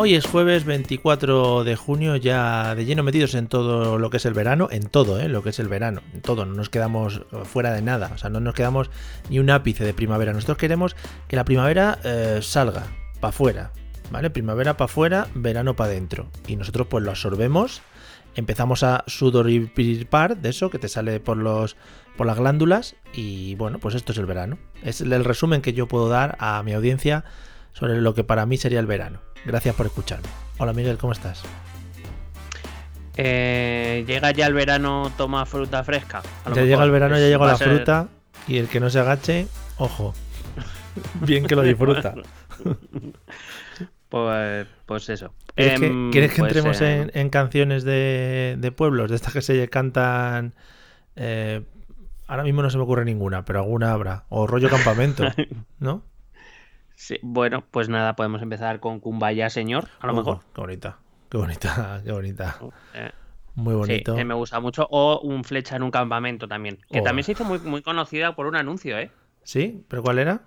Hoy 0.00 0.14
es 0.14 0.26
jueves 0.26 0.64
24 0.64 1.64
de 1.64 1.74
junio, 1.74 2.14
ya 2.14 2.76
de 2.76 2.84
lleno 2.84 3.02
metidos 3.02 3.34
en 3.34 3.48
todo 3.48 3.98
lo 3.98 4.10
que 4.10 4.18
es 4.18 4.26
el 4.26 4.32
verano, 4.32 4.68
en 4.70 4.88
todo, 4.88 5.18
¿eh? 5.18 5.28
lo 5.28 5.42
que 5.42 5.50
es 5.50 5.58
el 5.58 5.66
verano, 5.66 6.02
en 6.14 6.20
todo, 6.20 6.46
no 6.46 6.54
nos 6.54 6.70
quedamos 6.70 7.22
fuera 7.42 7.72
de 7.72 7.82
nada, 7.82 8.12
o 8.14 8.16
sea, 8.16 8.30
no 8.30 8.38
nos 8.38 8.54
quedamos 8.54 8.92
ni 9.28 9.40
un 9.40 9.50
ápice 9.50 9.84
de 9.84 9.94
primavera. 9.94 10.32
Nosotros 10.32 10.56
queremos 10.56 10.94
que 11.26 11.34
la 11.34 11.44
primavera 11.44 11.98
eh, 12.04 12.38
salga 12.42 12.86
para 13.18 13.30
afuera, 13.30 13.72
¿vale? 14.12 14.30
Primavera 14.30 14.76
para 14.76 14.84
afuera, 14.84 15.26
verano 15.34 15.74
para 15.74 15.90
adentro. 15.90 16.30
Y 16.46 16.54
nosotros 16.54 16.86
pues 16.88 17.02
lo 17.02 17.10
absorbemos, 17.10 17.82
empezamos 18.36 18.84
a 18.84 19.02
sudoripar 19.08 20.36
de 20.36 20.50
eso 20.50 20.70
que 20.70 20.78
te 20.78 20.88
sale 20.88 21.18
por 21.18 21.38
los 21.38 21.76
por 22.16 22.28
las 22.28 22.38
glándulas 22.38 22.94
y 23.12 23.56
bueno, 23.56 23.80
pues 23.80 23.96
esto 23.96 24.12
es 24.12 24.18
el 24.18 24.26
verano. 24.26 24.58
Es 24.84 25.00
el 25.00 25.24
resumen 25.24 25.60
que 25.60 25.72
yo 25.72 25.88
puedo 25.88 26.08
dar 26.08 26.36
a 26.38 26.62
mi 26.62 26.72
audiencia 26.72 27.24
sobre 27.78 28.00
lo 28.00 28.14
que 28.14 28.24
para 28.24 28.44
mí 28.46 28.56
sería 28.56 28.80
el 28.80 28.86
verano. 28.86 29.20
Gracias 29.44 29.74
por 29.74 29.86
escucharme. 29.86 30.28
Hola 30.58 30.72
Miguel, 30.72 30.98
¿cómo 30.98 31.12
estás? 31.12 31.42
Eh, 33.16 34.04
llega 34.06 34.30
ya 34.32 34.46
el 34.46 34.54
verano, 34.54 35.12
toma 35.16 35.44
fruta 35.46 35.82
fresca. 35.84 36.22
Ya 36.54 36.62
llega 36.62 36.84
el 36.84 36.90
verano, 36.90 37.18
ya 37.18 37.26
llegó 37.28 37.46
la 37.46 37.56
fruta 37.56 38.08
y 38.46 38.58
el 38.58 38.68
que 38.68 38.80
no 38.80 38.90
se 38.90 38.98
agache, 39.00 39.46
ojo, 39.76 40.14
bien 41.20 41.46
que 41.46 41.54
lo 41.56 41.62
disfruta. 41.62 42.14
pues, 44.08 44.66
pues 44.86 45.08
eso. 45.08 45.32
¿Quieres 45.54 45.80
que, 45.80 45.86
Em, 45.86 46.10
quieres 46.12 46.32
que 46.32 46.40
pues, 46.40 46.50
entremos 46.56 46.80
eh, 46.80 47.00
en, 47.02 47.10
en 47.14 47.30
canciones 47.30 47.82
de, 47.84 48.56
de 48.58 48.72
pueblos, 48.72 49.10
de 49.10 49.16
estas 49.16 49.32
que 49.32 49.42
se 49.42 49.68
cantan... 49.68 50.54
eh, 51.16 51.62
ahora 52.28 52.44
mismo 52.44 52.62
no 52.62 52.70
se 52.70 52.76
me 52.76 52.84
ocurre 52.84 53.04
ninguna, 53.04 53.44
pero 53.44 53.60
alguna 53.60 53.92
habrá. 53.92 54.24
O 54.28 54.46
rollo 54.46 54.68
campamento, 54.70 55.24
¿no? 55.80 56.02
Sí, 56.98 57.18
bueno, 57.22 57.64
pues 57.70 57.88
nada, 57.88 58.16
podemos 58.16 58.42
empezar 58.42 58.80
con 58.80 58.98
Kumbaya, 58.98 59.48
señor, 59.50 59.88
a 60.00 60.06
lo 60.08 60.14
mejor. 60.14 60.40
Qué 60.52 60.60
bonita, 60.60 60.98
qué 61.30 61.38
bonita, 61.38 62.00
qué 62.04 62.10
bonita. 62.12 62.58
Eh, 62.94 63.10
Muy 63.54 63.74
bonito. 63.74 64.12
Sí, 64.12 64.18
que 64.18 64.24
me 64.24 64.34
gusta 64.34 64.58
mucho. 64.60 64.86
O 64.90 65.20
un 65.20 65.44
flecha 65.44 65.76
en 65.76 65.82
un 65.84 65.90
campamento 65.90 66.48
también. 66.48 66.78
Que 66.90 67.00
Oh. 67.00 67.02
también 67.04 67.24
se 67.24 67.32
hizo 67.32 67.44
muy, 67.44 67.58
muy 67.60 67.82
conocida 67.82 68.34
por 68.34 68.46
un 68.46 68.56
anuncio, 68.56 68.98
¿eh? 68.98 69.10
¿Sí? 69.44 69.84
¿Pero 69.88 70.02
cuál 70.02 70.18
era? 70.18 70.42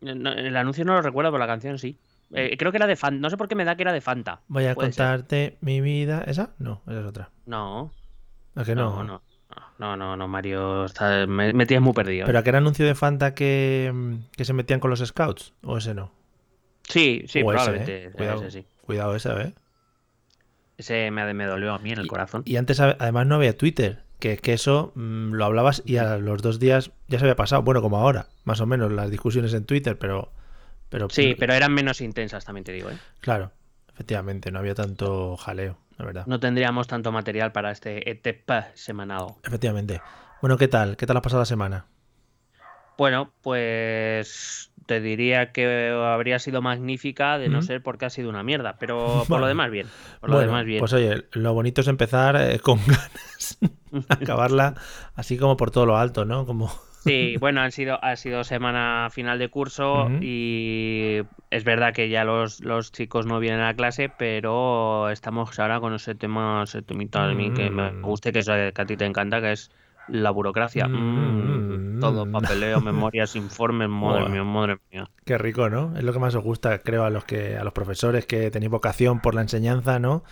No, 0.00 0.30
el 0.32 0.56
anuncio 0.56 0.84
no 0.84 0.94
lo 0.94 1.02
recuerdo, 1.02 1.30
pero 1.32 1.38
la 1.40 1.46
canción 1.46 1.78
sí. 1.78 1.98
Eh, 2.32 2.56
creo 2.58 2.70
que 2.72 2.78
era 2.78 2.86
de 2.86 2.96
Fanta. 2.96 3.20
No 3.20 3.30
sé 3.30 3.36
por 3.36 3.48
qué 3.48 3.54
me 3.54 3.64
da 3.64 3.76
que 3.76 3.82
era 3.82 3.92
de 3.92 4.00
Fanta. 4.00 4.40
Voy 4.48 4.64
a 4.64 4.68
ser. 4.68 4.76
contarte 4.76 5.58
mi 5.60 5.80
vida. 5.80 6.22
¿Esa? 6.26 6.50
No, 6.58 6.82
esa 6.86 7.00
es 7.00 7.06
otra. 7.06 7.30
No, 7.46 7.92
¿A 8.54 8.64
que 8.64 8.74
no? 8.74 8.90
no, 8.96 9.04
no. 9.04 9.22
No, 9.78 9.96
no, 9.96 10.16
no, 10.16 10.26
Mario. 10.28 10.84
está- 10.86 11.26
me, 11.26 11.52
me 11.52 11.66
tienes 11.66 11.82
muy 11.82 11.92
perdido. 11.92 12.26
¿Pero 12.26 12.38
a 12.38 12.42
qué 12.42 12.48
era 12.48 12.58
anuncio 12.58 12.86
de 12.86 12.94
Fanta 12.94 13.34
que, 13.34 13.92
que 14.36 14.44
se 14.44 14.52
metían 14.52 14.80
con 14.80 14.90
los 14.90 15.00
scouts? 15.04 15.52
¿O 15.62 15.76
ese 15.78 15.94
no? 15.94 16.12
Sí, 16.88 17.24
sí, 17.26 17.40
o 17.42 17.52
ese, 17.52 17.62
probablemente. 17.64 17.96
¿eh? 17.96 18.06
ese, 18.06 18.16
Cuidado, 18.16 18.40
ese 18.46 18.50
sí. 18.62 18.66
cuidado 18.80 19.16
ese, 19.16 19.30
¿eh? 19.32 19.54
Ese 20.78 21.10
me, 21.10 21.32
me 21.34 21.46
dolió 21.46 21.72
a 21.74 21.78
mí 21.78 21.90
en 21.92 21.98
el 21.98 22.06
corazón. 22.06 22.42
Y 22.44 22.56
antes 22.56 22.80
además 22.80 23.26
no 23.26 23.34
había 23.36 23.56
Twitter, 23.56 24.02
que, 24.18 24.36
que 24.36 24.52
eso 24.52 24.92
mm, 24.94 25.32
lo 25.32 25.44
hablabas 25.44 25.82
y 25.86 25.96
a 25.96 26.16
los 26.18 26.42
dos 26.42 26.58
días 26.58 26.90
ya 27.08 27.18
se 27.18 27.24
había 27.24 27.36
pasado. 27.36 27.62
Bueno, 27.62 27.82
como 27.82 27.98
ahora, 27.98 28.28
más 28.44 28.60
o 28.60 28.66
menos, 28.66 28.92
las 28.92 29.10
discusiones 29.10 29.52
en 29.54 29.64
Twitter, 29.64 29.98
pero... 29.98 30.32
pero 30.88 31.08
Sí, 31.10 31.34
pero 31.38 31.54
eran 31.54 31.72
menos 31.72 32.00
intensas, 32.00 32.44
también 32.44 32.64
te 32.64 32.72
digo, 32.72 32.90
¿eh? 32.90 32.98
Claro, 33.20 33.52
efectivamente, 33.92 34.50
no 34.50 34.58
había 34.58 34.74
tanto 34.74 35.36
jaleo, 35.36 35.78
la 35.98 36.04
verdad. 36.04 36.26
No 36.26 36.40
tendríamos 36.40 36.86
tanto 36.86 37.12
material 37.12 37.52
para 37.52 37.70
este 37.70 38.10
ETP 38.10 38.50
semanal. 38.74 39.34
Efectivamente. 39.42 40.00
Bueno, 40.40 40.56
¿qué 40.58 40.68
tal? 40.68 40.96
¿Qué 40.96 41.06
tal 41.06 41.16
ha 41.16 41.22
pasado 41.22 41.40
la 41.42 41.46
semana? 41.46 41.86
Bueno, 42.98 43.32
pues 43.42 44.72
te 44.86 45.00
diría 45.00 45.52
que 45.52 45.90
habría 45.90 46.38
sido 46.38 46.62
magnífica 46.62 47.38
de 47.38 47.48
no 47.50 47.60
ser 47.60 47.82
porque 47.82 48.06
ha 48.06 48.10
sido 48.10 48.30
una 48.30 48.42
mierda, 48.42 48.76
pero 48.78 48.96
por 49.28 49.28
Bueno. 49.28 49.40
lo 49.40 49.46
demás 49.48 49.70
bien. 49.70 49.86
Por 50.20 50.30
lo 50.30 50.36
Bueno, 50.36 50.50
demás 50.52 50.64
bien. 50.64 50.80
Pues 50.80 50.92
oye, 50.92 51.24
lo 51.32 51.52
bonito 51.54 51.80
es 51.82 51.88
empezar 51.88 52.36
eh, 52.36 52.58
con 52.60 52.78
ganas, 52.86 53.58
acabarla 54.08 54.74
así 55.14 55.36
como 55.36 55.56
por 55.56 55.70
todo 55.70 55.86
lo 55.86 55.96
alto, 55.98 56.24
¿no? 56.24 56.46
Como 56.46 56.70
Sí, 57.06 57.36
bueno, 57.38 57.60
han 57.60 57.70
sido, 57.70 58.02
ha 58.04 58.16
sido 58.16 58.42
semana 58.42 59.08
final 59.12 59.38
de 59.38 59.48
curso 59.48 60.16
y 60.20 61.20
es 61.50 61.62
verdad 61.64 61.94
que 61.94 62.08
ya 62.08 62.24
los, 62.24 62.60
los 62.60 62.90
chicos 62.90 63.26
no 63.26 63.38
vienen 63.38 63.60
a 63.60 63.74
clase, 63.76 64.08
pero 64.08 65.08
estamos 65.10 65.56
ahora 65.60 65.78
con 65.80 65.94
ese 65.94 66.16
tema, 66.16 66.62
ese 66.64 66.82
temita 66.82 67.28
de 67.28 67.34
mí 67.36 67.52
que 67.52 67.70
me 67.70 67.92
Mm. 67.92 68.02
guste, 68.02 68.32
que, 68.32 68.40
es, 68.40 68.46
que 68.46 68.72
a 68.76 68.86
ti 68.86 68.96
te 68.96 69.04
encanta, 69.06 69.40
que 69.40 69.52
es 69.52 69.70
la 70.08 70.30
burocracia. 70.32 70.88
Mm, 70.88 71.60
Mm, 71.96 72.00
todo 72.00 72.26
papeleo, 72.30 72.80
memorias, 72.80 73.36
informes, 73.36 73.88
madre 73.88 74.24
Buah. 74.24 74.28
mía, 74.30 74.42
madre 74.44 74.78
mía. 74.90 75.08
qué 75.24 75.38
rico, 75.38 75.68
¿no? 75.70 75.96
Es 75.96 76.04
lo 76.04 76.12
que 76.12 76.18
más 76.18 76.34
os 76.34 76.44
gusta, 76.44 76.78
creo, 76.80 77.04
a 77.04 77.10
los 77.10 77.24
que 77.24 77.56
a 77.56 77.64
los 77.64 77.72
profesores 77.72 78.26
que 78.26 78.50
tenéis 78.50 78.70
vocación 78.70 79.20
por 79.20 79.34
la 79.34 79.42
enseñanza, 79.42 79.98
¿no? 79.98 80.24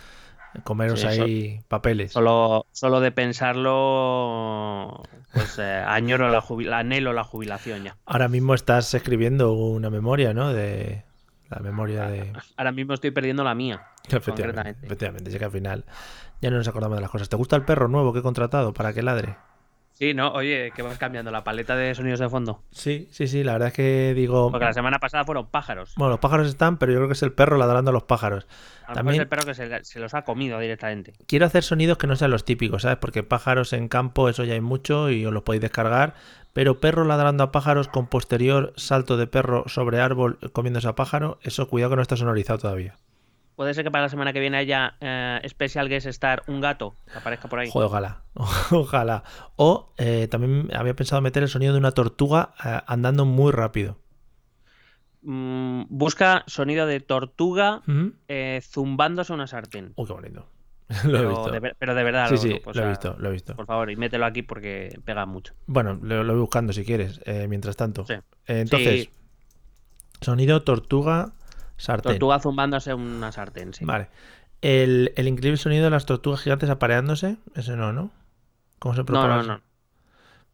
Comeros 0.63 1.01
Sí, 1.01 1.07
ahí 1.07 1.61
papeles. 1.67 2.11
Solo, 2.13 2.65
solo 2.71 2.99
de 2.99 3.11
pensarlo, 3.11 5.03
pues 5.33 5.59
eh, 5.59 5.83
añoro 5.85 6.29
la 6.29 6.79
anhelo 6.79 7.13
la 7.13 7.23
jubilación 7.23 7.83
ya. 7.83 7.97
Ahora 8.05 8.27
mismo 8.27 8.53
estás 8.53 8.93
escribiendo 8.93 9.53
una 9.53 9.89
memoria, 9.89 10.33
¿no? 10.33 10.53
De 10.53 11.03
la 11.49 11.59
memoria 11.59 12.05
de 12.05 12.33
Ahora 12.57 12.71
mismo 12.71 12.93
estoy 12.93 13.11
perdiendo 13.11 13.43
la 13.43 13.55
mía. 13.55 13.81
efectivamente, 14.09 14.85
efectivamente, 14.85 15.31
sí 15.31 15.37
que 15.39 15.45
al 15.45 15.51
final 15.51 15.85
ya 16.41 16.49
no 16.49 16.57
nos 16.57 16.67
acordamos 16.67 16.97
de 16.97 17.01
las 17.01 17.11
cosas. 17.11 17.29
¿Te 17.29 17.35
gusta 17.35 17.55
el 17.55 17.63
perro 17.63 17.87
nuevo 17.87 18.13
que 18.13 18.19
he 18.19 18.23
contratado 18.23 18.73
para 18.73 18.93
que 18.93 19.01
ladre? 19.03 19.37
Sí, 19.97 20.13
¿no? 20.13 20.33
Oye, 20.33 20.71
que 20.75 20.81
vas 20.81 20.97
cambiando 20.97 21.31
la 21.31 21.45
paleta 21.45 21.75
de 21.77 21.95
sonidos 21.95 22.19
de 22.19 22.27
fondo. 22.27 22.61
Sí, 22.71 23.07
sí, 23.11 23.27
sí, 23.29 23.45
la 23.45 23.53
verdad 23.53 23.69
es 23.69 23.73
que 23.73 24.13
digo, 24.13 24.51
Porque 24.51 24.65
la 24.65 24.73
semana 24.73 24.99
pasada 24.99 25.23
fueron 25.23 25.47
pájaros. 25.47 25.93
bueno, 25.95 26.11
los 26.11 26.19
pájaros 26.19 26.47
están, 26.47 26.77
pero 26.77 26.91
yo 26.91 26.97
creo 26.99 27.07
que 27.07 27.13
es 27.13 27.23
el 27.23 27.31
perro 27.31 27.57
ladrando 27.57 27.91
a 27.91 27.93
los 27.93 28.03
pájaros. 28.03 28.45
A 28.45 28.47
lo 28.47 28.55
mejor 28.89 28.95
También 28.95 29.15
es 29.15 29.21
el 29.21 29.27
perro 29.29 29.45
que 29.45 29.53
se, 29.53 29.83
se 29.85 29.99
los 30.01 30.13
ha 30.13 30.23
comido 30.23 30.59
directamente. 30.59 31.13
quiero 31.27 31.45
hacer 31.45 31.63
sonidos 31.63 31.97
que 31.97 32.07
no 32.07 32.17
sean 32.17 32.31
los 32.31 32.43
típicos, 32.43 32.81
¿sabes? 32.81 32.97
Porque 32.97 33.23
pájaros 33.23 33.71
en 33.71 33.87
campo, 33.87 34.27
eso 34.27 34.43
ya 34.43 34.53
hay 34.53 34.61
mucho 34.61 35.09
y 35.09 35.25
os 35.25 35.33
los 35.33 35.43
podéis 35.43 35.61
descargar. 35.61 36.13
Pero 36.51 36.79
perro 36.81 37.05
ladrando 37.05 37.45
a 37.45 37.51
pájaros 37.53 37.87
con 37.87 38.07
posterior 38.07 38.73
salto 38.75 39.15
de 39.17 39.27
perro 39.27 39.63
sobre 39.67 40.01
árbol 40.01 40.39
comiéndose 40.51 40.89
a 40.89 40.95
pájaro, 40.95 41.39
eso 41.41 41.67
cuidado 41.69 41.91
que 41.91 41.95
no 41.95 42.01
está 42.01 42.17
sonorizado 42.17 42.59
todavía. 42.59 42.95
Puede 43.55 43.73
ser 43.73 43.83
que 43.85 43.91
para 43.91 44.03
la 44.03 44.09
semana 44.09 44.33
que 44.33 44.39
viene 44.41 44.57
haya 44.57 44.95
eh, 44.99 45.39
Special 45.47 45.87
Guest 45.87 46.07
Star, 46.07 46.43
un 46.47 46.59
gato, 46.59 46.95
que 47.11 47.17
aparezca 47.17 47.47
por 47.47 47.59
ahí. 47.59 47.69
Joder, 47.71 47.87
ojalá, 47.87 48.23
ojalá. 48.71 49.23
O 49.55 49.93
eh, 49.97 50.27
también 50.29 50.69
había 50.75 50.93
pensado 50.95 51.21
meter 51.21 51.43
el 51.43 51.49
sonido 51.49 51.71
de 51.73 51.79
una 51.79 51.91
tortuga 51.91 52.53
eh, 52.65 52.81
andando 52.85 53.25
muy 53.25 53.51
rápido. 53.53 53.97
Mm, 55.21 55.83
busca 55.89 56.43
sonido 56.47 56.85
de 56.85 56.99
tortuga 56.99 57.81
eh, 58.27 58.61
zumbándose 58.63 59.33
una 59.33 59.47
sartén. 59.47 59.93
Uy, 59.95 60.05
qué 60.05 60.13
bonito. 60.13 60.47
lo 61.05 61.17
he 61.17 61.21
Pero 61.21 61.29
visto. 61.29 61.51
de, 61.51 61.75
pero 61.79 61.95
de 61.95 62.03
verdad, 62.03 62.27
Sí, 62.27 62.35
lo- 62.35 62.41
sí, 62.41 62.61
o 62.65 62.73
lo 62.73 62.83
he 62.83 62.89
visto, 62.89 63.15
lo 63.17 63.29
he 63.29 63.31
visto. 63.31 63.55
Por 63.55 63.65
favor, 63.65 63.89
y 63.89 63.95
mételo 63.95 64.25
aquí 64.25 64.43
porque 64.43 64.99
pega 65.03 65.25
mucho. 65.25 65.53
Bueno, 65.65 65.97
lo, 66.01 66.23
lo 66.23 66.33
voy 66.33 66.41
buscando 66.41 66.73
si 66.73 66.83
quieres, 66.85 67.21
mientras 67.47 67.75
tanto. 67.75 68.05
Sí. 68.05 68.15
Entonces, 68.45 69.09
sonido 70.21 70.61
tortuga 70.63 71.33
sartén. 71.77 72.13
Tortuga 72.13 72.39
zumbándose 72.39 72.93
una 72.93 73.31
sartén, 73.31 73.73
sí. 73.73 73.85
Vale. 73.85 74.09
El, 74.61 75.13
el 75.15 75.27
increíble 75.27 75.57
sonido 75.57 75.83
de 75.85 75.89
las 75.91 76.05
tortugas 76.05 76.41
gigantes 76.41 76.69
apareándose, 76.69 77.37
ese 77.55 77.75
no, 77.75 77.93
¿no? 77.93 78.11
¿Cómo 78.79 78.93
se 78.95 79.01
No, 79.01 79.05
propone? 79.05 79.27
no, 79.35 79.43
no. 79.43 79.61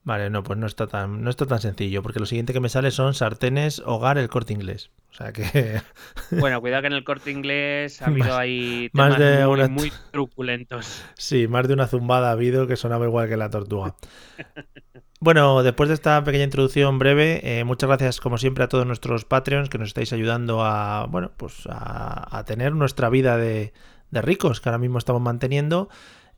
Vale, 0.03 0.31
no, 0.31 0.41
pues 0.41 0.57
no 0.57 0.65
está 0.65 0.87
tan, 0.87 1.23
no 1.23 1.29
está 1.29 1.45
tan 1.45 1.59
sencillo, 1.61 2.01
porque 2.01 2.19
lo 2.19 2.25
siguiente 2.25 2.53
que 2.53 2.59
me 2.59 2.69
sale 2.69 2.89
son 2.89 3.13
sartenes, 3.13 3.83
hogar, 3.85 4.17
el 4.17 4.29
corte 4.29 4.51
inglés. 4.53 4.89
O 5.11 5.13
sea 5.13 5.31
que 5.31 5.79
Bueno, 6.31 6.59
cuidado 6.59 6.81
que 6.81 6.87
en 6.87 6.93
el 6.93 7.03
corte 7.03 7.29
inglés 7.31 8.01
ha 8.01 8.07
habido 8.07 8.29
Más- 8.29 8.37
ahí 8.39 8.89
más 8.93 9.19
de 9.19 9.45
muy, 9.45 9.53
una- 9.53 9.67
muy 9.67 9.91
truculentos. 10.11 11.03
sí, 11.15 11.47
más 11.47 11.67
de 11.67 11.75
una 11.75 11.85
zumbada 11.87 12.29
ha 12.29 12.31
habido 12.31 12.65
que 12.65 12.77
sonaba 12.77 13.05
igual 13.05 13.29
que 13.29 13.37
la 13.37 13.49
tortuga. 13.49 13.95
Bueno, 15.23 15.61
después 15.61 15.87
de 15.87 15.93
esta 15.93 16.23
pequeña 16.23 16.45
introducción 16.45 16.97
breve, 16.97 17.41
eh, 17.59 17.63
muchas 17.63 17.87
gracias 17.87 18.19
como 18.19 18.39
siempre 18.39 18.63
a 18.63 18.67
todos 18.67 18.87
nuestros 18.87 19.23
Patreons 19.23 19.69
que 19.69 19.77
nos 19.77 19.89
estáis 19.89 20.11
ayudando 20.13 20.65
a, 20.65 21.05
bueno, 21.07 21.31
pues 21.37 21.67
a, 21.69 22.39
a 22.39 22.43
tener 22.45 22.73
nuestra 22.73 23.07
vida 23.09 23.37
de, 23.37 23.71
de 24.09 24.21
ricos 24.23 24.61
que 24.61 24.69
ahora 24.69 24.79
mismo 24.79 24.97
estamos 24.97 25.21
manteniendo. 25.21 25.89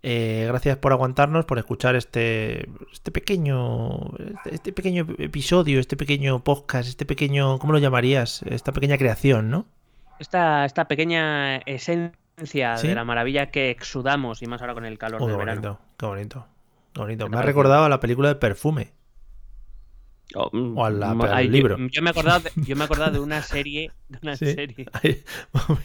Eh, 0.06 0.46
gracias 0.50 0.76
por 0.78 0.92
aguantarnos, 0.92 1.46
por 1.46 1.58
escuchar 1.60 1.96
este, 1.96 2.68
este 2.92 3.12
pequeño, 3.12 4.12
este, 4.20 4.56
este 4.56 4.74
pequeño 4.74 5.08
episodio, 5.18 5.80
este 5.80 5.96
pequeño 5.96 6.44
podcast, 6.44 6.90
este 6.90 7.06
pequeño, 7.06 7.58
¿cómo 7.58 7.72
lo 7.72 7.80
llamarías? 7.80 8.44
Esta 8.44 8.74
pequeña 8.74 8.98
creación, 8.98 9.50
¿no? 9.50 9.66
Esta, 10.20 10.66
esta 10.66 10.90
pequeña 10.90 11.58
esencia 11.58 12.78
¿Sí? 12.78 12.88
de 12.90 12.96
la 12.96 13.06
maravilla 13.06 13.50
que 13.50 13.70
exudamos 13.70 14.42
y 14.42 14.46
más 14.48 14.60
ahora 14.62 14.74
con 14.74 14.86
el 14.86 14.98
calor 14.98 15.22
Oh, 15.22 15.28
del 15.28 15.36
qué 15.36 15.40
verano. 15.46 15.80
qué 15.98 16.06
bonito. 16.06 16.48
Qué 16.94 17.00
bonito. 17.00 17.26
¿Qué 17.26 17.30
Me 17.32 17.38
ha 17.38 17.42
recordado 17.42 17.86
a 17.86 17.90
la 17.90 18.00
película 18.02 18.28
de 18.28 18.36
Perfume. 18.36 18.92
O, 20.36 20.50
mm, 20.52 20.78
O 20.78 20.90
mm, 20.90 21.22
al 21.24 21.46
yo- 21.46 21.52
libro. 21.52 21.78
Yo, 21.92 22.02
me 22.02 22.10
he 22.10 22.12
acordado 22.12 22.40
de, 22.40 22.52
yo 22.64 22.76
me 22.76 22.82
he 22.82 22.86
acordado 22.86 23.12
de 23.12 23.20
una 23.20 23.42
serie, 23.44 23.92
de 24.10 24.18
una 24.22 24.36
Sí. 24.36 24.54
serie 24.54 24.86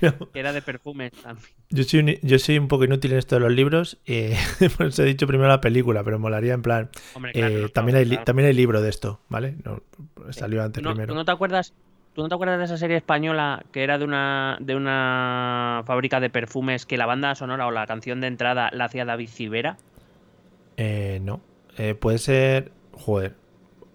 mira, 0.00 0.14
que 0.32 0.38
era 0.40 0.52
de 0.52 0.62
perfumes 0.62 1.12
también. 1.12 1.46
Yo 1.70 1.84
soy, 1.84 2.00
un- 2.00 2.16
yo 2.22 2.38
soy 2.38 2.58
un 2.58 2.68
poco 2.68 2.84
inútil 2.84 3.12
en 3.12 3.18
esto 3.18 3.34
de 3.36 3.40
los 3.42 3.52
libros, 3.52 3.98
eh, 4.06 4.36
por 4.78 4.86
eso 4.86 5.02
he 5.02 5.06
dicho 5.06 5.26
primero 5.26 5.48
la 5.48 5.60
película, 5.60 6.02
pero 6.04 6.18
molaría 6.18 6.54
en 6.54 6.62
plan. 6.62 6.88
Hombre, 7.14 7.32
eh, 7.34 7.58
no, 7.62 7.68
también, 7.68 7.96
hay, 7.98 8.06
claro. 8.06 8.24
también 8.24 8.48
hay 8.48 8.54
libro 8.54 8.80
de 8.80 8.88
esto, 8.88 9.20
¿vale? 9.28 9.56
No, 9.64 9.82
salió 10.30 10.62
antes 10.62 10.82
¿Tú 10.82 10.88
no, 10.88 10.94
primero. 10.94 11.12
tú 11.12 11.14
no 11.16 11.24
te 11.24 11.32
acuerdas? 11.32 11.74
¿Tú 12.14 12.22
no 12.22 12.28
te 12.28 12.34
acuerdas 12.34 12.58
de 12.58 12.64
esa 12.64 12.76
serie 12.78 12.96
española 12.96 13.64
que 13.70 13.84
era 13.84 13.96
de 13.98 14.04
una 14.04 14.56
de 14.60 14.74
una 14.74 15.82
fábrica 15.86 16.18
de 16.18 16.30
perfumes 16.30 16.84
que 16.84 16.96
la 16.96 17.06
banda 17.06 17.34
sonora 17.36 17.66
o 17.66 17.70
la 17.70 17.86
canción 17.86 18.20
de 18.20 18.26
entrada 18.26 18.70
la 18.72 18.86
hacía 18.86 19.04
David 19.04 19.28
Civera? 19.28 19.76
Eh, 20.76 21.20
no. 21.22 21.40
Eh, 21.76 21.94
puede 21.94 22.18
ser. 22.18 22.72
Joder. 22.92 23.34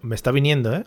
Me 0.04 0.14
está 0.14 0.30
viniendo, 0.30 0.74
¿eh? 0.74 0.84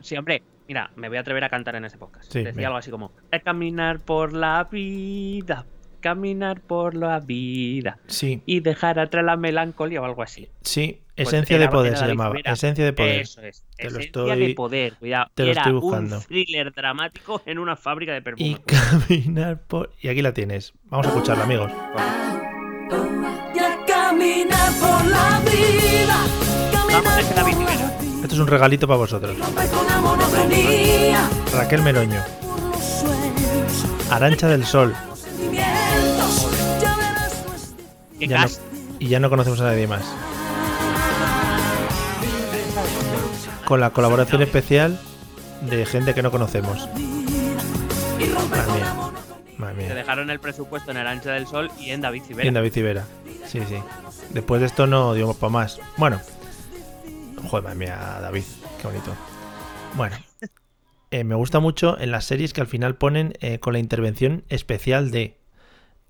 Sí, 0.00 0.16
hombre, 0.16 0.42
mira, 0.68 0.90
me 0.96 1.08
voy 1.08 1.16
a 1.16 1.20
atrever 1.20 1.44
a 1.44 1.48
cantar 1.48 1.76
en 1.76 1.84
ese 1.84 1.96
podcast. 1.98 2.30
Sí, 2.32 2.42
Decía 2.42 2.66
algo 2.66 2.78
así 2.78 2.90
como: 2.90 3.12
"A 3.32 3.38
caminar 3.38 4.00
por 4.00 4.32
la 4.32 4.64
vida, 4.70 5.64
caminar 6.00 6.60
por 6.60 6.94
la 6.94 7.20
vida 7.20 7.98
Sí, 8.06 8.42
y 8.46 8.60
dejar 8.60 8.98
atrás 8.98 9.24
la 9.24 9.36
melancolía 9.36 10.00
o 10.00 10.04
algo 10.04 10.22
así. 10.22 10.48
sí. 10.62 11.00
Pues 11.16 11.28
Esencia 11.28 11.58
de 11.58 11.68
poder 11.70 11.96
se 11.96 12.06
llamaba. 12.06 12.36
Esencia 12.44 12.84
de 12.84 12.92
poder. 12.92 13.22
Eso 13.22 13.40
es. 13.40 13.64
Te 13.74 13.84
lo 13.84 13.88
Esencia 14.00 14.06
estoy- 14.34 14.48
de 14.48 14.54
poder, 14.54 14.94
cuidado. 14.96 15.30
te 15.34 15.44
lo 15.46 15.50
era 15.52 15.62
estoy 15.62 15.72
buscando. 15.72 16.16
un 16.18 16.22
thriller 16.24 16.72
dramático 16.74 17.40
en 17.46 17.58
una 17.58 17.74
fábrica 17.74 18.12
de 18.12 18.18
Y 18.18 18.20
perfumes. 18.20 18.60
caminar 18.66 19.62
por. 19.62 19.92
Y 19.98 20.08
aquí 20.08 20.20
la 20.20 20.34
tienes. 20.34 20.74
Vamos 20.90 21.06
a 21.06 21.08
escucharla, 21.08 21.44
amigos. 21.44 21.72
Y 23.54 23.58
a 23.58 23.86
caminar 23.86 24.72
por 24.78 25.06
la 25.06 25.40
vida. 25.40 26.16
Vamos, 26.74 27.02
Caminar 27.02 27.34
David 27.34 27.54
por 27.54 27.64
la 27.64 27.85
es 28.36 28.40
un 28.40 28.46
regalito 28.48 28.86
para 28.86 28.98
vosotros. 28.98 29.34
Raquel 31.54 31.82
Meroño. 31.82 32.22
Arancha 34.10 34.46
del 34.48 34.64
Sol. 34.64 34.94
y 38.18 39.08
ya 39.08 39.20
no 39.20 39.30
conocemos 39.30 39.60
a 39.60 39.64
nadie 39.64 39.86
más. 39.86 40.02
Con 43.64 43.80
la 43.80 43.90
colaboración 43.90 44.42
especial 44.42 45.00
de 45.62 45.86
gente 45.86 46.14
que 46.14 46.22
no 46.22 46.30
conocemos. 46.30 46.88
Madre 49.58 49.74
mía. 49.74 49.88
Se 49.88 49.94
dejaron 49.94 50.30
el 50.30 50.38
presupuesto 50.40 50.90
en 50.90 50.98
Arancha 50.98 51.32
del 51.32 51.46
Sol 51.46 51.70
y 51.80 51.90
en 51.90 52.02
David 52.02 52.22
Y 52.24 52.28
Civera. 52.28 52.48
en 52.48 52.54
David 52.54 52.72
Civera. 52.72 53.04
Sí, 53.46 53.60
sí. 53.66 53.76
Después 54.30 54.60
de 54.60 54.66
esto 54.66 54.86
no 54.86 55.14
dio 55.14 55.32
para 55.32 55.50
más. 55.50 55.80
Bueno. 55.96 56.20
Joder, 57.42 57.62
madre 57.64 57.76
mía, 57.78 58.18
David. 58.20 58.42
Qué 58.80 58.86
bonito. 58.86 59.14
Bueno. 59.94 60.16
Eh, 61.12 61.22
me 61.24 61.34
gusta 61.36 61.60
mucho 61.60 61.98
en 62.00 62.10
las 62.10 62.24
series 62.24 62.52
que 62.52 62.60
al 62.60 62.66
final 62.66 62.96
ponen 62.96 63.34
eh, 63.40 63.58
con 63.60 63.72
la 63.74 63.78
intervención 63.78 64.44
especial 64.48 65.10
de. 65.10 65.38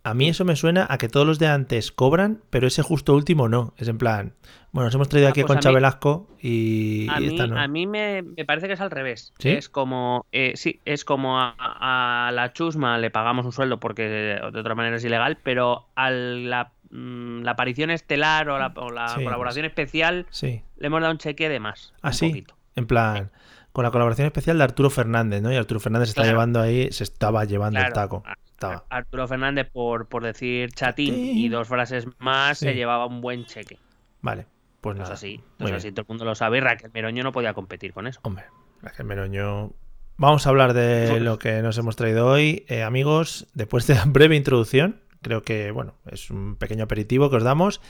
A 0.04 0.14
mí 0.14 0.28
eso 0.28 0.44
me 0.44 0.54
suena 0.56 0.86
a 0.88 0.98
que 0.98 1.08
todos 1.08 1.26
los 1.26 1.38
de 1.40 1.48
antes 1.48 1.90
cobran, 1.90 2.40
pero 2.48 2.66
ese 2.68 2.82
justo 2.82 3.12
último 3.14 3.48
no. 3.48 3.74
Es 3.76 3.88
en 3.88 3.98
plan. 3.98 4.34
Bueno, 4.70 4.86
nos 4.86 4.94
hemos 4.94 5.08
traído 5.08 5.28
Ah, 5.28 5.30
aquí 5.32 5.40
pues 5.42 5.50
a 5.50 5.54
Concha 5.54 5.68
mí- 5.70 5.74
Velasco 5.74 6.28
y, 6.40 7.08
A 7.10 7.18
mí, 7.18 7.26
esta 7.26 7.46
no. 7.48 7.58
a 7.60 7.66
mí 7.66 7.86
me, 7.86 8.22
me 8.22 8.44
parece 8.44 8.68
que 8.68 8.74
es 8.74 8.80
al 8.80 8.90
revés. 8.92 9.34
¿Sí? 9.38 9.50
Es 9.50 9.68
como, 9.68 10.24
eh, 10.32 10.52
sí, 10.54 10.80
es 10.84 11.04
como 11.04 11.40
a, 11.40 11.54
a 11.58 12.30
la 12.32 12.52
chusma 12.52 12.98
le 12.98 13.10
pagamos 13.10 13.44
un 13.46 13.52
sueldo 13.52 13.80
porque 13.80 14.04
de 14.08 14.40
otra 14.60 14.74
manera 14.76 14.96
es 14.96 15.04
ilegal, 15.04 15.38
pero 15.42 15.88
a 15.96 16.10
la, 16.10 16.72
mm, 16.90 17.42
la 17.42 17.52
aparición 17.52 17.90
estelar 17.90 18.48
o 18.48 18.58
la, 18.58 18.68
o 18.76 18.90
la 18.90 19.08
Sí, 19.08 19.24
colaboración 19.24 19.64
especial 19.66 20.26
Sí. 20.30 20.62
le 20.78 20.86
hemos 20.86 21.00
dado 21.00 21.12
un 21.12 21.18
cheque 21.18 21.48
de 21.48 21.60
más. 21.60 21.92
Ah, 22.02 22.08
un 22.08 22.14
sí. 22.14 22.28
poquito. 22.28 22.56
En 22.74 22.86
plan, 22.86 23.30
con 23.72 23.84
la 23.84 23.90
colaboración 23.90 24.26
especial 24.26 24.58
de 24.58 24.64
Arturo 24.64 24.90
Fernández, 24.90 25.42
¿no? 25.42 25.52
Y 25.52 25.56
Arturo 25.56 25.80
Fernández 25.80 26.08
se 26.08 26.10
está 26.12 26.22
Claro. 26.22 26.34
llevando 26.36 26.60
ahí, 26.60 26.90
se 26.92 27.04
estaba 27.04 27.44
llevando 27.44 27.80
el 27.80 27.92
taco. 27.92 28.22
Estaba. 28.46 28.84
Arturo 28.88 29.28
Fernández, 29.28 29.68
por, 29.70 30.08
por 30.08 30.22
decir 30.24 30.70
chatín 30.72 31.14
y 31.14 31.48
dos 31.50 31.68
frases 31.68 32.06
más, 32.18 32.58
se 32.58 32.74
llevaba 32.74 33.04
un 33.06 33.20
buen 33.20 33.44
cheque. 33.44 33.78
Vale. 34.22 34.46
Pues 34.80 34.96
No 34.96 35.02
nada. 35.02 35.14
es 35.14 35.18
así. 35.20 35.36
Muy 35.38 35.44
No 35.58 35.66
es 35.66 35.70
bien. 35.72 35.76
así, 35.76 35.92
todo 35.92 36.02
el 36.02 36.08
mundo 36.08 36.24
lo 36.24 36.34
sabe 36.34 36.58
y 36.58 36.60
Raquel 36.60 36.90
Meroño 36.94 37.22
no 37.22 37.32
podía 37.32 37.52
competir 37.54 37.92
con 37.92 38.06
eso. 38.06 38.20
Hombre, 38.22 38.44
Raquel 38.82 39.04
Meroño. 39.06 39.72
Vamos 40.18 40.46
a 40.46 40.50
hablar 40.50 40.72
de 40.72 41.20
lo 41.20 41.38
que 41.38 41.60
nos 41.60 41.76
hemos 41.76 41.96
traído 41.96 42.26
hoy. 42.26 42.64
Eh, 42.68 42.82
amigos, 42.82 43.46
después 43.52 43.86
de 43.86 43.94
la 43.96 44.04
breve 44.06 44.36
introducción, 44.36 45.02
creo 45.26 45.42
que, 45.42 45.72
bueno, 45.72 45.94
es 46.08 46.30
un 46.30 46.54
pequeño 46.54 46.84
aperitivo 46.84 47.30
que 47.30 47.36
os 47.36 47.42
damos. 47.42 47.80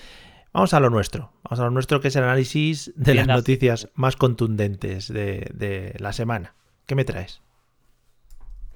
Vamos 0.54 0.72
a 0.72 0.80
lo 0.80 0.88
nuestro. 0.88 1.34
Vamos 1.44 1.60
a 1.60 1.64
lo 1.64 1.70
nuestro, 1.70 2.00
que 2.00 2.08
es 2.08 2.16
el 2.16 2.24
análisis 2.24 2.90
de 2.96 3.12
Bien, 3.12 3.26
las 3.26 3.36
noticias 3.36 3.90
más 3.94 4.16
contundentes 4.16 5.12
de, 5.12 5.50
de 5.52 5.94
la 5.98 6.14
semana. 6.14 6.54
¿Qué 6.86 6.94
me 6.94 7.04
traes? 7.04 7.42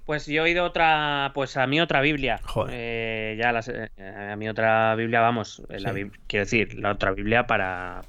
Pues 0.05 0.27
yo 0.27 0.35
he 0.35 0.41
oído 0.41 0.65
otra, 0.65 1.31
pues 1.35 1.57
a 1.57 1.67
mí 1.67 1.81
otra 1.81 2.03
Biblia. 2.03 2.39
Joder. 2.45 2.75
Eh, 2.77 3.37
ya 3.41 3.51
las, 3.53 3.69
eh, 3.69 3.89
a 4.31 4.37
mí 4.37 4.47
otra 4.47 4.95
Biblia, 4.95 5.21
vamos, 5.21 5.63
eh, 5.71 5.81
la 5.81 5.95
quiero 6.27 6.45
decir, 6.45 6.75
la 6.79 6.91
otra 6.93 7.13
Biblia 7.13 7.47
para 7.47 8.03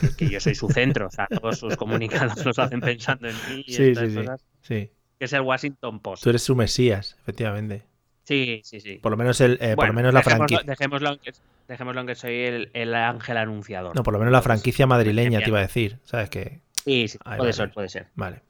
que, 0.00 0.14
que 0.14 0.28
yo 0.30 0.38
soy 0.38 0.54
su 0.54 0.68
centro, 0.68 1.08
o 1.08 1.10
sea, 1.10 1.26
todos 1.26 1.58
sus 1.58 1.76
comunicados 1.76 2.44
los 2.44 2.56
hacen 2.60 2.80
pensando 2.80 3.28
en 3.28 3.34
mí 3.48 3.64
y 3.66 3.72
Sí, 3.72 3.82
estas 3.88 4.04
sí, 4.04 4.10
sí. 4.10 4.16
cosas, 4.18 4.44
Sí. 4.60 4.90
que 5.18 5.24
es 5.24 5.32
el 5.32 5.40
Washington 5.40 5.98
Post. 6.00 6.22
Tú 6.22 6.30
eres 6.30 6.42
su 6.42 6.54
Mesías, 6.54 7.16
efectivamente. 7.20 7.84
Sí, 8.28 8.60
sí, 8.62 8.78
sí. 8.80 8.98
Por 9.02 9.10
lo 9.10 9.16
menos, 9.16 9.40
el, 9.40 9.56
eh, 9.62 9.74
por 9.74 9.86
lo 9.88 9.94
menos 9.94 10.12
la 10.12 10.22
franquicia. 10.22 10.62
Dejémoslo, 10.66 11.18
dejémoslo 11.66 12.04
que 12.04 12.14
soy 12.14 12.34
el, 12.34 12.70
el 12.74 12.94
ángel 12.94 13.38
anunciador. 13.38 13.96
No, 13.96 14.02
por 14.02 14.12
lo 14.12 14.18
menos 14.18 14.32
la 14.32 14.38
Entonces, 14.40 14.60
franquicia 14.62 14.86
madrileña 14.86 15.38
bien. 15.38 15.44
te 15.44 15.48
iba 15.48 15.58
a 15.60 15.62
decir. 15.62 15.98
¿Sabes 16.04 16.28
qué? 16.28 16.60
Sí, 16.84 17.08
sí, 17.08 17.18
Ahí 17.24 17.38
puede 17.38 17.54
ser, 17.54 17.72
puede 17.72 17.88
ser. 17.88 18.08
Vale. 18.16 18.42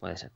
Puede 0.00 0.16
ser. 0.16 0.32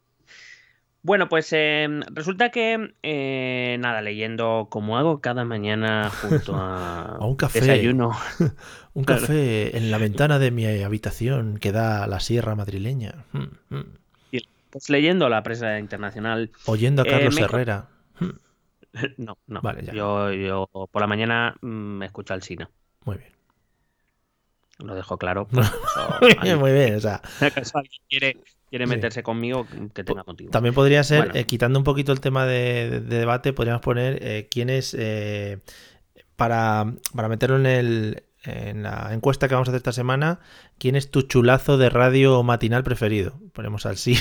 Bueno, 1.03 1.29
pues 1.29 1.49
eh, 1.53 1.89
resulta 2.13 2.51
que, 2.51 2.95
eh, 3.03 3.77
nada, 3.81 4.01
leyendo 4.01 4.69
como 4.71 4.97
hago 4.97 5.21
cada 5.21 5.45
mañana 5.45 6.09
junto 6.11 6.55
a, 6.55 7.17
A 7.21 7.27
un 7.27 7.35
café. 7.35 7.61
desayuno. 7.61 8.13
Un 8.95 9.03
Claro. 9.03 9.23
café 9.23 9.77
en 9.77 9.91
la 9.91 9.99
ventana 9.99 10.39
de 10.39 10.53
mi 10.53 10.67
habitación 10.85 11.59
que 11.59 11.73
da 11.73 12.05
a 12.05 12.07
la 12.07 12.21
sierra 12.21 12.55
madrileña. 12.55 13.25
Mm, 13.33 13.75
mm. 13.75 13.85
Pues 14.71 14.89
leyendo 14.89 15.29
la 15.29 15.43
prensa 15.43 15.81
internacional. 15.81 16.53
Oyendo 16.67 17.03
a 17.03 17.07
Eh, 17.07 17.11
Carlos 17.11 17.35
me 17.35 17.43
Herrera. 17.43 17.89
Mm, 18.21 18.27
No, 19.19 19.37
no. 19.47 19.61
Vale, 19.61 19.85
ya. 19.85 19.93
Yo, 19.93 20.33
yo 20.33 20.69
por 20.91 21.01
la 21.01 21.07
mañana 21.07 21.57
mm, 21.61 21.67
me 21.67 22.07
escucho 22.07 22.33
al 22.35 22.43
Sina. 22.43 22.71
Muy 23.05 23.19
bien. 23.19 23.33
Lo 24.79 24.95
dejo 24.95 25.19
claro. 25.19 25.47
alguien- 26.41 26.59
Muy 26.59 26.73
bien, 26.73 26.97
o 26.97 27.01
sea, 27.01 27.21
alguien 27.41 28.03
quiere, 28.09 28.37
quiere 28.69 28.87
Sí. 28.87 28.91
meterse 28.91 29.23
conmigo, 29.23 29.67
que 29.95 30.03
tenga 30.05 30.25
motivo. 30.27 30.51
también 30.51 30.75
podría 30.75 31.05
ser, 31.05 31.27
Bueno. 31.27 31.35
eh, 31.37 31.45
quitando 31.45 31.79
un 31.79 31.85
poquito 31.85 32.11
el 32.13 32.21
tema 32.21 32.45
de, 32.47 32.91
de- 32.91 33.01
de 33.01 33.19
debate, 33.19 33.53
podríamos 33.53 33.83
poner 33.83 34.19
eh, 34.21 34.49
quién 34.51 34.71
es, 34.71 34.95
eh, 34.99 35.61
para, 36.37 36.93
para 37.15 37.29
meterlo 37.29 37.57
en, 37.57 37.67
el, 37.67 38.25
en 38.43 38.83
la 38.83 39.11
encuesta 39.13 39.47
que 39.47 39.55
vamos 39.55 39.69
a 39.69 39.71
hacer 39.71 39.79
esta 39.79 39.93
semana, 39.93 40.41
quién 40.79 40.97
es 40.97 41.09
tu 41.11 41.23
chulazo 41.23 41.79
de 41.79 41.89
radio 41.89 42.43
matinal 42.43 42.83
preferido. 42.83 43.39
Ponemos 43.53 43.87
al 43.87 43.97
sí, 43.97 44.17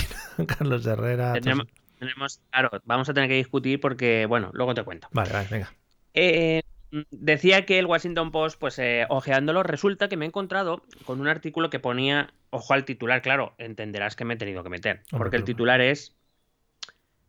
Carlos 0.46 0.86
Herrera. 0.86 1.32
Tenemos, 1.32 1.66
tenemos- 2.04 2.40
claro, 2.50 2.70
vamos 2.84 3.08
a 3.08 3.14
tener 3.14 3.28
que 3.28 3.36
discutir 3.36 3.80
porque, 3.80 4.26
bueno, 4.26 4.50
luego 4.52 4.74
te 4.74 4.82
cuento. 4.82 5.08
Vale, 5.12 5.32
vale, 5.32 5.48
venga. 5.50 5.72
Eh, 6.14 6.62
decía 7.10 7.66
que 7.66 7.78
el 7.78 7.86
Washington 7.86 8.30
Post, 8.30 8.58
pues 8.60 8.78
eh, 8.78 9.04
ojeándolo, 9.08 9.62
resulta 9.62 10.08
que 10.08 10.16
me 10.16 10.24
he 10.24 10.28
encontrado 10.28 10.82
con 11.04 11.20
un 11.20 11.26
artículo 11.28 11.68
que 11.70 11.80
ponía, 11.80 12.32
ojo 12.50 12.72
al 12.74 12.84
titular, 12.84 13.20
claro, 13.22 13.54
entenderás 13.58 14.14
que 14.16 14.24
me 14.24 14.34
he 14.34 14.36
tenido 14.36 14.62
que 14.62 14.68
meter, 14.70 15.02
porque 15.10 15.36
el 15.36 15.44
titular 15.44 15.80
es 15.80 16.14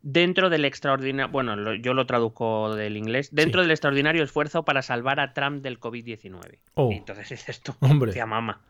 dentro 0.03 0.51
del 0.51 0.65
extraordinario, 0.65 1.32
bueno, 1.32 1.55
lo- 1.55 1.74
yo 1.74 1.96
lo 1.96 2.05
traduzco 2.05 2.75
del 2.75 2.96
inglés, 2.96 3.29
dentro 3.34 3.62
del 3.63 3.72
extraordinario 3.72 4.24
esfuerzo 4.24 4.63
para 4.63 4.84
salvar 4.84 5.20
a 5.20 5.34
Trump 5.34 5.63
del 5.63 5.79
COVID-19. 5.79 6.60
Oh. 6.75 6.91
Entonces 6.91 7.27
dices 7.29 7.62
tú, 7.62 7.74
Hombre. 7.79 8.10
hostia 8.10 8.25
mama, 8.27 8.62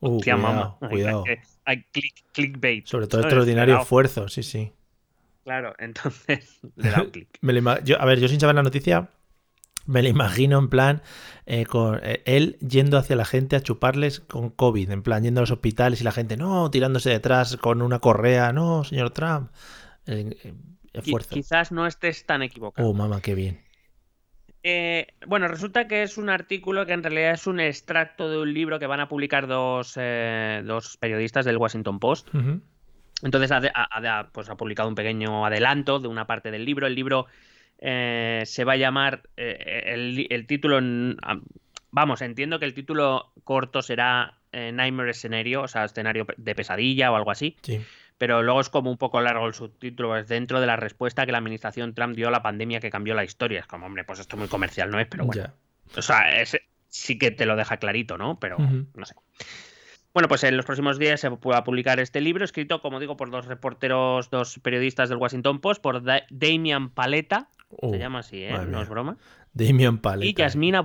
Uh, 0.00 0.20
cuidado, 0.20 0.38
mama. 0.42 0.76
Cuidado. 0.90 1.24
Hay, 1.26 1.36
hay 1.64 1.84
click- 1.92 2.24
clickbait. 2.32 2.86
Sobre 2.86 3.06
todo 3.06 3.22
¿sabes? 3.22 3.32
extraordinario 3.32 3.80
esfuerzo, 3.80 4.28
sí, 4.28 4.42
sí. 4.42 4.70
Claro, 5.44 5.74
entonces 5.78 6.58
le 6.76 6.88
he 6.88 6.90
dado 6.90 7.10
clic. 7.10 7.28
Me 7.42 7.52
lo 7.52 7.60
ima- 7.60 7.82
yo, 7.84 8.00
a 8.00 8.04
ver, 8.04 8.18
yo 8.18 8.28
sin 8.28 8.40
saber 8.40 8.54
la 8.56 8.62
noticia, 8.62 9.10
me 9.86 10.02
lo 10.02 10.08
imagino 10.08 10.58
en 10.58 10.68
plan, 10.70 11.02
eh, 11.44 11.66
con 11.66 12.00
eh, 12.02 12.22
él 12.24 12.56
yendo 12.66 12.96
hacia 12.96 13.16
la 13.16 13.26
gente 13.26 13.54
a 13.56 13.60
chuparles 13.60 14.20
con 14.20 14.48
COVID, 14.48 14.90
en 14.90 15.02
plan, 15.02 15.22
yendo 15.22 15.40
a 15.40 15.42
los 15.42 15.50
hospitales 15.50 16.00
y 16.00 16.04
la 16.04 16.12
gente, 16.12 16.38
no, 16.38 16.70
tirándose 16.70 17.10
detrás 17.10 17.58
con 17.58 17.82
una 17.82 17.98
correa, 17.98 18.52
no, 18.54 18.82
señor 18.84 19.10
Trump. 19.10 19.50
Eh, 20.06 20.54
esfuerzo. 20.94 21.34
Quizás 21.34 21.70
no 21.70 21.86
estés 21.86 22.24
tan 22.24 22.42
equivocado. 22.42 22.88
Oh, 22.88 22.94
mamá, 22.94 23.20
qué 23.20 23.34
bien. 23.34 23.60
Eh, 24.62 25.08
bueno, 25.26 25.48
resulta 25.48 25.86
que 25.86 26.02
es 26.02 26.16
un 26.16 26.30
artículo 26.30 26.86
que 26.86 26.94
en 26.94 27.02
realidad 27.02 27.32
es 27.32 27.46
un 27.46 27.60
extracto 27.60 28.30
de 28.30 28.38
un 28.38 28.54
libro 28.54 28.78
que 28.78 28.86
van 28.86 29.00
a 29.00 29.08
publicar 29.10 29.46
dos, 29.46 29.94
dos 29.94 30.96
periodistas 30.96 31.44
del 31.44 31.58
Washington 31.58 31.98
Post. 32.00 32.34
Ujú. 32.34 32.62
Entonces 33.24 33.50
ha, 33.50 33.60
ha- 33.74 34.28
pues 34.30 34.48
ha 34.50 34.56
publicado 34.56 34.88
un 34.88 34.94
pequeño 34.94 35.44
adelanto 35.44 35.98
de 35.98 36.06
una 36.08 36.26
parte 36.26 36.50
del 36.52 36.64
libro. 36.64 36.86
El 36.86 36.94
libro 36.94 37.26
eh, 37.78 38.42
se 38.46 38.62
va 38.64 38.74
a 38.74 38.76
llamar, 38.76 39.22
eh, 39.36 40.26
el, 40.30 40.46
título, 40.46 40.78
vamos, 41.90 42.22
entiendo 42.22 42.58
que 42.58 42.64
el 42.66 42.74
título 42.74 43.32
corto 43.42 43.82
será 43.82 44.34
eh, 44.52 44.70
Nightmare 44.72 45.14
Scenario, 45.14 45.62
o 45.62 45.68
sea, 45.68 45.84
escenario 45.84 46.26
de 46.36 46.54
pesadilla 46.54 47.10
o 47.10 47.16
algo 47.16 47.30
así, 47.30 47.56
Sí. 47.62 47.80
pero 48.18 48.42
luego 48.42 48.60
es 48.60 48.68
como 48.70 48.90
un 48.90 48.96
poco 48.98 49.20
largo 49.20 49.46
el 49.46 49.54
subtítulo, 49.54 50.16
es 50.16 50.28
dentro 50.28 50.60
de 50.60 50.66
la 50.66 50.76
respuesta 50.76 51.26
que 51.26 51.32
la 51.32 51.38
administración 51.38 51.94
Trump 51.94 52.14
dio 52.14 52.28
a 52.28 52.30
la 52.30 52.42
pandemia 52.42 52.78
que 52.80 52.90
cambió 52.90 53.14
la 53.14 53.24
historia. 53.24 53.60
Es 53.60 53.66
como, 53.66 53.86
hombre, 53.86 54.04
pues 54.04 54.20
esto 54.20 54.36
muy 54.36 54.46
comercial 54.48 54.90
no 54.90 55.00
es, 55.00 55.06
pero 55.08 55.24
bueno. 55.24 55.42
O 55.96 56.02
sea, 56.02 56.40
es- 56.40 56.56
sí 56.88 57.18
que 57.18 57.32
te 57.32 57.44
lo 57.46 57.56
deja 57.56 57.78
clarito, 57.78 58.16
¿no? 58.16 58.38
Pero 58.38 58.56
no 58.94 59.04
sé. 59.04 59.14
Bueno, 60.14 60.28
pues 60.28 60.44
en 60.44 60.56
los 60.56 60.64
próximos 60.64 60.98
días 60.98 61.20
se 61.20 61.28
va 61.28 61.56
a 61.58 61.64
publicar 61.64 61.98
este 62.00 62.20
libro, 62.20 62.44
escrito, 62.44 62.80
como 62.80 63.00
digo, 63.00 63.16
por 63.16 63.30
dos 63.30 63.46
reporteros, 63.46 64.30
dos 64.30 64.58
periodistas 64.60 65.08
del 65.08 65.18
Washington 65.18 65.60
Post, 65.60 65.82
por 65.82 66.02
Da- 66.04 66.22
Damian 66.30 66.90
Paleta, 66.90 67.48
Oh, 67.80 67.90
se 67.90 67.98
llama 67.98 68.20
así, 68.20 68.40
¿eh? 68.44 68.52
No 68.52 68.64
mía. 68.64 68.82
es 68.82 68.88
broma. 68.88 69.16
Damian 69.52 69.98
Paleta. 69.98 70.30
Y 70.30 70.34
Yasmina 70.34 70.84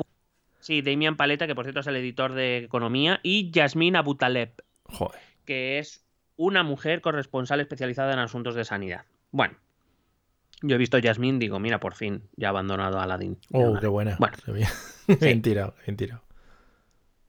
Sí, 0.60 0.82
Damian 0.82 1.16
Paleta, 1.16 1.46
que 1.46 1.54
por 1.54 1.64
cierto 1.66 1.82
es 1.82 1.88
el 1.88 1.96
editor 1.98 2.34
de 2.34 2.58
Economía, 2.58 3.20
y 3.22 3.52
Yasmín 3.52 3.96
Abutaleb, 3.96 4.54
Joder. 4.86 5.20
que 5.46 5.78
es 5.78 6.04
una 6.36 6.64
mujer 6.64 7.02
corresponsal 7.02 7.60
especializada 7.60 8.12
en 8.14 8.20
asuntos 8.20 8.56
de 8.56 8.66
sanidad. 8.66 9.06
Bueno, 9.32 9.56
yo 10.64 10.76
he 10.76 10.80
visto 10.80 10.98
a 10.98 11.02
Yasmín, 11.02 11.38
digo, 11.38 11.60
mira, 11.60 11.80
por 11.80 11.94
fin, 11.94 12.24
ya 12.36 12.48
ha 12.48 12.50
abandonado 12.50 13.00
a 13.00 13.04
Aladdin. 13.04 13.38
Oh, 13.52 13.78
qué 13.80 13.88
buena. 13.88 14.16
Bueno. 14.20 14.36
Veía. 14.48 14.70
Bien 15.22 15.42
tirado, 15.44 15.76
bien 15.86 15.96
tirado. 15.96 16.24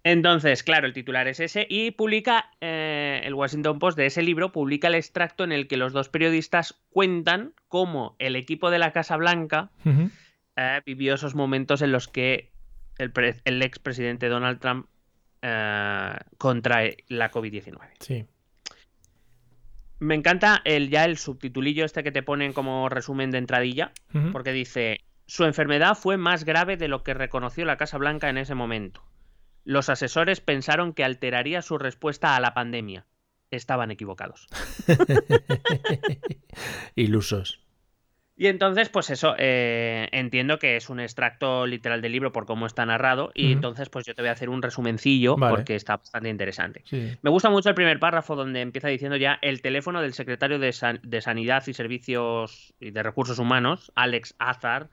Entonces, 0.03 0.63
claro, 0.63 0.87
el 0.87 0.95
titular 0.95 1.29
es 1.29 1.41
ese 1.41 1.67
y 1.69 1.91
publica 1.91 2.51
eh, 2.61 3.21
el 3.25 3.35
Washington 3.35 3.79
Post 3.79 3.99
de 3.99 4.07
ese 4.07 4.23
libro, 4.23 4.51
publica 4.51 4.89
el 4.89 4.95
extracto 4.95 5.45
en 5.45 5.53
el 5.53 5.69
que 5.69 5.77
los 5.77 5.93
dos 5.93 6.09
periodistas 6.09 6.81
cuentan 6.89 7.53
cómo 7.69 8.17
el 8.19 8.35
equipo 8.37 8.71
de 8.71 8.79
la 8.79 8.93
Casa 8.93 9.17
Blanca 9.19 9.71
eh, 10.57 10.81
vivió 10.87 11.15
esos 11.15 11.35
momentos 11.35 11.83
en 11.83 11.93
los 11.93 12.09
que 12.09 12.51
el, 12.97 13.13
el 13.45 13.63
expresidente 13.63 14.29
Donald 14.29 14.59
Trump 14.59 14.87
eh, 15.43 16.17
contrae 16.39 16.99
la 17.09 17.31
COVID-19. 17.31 17.79
Sí. 18.01 18.25
Me 19.99 20.15
encanta 20.15 20.63
el, 20.65 20.89
ya 20.89 21.05
el 21.05 21.19
subtitulillo 21.19 21.85
este 21.85 22.03
que 22.03 22.13
te 22.13 22.23
ponen 22.23 22.55
como 22.55 22.89
resumen 22.89 23.31
de 23.31 23.37
entradilla, 23.37 23.93
porque 24.33 24.53
dice, 24.53 25.03
su 25.27 25.45
enfermedad 25.45 25.95
fue 25.95 26.17
más 26.17 26.45
grave 26.45 26.79
de 26.79 26.89
lo 26.89 27.03
que 27.03 27.13
reconoció 27.13 27.67
la 27.67 27.77
Casa 27.77 27.99
Blanca 27.99 28.31
en 28.31 28.39
ese 28.39 28.55
momento. 28.55 29.05
Los 29.65 29.89
asesores 29.89 30.41
pensaron 30.41 30.93
que 30.95 31.05
alteraría 31.05 31.63
su 31.63 31.79
respuesta 31.79 32.37
a 32.37 32.41
la 32.41 32.55
pandemia. 32.55 33.07
Estaban 33.51 33.91
equivocados. 33.91 34.47
Ilusos. 36.95 37.61
Y 38.37 38.47
entonces, 38.47 38.89
pues 38.89 39.11
eso, 39.11 39.35
eh, 39.37 40.09
entiendo 40.13 40.59
que 40.59 40.77
es 40.77 40.89
un 40.89 40.99
extracto 40.99 41.67
literal 41.67 42.01
del 42.01 42.13
libro 42.13 42.33
por 42.33 42.47
cómo 42.47 42.65
está 42.65 42.87
narrado, 42.87 43.33
y 43.35 43.53
entonces 43.53 43.91
pues 43.91 44.07
yo 44.07 44.15
te 44.15 44.23
voy 44.23 44.31
a 44.31 44.33
hacer 44.33 44.49
un 44.49 44.63
resumencillo 44.63 45.37
Vale. 45.37 45.57
porque 45.57 45.75
está 45.75 45.99
bastante 45.99 46.31
interesante. 46.31 46.83
Sí. 46.87 47.19
Me 47.21 47.29
gusta 47.29 47.51
mucho 47.51 47.69
el 47.69 47.75
primer 47.75 48.01
párrafo 48.01 48.37
donde 48.37 48.63
empieza 48.63 48.89
diciendo 48.89 49.19
ya 49.19 49.39
el 49.43 49.61
teléfono 49.61 50.01
del 50.01 50.15
secretario 50.15 50.59
de, 50.59 50.73
San- 50.73 51.01
de 51.03 51.21
Sanidad 51.21 51.67
y 51.67 51.75
Servicios 51.75 52.73
y 52.81 52.93
de 52.93 53.03
Recursos 53.03 53.39
Humanos, 53.39 53.93
Alex 53.95 54.35
Azar, 54.39 54.89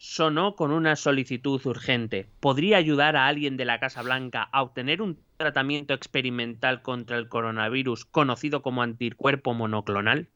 sonó 0.00 0.56
con 0.56 0.72
una 0.72 0.96
solicitud 0.96 1.60
urgente. 1.66 2.26
¿Podría 2.40 2.78
ayudar 2.78 3.16
a 3.16 3.26
alguien 3.26 3.58
de 3.58 3.66
la 3.66 3.78
Casa 3.78 4.00
Blanca 4.00 4.48
a 4.50 4.62
obtener 4.62 5.02
un 5.02 5.22
tratamiento 5.36 5.92
experimental 5.92 6.80
contra 6.80 7.18
el 7.18 7.28
coronavirus 7.28 8.06
conocido 8.06 8.62
como 8.62 8.82
anticuerpo 8.82 9.52
monoclonal? 9.52 10.30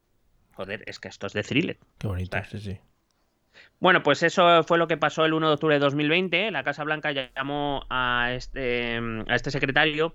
Joder, 0.52 0.84
es 0.86 1.00
que 1.00 1.08
esto 1.08 1.26
es 1.26 1.32
de 1.32 1.42
thriller. 1.42 1.78
Qué 1.96 2.06
bonito, 2.06 2.36
sí, 2.50 2.60
sí. 2.60 2.78
Bueno, 3.80 4.02
pues 4.02 4.22
eso 4.22 4.64
fue 4.64 4.76
lo 4.76 4.86
que 4.86 4.98
pasó 4.98 5.24
el 5.24 5.32
1 5.32 5.48
de 5.48 5.54
octubre 5.54 5.76
de 5.76 5.80
2020. 5.80 6.50
La 6.50 6.62
Casa 6.62 6.84
Blanca 6.84 7.12
llamó 7.12 7.86
a 7.88 8.34
este, 8.34 8.98
a 8.98 9.34
este 9.34 9.50
secretario 9.50 10.14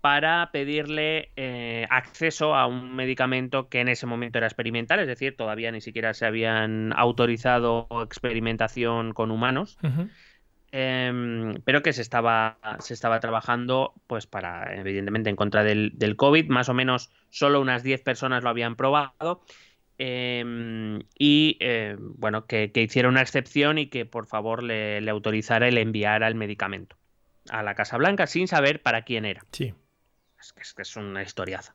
para 0.00 0.50
pedirle 0.52 1.30
eh, 1.36 1.86
acceso 1.90 2.54
a 2.54 2.66
un 2.66 2.94
medicamento 2.94 3.68
que 3.68 3.80
en 3.80 3.88
ese 3.88 4.06
momento 4.06 4.38
era 4.38 4.46
experimental, 4.46 5.00
es 5.00 5.06
decir, 5.06 5.36
todavía 5.36 5.72
ni 5.72 5.80
siquiera 5.80 6.14
se 6.14 6.26
habían 6.26 6.92
autorizado 6.96 7.88
experimentación 8.02 9.12
con 9.12 9.30
humanos, 9.30 9.78
em, 10.72 11.54
pero 11.64 11.82
que 11.82 11.92
se 11.92 12.02
estaba, 12.02 12.58
se 12.78 12.94
estaba 12.94 13.20
trabajando, 13.20 13.94
pues 14.06 14.26
para, 14.26 14.74
evidentemente, 14.76 15.30
en 15.30 15.36
contra 15.36 15.64
del, 15.64 15.92
del 15.94 16.16
COVID. 16.16 16.48
Más 16.48 16.68
o 16.68 16.74
menos 16.74 17.10
solo 17.30 17.60
unas 17.60 17.82
10 17.82 18.02
personas 18.02 18.42
lo 18.42 18.50
habían 18.50 18.76
probado. 18.76 19.42
em, 19.98 21.00
y 21.18 21.56
eh, 21.60 21.96
bueno, 21.98 22.46
que, 22.46 22.70
que 22.70 22.82
hiciera 22.82 23.08
una 23.08 23.22
excepción 23.22 23.78
y 23.78 23.86
que 23.86 24.04
por 24.04 24.26
favor 24.26 24.62
le, 24.62 25.00
le 25.00 25.10
autorizara 25.10 25.68
el 25.68 25.78
enviar 25.78 26.22
el 26.22 26.34
medicamento 26.34 26.96
a 27.50 27.62
la 27.62 27.74
Casa 27.74 27.96
Blanca 27.96 28.26
sin 28.26 28.48
saber 28.48 28.82
para 28.82 29.02
quién 29.02 29.24
era. 29.24 29.44
Sí, 29.52 29.72
Es 30.40 30.52
que 30.52 30.62
es, 30.62 30.74
que 30.74 30.82
es 30.82 30.96
una 30.96 31.22
historiaza. 31.22 31.74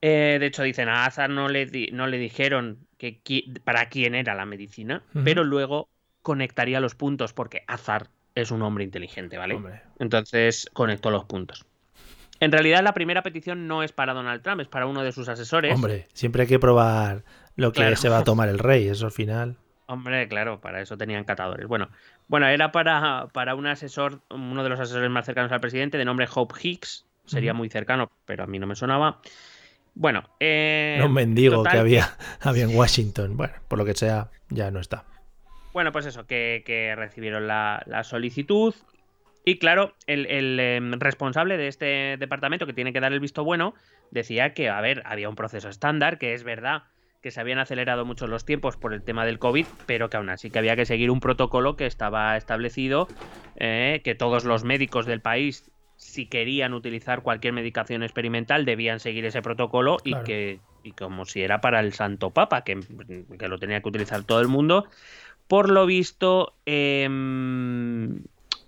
Eh, 0.00 0.36
de 0.38 0.46
hecho, 0.46 0.62
dicen 0.62 0.88
a 0.88 1.06
Azar 1.06 1.30
no 1.30 1.48
le, 1.48 1.66
di- 1.66 1.88
no 1.92 2.06
le 2.06 2.18
dijeron 2.18 2.86
que, 2.98 3.22
qui- 3.22 3.60
para 3.62 3.88
quién 3.88 4.14
era 4.14 4.34
la 4.34 4.44
medicina, 4.44 5.02
pero 5.24 5.44
luego 5.44 5.88
conectaría 6.22 6.80
los 6.80 6.94
puntos 6.94 7.32
porque 7.32 7.64
Azar 7.66 8.08
es 8.34 8.50
un 8.50 8.62
hombre 8.62 8.84
inteligente, 8.84 9.38
¿vale? 9.38 9.54
Hombre. 9.54 9.82
Entonces 9.98 10.68
conectó 10.72 11.10
los 11.10 11.24
puntos. 11.24 11.64
En 12.40 12.52
realidad, 12.52 12.82
la 12.82 12.92
primera 12.92 13.22
petición 13.22 13.66
no 13.68 13.82
es 13.82 13.92
para 13.92 14.12
Donald 14.12 14.42
Trump, 14.42 14.60
es 14.60 14.68
para 14.68 14.86
uno 14.86 15.02
de 15.02 15.12
sus 15.12 15.28
asesores. 15.28 15.74
Hombre, 15.74 16.08
siempre 16.12 16.42
hay 16.42 16.48
que 16.48 16.58
probar 16.58 17.24
lo 17.56 17.72
que 17.72 17.80
Claro. 17.80 17.96
se 17.96 18.08
va 18.08 18.18
a 18.18 18.24
tomar 18.24 18.48
el 18.48 18.58
rey, 18.58 18.88
eso 18.88 19.06
al 19.06 19.12
final. 19.12 19.56
Hombre, 19.86 20.26
claro, 20.28 20.60
para 20.60 20.80
eso 20.80 20.96
tenían 20.98 21.24
catadores. 21.24 21.66
Bueno, 21.68 21.88
bueno, 22.28 22.46
era 22.48 22.72
para, 22.72 23.28
para 23.32 23.54
un 23.54 23.66
asesor, 23.66 24.20
uno 24.30 24.62
de 24.62 24.68
los 24.68 24.80
asesores 24.80 25.10
más 25.10 25.26
cercanos 25.26 25.52
al 25.52 25.60
presidente, 25.60 25.98
de 25.98 26.04
nombre 26.04 26.26
Hope 26.32 26.54
Hicks. 26.60 27.06
Sería 27.26 27.54
muy 27.54 27.70
cercano, 27.70 28.10
pero 28.26 28.44
a 28.44 28.46
mí 28.46 28.58
no 28.58 28.66
me 28.66 28.74
sonaba. 28.74 29.20
Bueno, 29.94 30.24
eh, 30.40 31.00
un 31.04 31.12
mendigo 31.12 31.56
total, 31.56 31.72
que 31.72 31.78
había, 31.78 32.16
había 32.40 32.64
en 32.64 32.76
Washington. 32.76 33.36
Bueno, 33.36 33.54
por 33.68 33.78
lo 33.78 33.84
que 33.84 33.94
sea, 33.94 34.30
ya 34.50 34.70
no 34.70 34.80
está. 34.80 35.04
Bueno, 35.72 35.92
pues 35.92 36.06
eso, 36.06 36.26
que, 36.26 36.62
que 36.66 36.94
recibieron 36.96 37.46
la, 37.46 37.82
la 37.86 38.04
solicitud. 38.04 38.74
Y 39.44 39.58
claro, 39.58 39.94
el, 40.06 40.26
el, 40.26 40.58
em, 40.58 40.92
responsable 40.92 41.56
de 41.56 41.68
este 41.68 42.16
departamento 42.18 42.66
que 42.66 42.72
tiene 42.72 42.92
que 42.92 43.00
dar 43.00 43.12
el 43.12 43.20
visto 43.20 43.44
bueno 43.44 43.74
decía 44.10 44.54
que, 44.54 44.68
a 44.68 44.80
ver, 44.80 45.02
había 45.04 45.28
un 45.28 45.34
proceso 45.34 45.68
estándar, 45.68 46.18
que 46.18 46.32
es 46.32 46.44
verdad 46.44 46.84
que 47.24 47.30
se 47.30 47.40
habían 47.40 47.58
acelerado 47.58 48.04
mucho 48.04 48.26
los 48.26 48.44
tiempos 48.44 48.76
por 48.76 48.92
el 48.92 49.02
tema 49.02 49.24
del 49.24 49.38
COVID, 49.38 49.64
pero 49.86 50.10
que 50.10 50.18
aún 50.18 50.28
así 50.28 50.50
que 50.50 50.58
había 50.58 50.76
que 50.76 50.84
seguir 50.84 51.10
un 51.10 51.20
protocolo 51.20 51.74
que 51.74 51.86
estaba 51.86 52.36
establecido, 52.36 53.08
eh, 53.56 54.02
que 54.04 54.14
todos 54.14 54.44
los 54.44 54.62
médicos 54.62 55.06
del 55.06 55.22
país, 55.22 55.70
si 55.96 56.26
querían 56.26 56.74
utilizar 56.74 57.22
cualquier 57.22 57.54
medicación 57.54 58.02
experimental, 58.02 58.66
debían 58.66 59.00
seguir 59.00 59.24
ese 59.24 59.40
protocolo 59.40 59.96
Claro. 59.96 60.22
y 60.22 60.26
que 60.26 60.60
y 60.82 60.92
como 60.92 61.24
si 61.24 61.40
era 61.40 61.62
para 61.62 61.80
el 61.80 61.94
Santo 61.94 62.28
Papa, 62.28 62.62
que, 62.62 62.78
que 63.38 63.48
lo 63.48 63.58
tenía 63.58 63.80
que 63.80 63.88
utilizar 63.88 64.22
todo 64.24 64.42
el 64.42 64.48
mundo. 64.48 64.84
Por 65.48 65.70
lo 65.70 65.86
visto, 65.86 66.52
em, 66.66 68.20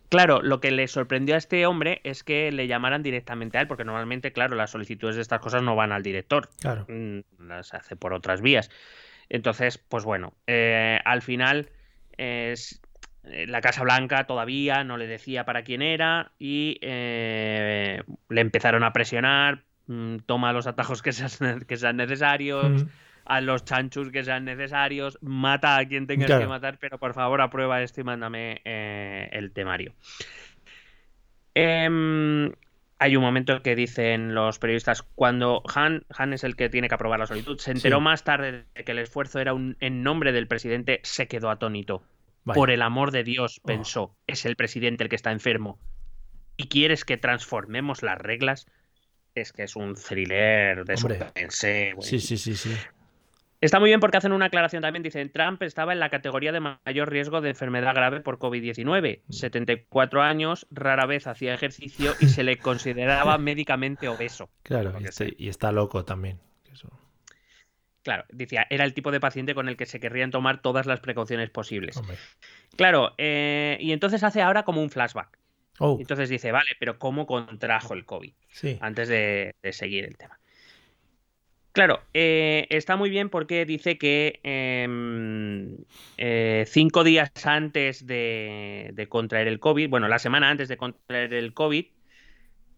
claro, 0.09 0.41
lo 0.43 0.61
que 0.61 0.71
le 0.71 0.87
sorprendió 0.89 1.35
a 1.35 1.39
este 1.39 1.67
hombre 1.67 2.01
es 2.05 2.23
que 2.25 2.51
le 2.53 2.67
llamaran 2.67 3.03
directamente 3.03 3.59
a 3.59 3.61
él, 3.63 3.67
porque 3.67 3.85
normalmente, 3.85 4.33
claro, 4.33 4.57
las 4.57 4.71
solicitudes 4.71 5.17
de 5.17 5.23
estas 5.23 5.41
cosas 5.41 5.63
no 5.63 5.75
van 5.77 5.93
al 5.93 6.03
director, 6.03 6.49
Claro. 6.61 6.87
mm, 6.89 7.21
las 7.49 7.75
hace 7.75 7.97
por 7.97 8.13
otras 8.13 8.41
vías. 8.41 8.71
Entonces, 9.29 9.79
pues 9.79 10.05
bueno, 10.05 10.35
eh, 10.47 11.01
al 11.05 11.23
final 11.23 11.71
es, 12.17 12.81
eh, 13.25 13.47
la 13.49 13.61
Casa 13.61 13.83
Blanca 13.83 14.25
todavía 14.25 14.85
no 14.85 14.97
le 14.97 15.07
decía 15.07 15.45
para 15.45 15.63
quién 15.63 15.83
era 15.83 16.33
y 16.39 16.79
eh, 16.81 18.03
le 18.29 18.41
empezaron 18.41 18.85
a 18.85 18.93
presionar, 18.93 19.65
mm, 19.89 20.19
toma 20.27 20.53
los 20.53 20.67
atajos 20.67 21.03
que 21.03 21.13
sean, 21.13 21.61
que 21.67 21.77
sean 21.77 21.97
necesarios. 21.97 22.87
A 23.27 23.41
los 23.41 23.65
chanchus 23.65 24.11
que 24.11 24.25
sean 24.25 24.45
necesarios, 24.45 25.19
mata 25.21 25.77
a 25.79 25.87
quien 25.87 26.07
tengas 26.07 26.27
Claro. 26.27 26.43
que 26.43 26.49
matar, 26.49 26.79
pero 26.79 26.99
por 26.99 27.15
favor 27.15 27.41
aprueba 27.41 27.83
esto 27.83 28.01
y 28.01 28.05
mándame 28.05 28.61
eh, 28.65 29.29
el 29.33 29.53
temario. 29.53 29.95
Em, 31.55 32.53
hay 32.99 33.17
un 33.17 33.23
momento 33.23 33.63
que 33.63 33.75
dicen 33.75 34.35
los 34.35 34.59
periodistas, 34.59 35.03
cuando 35.03 35.63
Han, 35.75 36.05
Han 36.11 36.33
es 36.33 36.45
el 36.45 36.57
que 36.57 36.69
tiene 36.69 36.89
que 36.89 36.95
aprobar 36.95 37.19
la 37.19 37.27
solicitud, 37.27 37.59
se 37.59 37.73
enteró 37.73 37.99
Sí. 37.99 38.03
más 38.05 38.25
tarde 38.25 38.65
de 38.75 38.85
que 38.85 38.93
el 38.93 38.99
esfuerzo 38.99 39.39
era 39.41 39.55
un, 39.55 39.77
en 39.81 40.03
nombre 40.03 40.33
del 40.33 40.49
presidente, 40.49 41.01
se 41.03 41.29
quedó 41.29 41.51
atónito. 41.51 42.03
Por 42.45 42.71
el 42.71 42.81
amor 42.83 43.11
de 43.11 43.25
Dios, 43.25 43.59
Oh. 43.63 43.67
pensó, 43.67 44.17
es 44.29 44.47
el 44.47 44.55
presidente 44.55 45.03
el 45.03 45.11
que 45.11 45.17
está 45.17 45.33
enfermo. 45.33 45.81
¿Y 46.57 46.69
quieres 46.69 47.05
que 47.05 47.17
transformemos 47.17 48.03
las 48.05 48.19
reglas? 48.19 48.67
Es 49.35 49.53
que 49.53 49.65
es 49.65 49.75
un 49.77 49.95
thriller 49.97 50.85
de 50.85 50.95
Hombre. 50.95 51.19
suspense. 51.19 51.95
Sí, 52.01 52.21
sí, 52.21 52.37
sí, 52.39 52.55
sí. 52.55 52.77
Está 53.61 53.81
muy 53.81 53.89
bien 53.91 54.01
porque 54.01 54.19
hacen 54.19 54.33
una 54.33 54.47
aclaración 54.47 54.83
también. 54.83 55.03
Dicen, 55.03 55.31
Trump 55.33 55.63
estaba 55.63 55.93
en 55.93 56.01
la 56.01 56.11
categoría 56.11 56.53
de 56.53 56.61
mayor 56.61 57.11
riesgo 57.11 57.41
de 57.41 57.51
enfermedad 57.51 57.95
grave 57.95 58.21
por 58.21 58.39
COVID-19. 58.39 59.23
74 59.31 60.23
años, 60.23 60.67
rara 60.71 61.07
vez 61.07 61.27
hacía 61.27 61.55
ejercicio 61.55 62.13
y 62.21 62.29
se 62.29 62.43
le 62.45 62.59
consideraba 62.59 63.39
médicamente 63.39 64.09
obeso. 64.09 64.51
Claro, 64.63 64.93
Lo 64.93 65.01
y 65.01 65.05
está, 65.05 65.25
sea. 65.25 65.29
y 65.37 65.49
está 65.49 65.73
loco 65.73 66.05
también. 66.05 66.39
Eso. 66.73 66.91
Claro, 68.03 68.25
decía, 68.31 68.67
era 68.71 68.85
el 68.85 68.95
tipo 68.95 69.11
de 69.11 69.21
paciente 69.21 69.55
con 69.55 69.69
el 69.69 69.77
que 69.77 69.87
se 69.87 69.99
querrían 70.01 70.31
tomar 70.31 70.63
todas 70.63 70.87
las 70.87 71.01
precauciones 71.01 71.51
posibles. 71.51 71.97
Hombre. 71.97 72.17
Claro, 72.77 73.15
eh, 73.19 73.79
y 73.81 73.93
entonces 73.93 74.23
hace 74.23 74.43
ahora 74.43 74.65
como 74.65 74.83
un 74.83 74.91
flashback. 74.91 75.39
Oh, 75.79 75.99
Entonces 76.01 76.29
dice, 76.31 76.53
vale, 76.53 76.71
pero 76.79 76.99
¿cómo 76.99 77.27
contrajo 77.27 77.95
el 77.95 78.07
COVID? 78.07 78.33
sí. 78.49 78.79
Antes 78.81 79.09
de, 79.09 79.55
de 79.63 79.73
seguir 79.73 80.05
el 80.07 80.17
tema. 80.17 80.36
Claro, 81.77 82.01
eh, 82.15 82.67
está 82.71 82.97
muy 82.97 83.11
bien 83.11 83.29
porque 83.29 83.67
dice 83.67 83.99
que 83.99 84.41
em, 84.45 85.77
eh, 86.17 86.65
cinco 86.67 87.05
días 87.05 87.31
antes 87.45 88.07
de, 88.07 88.93
de 88.95 89.09
contraer 89.11 89.47
el 89.47 89.61
COVID, 89.61 89.91
bueno, 89.91 90.09
la 90.09 90.19
semana 90.19 90.49
antes 90.49 90.69
de 90.69 90.79
contraer 90.79 91.35
el 91.35 91.53
COVID, 91.53 91.85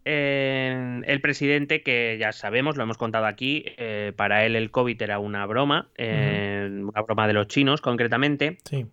eh, 0.04 1.00
el 1.04 1.20
presidente, 1.20 1.84
que 1.84 2.16
ya 2.18 2.32
sabemos, 2.32 2.76
lo 2.76 2.82
hemos 2.82 2.98
contado 2.98 3.26
aquí, 3.26 3.62
eh, 3.76 4.12
para 4.16 4.44
él 4.44 4.56
el 4.56 4.72
COVID 4.72 5.00
era 5.00 5.20
una 5.20 5.46
broma, 5.46 5.90
una 5.96 7.02
broma 7.02 7.28
de 7.28 7.34
los 7.34 7.46
chinos 7.46 7.80
concretamente, 7.80 8.58
Sí. 8.64 8.84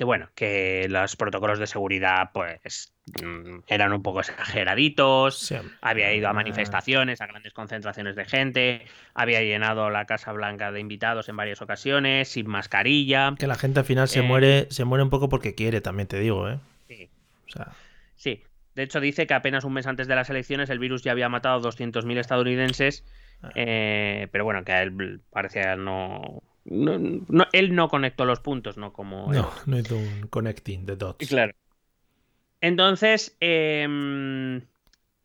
Que 0.00 0.04
bueno, 0.04 0.30
que 0.34 0.86
los 0.88 1.14
protocolos 1.14 1.58
de 1.58 1.66
seguridad 1.66 2.30
pues 2.32 2.94
mm, 3.22 3.58
eran 3.66 3.92
un 3.92 4.02
poco 4.02 4.20
exageraditos, 4.20 5.38
Sí, 5.40 5.56
había 5.82 6.10
ido 6.14 6.26
a 6.26 6.30
Ah, 6.30 6.32
manifestaciones, 6.32 7.20
a 7.20 7.26
grandes 7.26 7.52
concentraciones 7.52 8.16
de 8.16 8.24
gente, 8.24 8.86
había 9.12 9.42
llenado 9.42 9.90
la 9.90 10.06
Casa 10.06 10.32
Blanca 10.32 10.72
de 10.72 10.80
invitados 10.80 11.28
en 11.28 11.36
varias 11.36 11.60
ocasiones, 11.60 12.28
sin 12.30 12.48
mascarilla. 12.48 13.34
Que 13.38 13.46
la 13.46 13.56
gente 13.56 13.80
al 13.80 13.84
final 13.84 14.08
se 14.08 14.20
Eh, 14.20 14.22
muere, 14.22 14.68
se 14.70 14.86
muere 14.86 15.02
un 15.04 15.10
poco 15.10 15.28
porque 15.28 15.54
quiere, 15.54 15.82
también 15.82 16.08
te 16.08 16.18
digo, 16.18 16.48
¿eh? 16.48 16.58
Sí, 16.88 17.10
O 17.46 17.50
sea, 17.50 17.72
sí. 18.16 18.42
De 18.74 18.84
hecho, 18.84 19.00
dice 19.00 19.26
que 19.26 19.34
apenas 19.34 19.64
un 19.64 19.74
mes 19.74 19.86
antes 19.86 20.08
de 20.08 20.14
las 20.14 20.30
elecciones 20.30 20.70
el 20.70 20.78
virus 20.78 21.02
ya 21.02 21.12
había 21.12 21.28
matado 21.28 21.56
a 21.56 21.60
200.000 21.60 22.16
estadounidenses, 22.16 23.04
Ah. 23.42 23.50
eh, 23.54 24.28
pero 24.32 24.44
bueno, 24.44 24.64
que 24.64 24.72
a 24.72 24.80
él 24.82 25.20
parecía 25.30 25.76
no, 25.76 26.42
no- 26.64 26.98
no- 27.28 27.46
Él 27.52 27.74
no 27.74 27.88
conectó 27.88 28.24
los 28.24 28.40
puntos, 28.40 28.76
no 28.76 28.92
como... 28.92 29.32
no, 29.32 29.50
no 29.66 29.78
hizo 29.78 29.96
un 29.96 30.26
connecting 30.28 30.86
the 30.86 30.96
dots. 30.96 31.28
Claro. 31.28 31.52
Entonces, 32.60 33.36
em, 33.40 34.58
eh, 34.58 34.62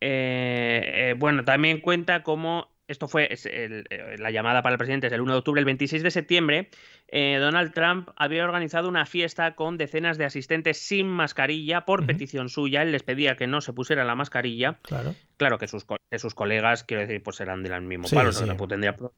eh, 0.01 1.15
bueno, 1.17 1.43
también 1.43 1.81
cuenta 1.81 2.23
cómo 2.23 2.73
esto 2.87 3.07
fue 3.07 3.33
es 3.33 3.47
el- 3.47 3.85
eh, 3.89 4.15
la 4.19 4.29
llamada 4.29 4.61
para 4.61 4.73
el 4.73 4.77
presidente 4.77 5.07
es 5.07 5.13
el 5.13 5.19
1 5.21 5.31
de 5.33 5.39
octubre, 5.39 5.59
el 5.59 5.65
26 5.65 6.03
de 6.03 6.11
septiembre, 6.11 6.69
eh, 7.07 7.37
Donald 7.39 7.73
Trump 7.73 8.09
había 8.15 8.43
organizado 8.45 8.87
una 8.87 9.05
fiesta 9.07 9.55
con 9.55 9.77
decenas 9.77 10.17
de 10.19 10.25
asistentes 10.25 10.77
sin 10.79 11.07
mascarilla 11.07 11.83
por 11.85 12.05
petición 12.05 12.47
suya. 12.47 12.83
Él 12.83 12.91
les 12.91 13.01
pedía 13.03 13.35
que 13.37 13.47
no 13.47 13.59
se 13.61 13.73
pusieran 13.73 14.05
la 14.07 14.13
mascarilla. 14.15 14.77
Claro. 14.83 15.15
Claro 15.37 15.57
que 15.57 15.67
sus, 15.67 15.85
que 16.11 16.19
sus 16.19 16.35
colegas, 16.35 16.83
quiero 16.83 17.01
decir, 17.01 17.21
pues 17.23 17.41
eran 17.41 17.63
del 17.63 17.81
mismo 17.81 18.07
Sí, 18.07 18.15
palo, 18.15 18.31
sí. 18.31 18.45
no 18.45 18.55
tendría 18.67 18.95
problema. 18.95 19.17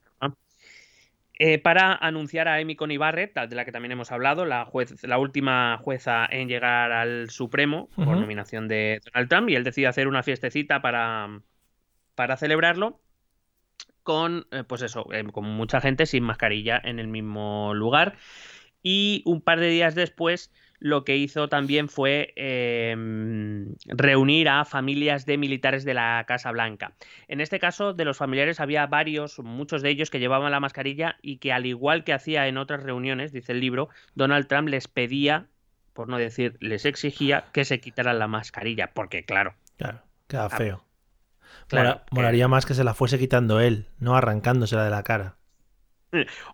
Eh, 1.39 1.59
para 1.59 1.93
anunciar 1.93 2.47
a 2.47 2.55
Amy 2.55 2.75
Coney 2.75 2.97
Barrett, 2.97 3.35
de 3.35 3.55
la 3.55 3.63
que 3.63 3.71
también 3.71 3.91
hemos 3.91 4.11
hablado, 4.11 4.45
la, 4.45 4.65
juez, 4.65 5.03
la 5.03 5.19
última 5.19 5.77
jueza 5.77 6.25
en 6.25 6.47
llegar 6.47 6.91
al 6.91 7.29
Supremo 7.29 7.89
por 7.95 8.17
nominación 8.17 8.67
de 8.67 9.01
Donald 9.05 9.29
Trump, 9.29 9.49
y 9.49 9.55
él 9.55 9.63
decidió 9.63 9.89
hacer 9.89 10.07
una 10.07 10.23
fiestecita 10.23 10.81
para, 10.81 11.41
para 12.15 12.37
celebrarlo 12.37 12.99
con, 14.01 14.47
eh, 14.51 14.63
pues 14.63 14.81
eso, 14.81 15.13
eh, 15.13 15.23
con 15.31 15.45
mucha 15.45 15.79
gente 15.79 16.07
sin 16.07 16.23
mascarilla 16.23 16.81
en 16.83 16.97
el 16.97 17.07
mismo 17.07 17.73
lugar. 17.75 18.15
Y 18.81 19.21
un 19.25 19.41
par 19.41 19.59
de 19.59 19.67
días 19.67 19.93
después, 19.93 20.51
lo 20.79 21.03
que 21.03 21.17
hizo 21.17 21.49
también 21.49 21.89
fue 21.89 22.33
eh, 22.35 22.95
reunir 23.87 24.49
a 24.49 24.63
familias 24.65 25.25
de 25.25 25.37
militares 25.37 25.83
de 25.85 25.93
la 25.93 26.23
Casa 26.27 26.51
Blanca. 26.51 26.93
En 27.27 27.41
este 27.41 27.59
caso, 27.59 27.93
de 27.93 28.05
los 28.05 28.17
familiares 28.17 28.59
había 28.59 28.85
varios, 28.85 29.39
muchos 29.39 29.81
de 29.81 29.89
ellos 29.89 30.09
que 30.09 30.19
llevaban 30.19 30.51
la 30.51 30.59
mascarilla 30.59 31.17
y 31.21 31.37
que 31.37 31.51
al 31.51 31.65
igual 31.65 32.03
que 32.03 32.13
hacía 32.13 32.47
en 32.47 32.57
otras 32.57 32.83
reuniones, 32.83 33.31
dice 33.31 33.53
el 33.53 33.59
libro, 33.59 33.89
Donald 34.15 34.47
Trump 34.47 34.69
les 34.69 34.87
pedía, 34.87 35.47
por 35.93 36.07
no 36.09 36.17
decir, 36.17 36.57
les 36.59 36.85
exigía 36.85 37.45
que 37.53 37.65
se 37.65 37.79
quitaran 37.79 38.19
la 38.19 38.27
mascarilla, 38.27 38.91
porque 38.93 39.23
claro, 39.25 39.55
Claro. 39.77 40.01
Queda 40.27 40.49
feo. 40.49 40.83
claro, 41.67 42.01
que- 42.05 42.15
Molaría 42.15 42.47
más 42.47 42.65
que 42.65 42.73
se 42.73 42.83
la 42.83 42.93
fuese 42.93 43.17
quitando 43.17 43.61
él, 43.61 43.87
no 43.99 44.15
arrancándosela 44.15 44.83
de 44.83 44.89
la 44.91 45.03
cara. 45.03 45.37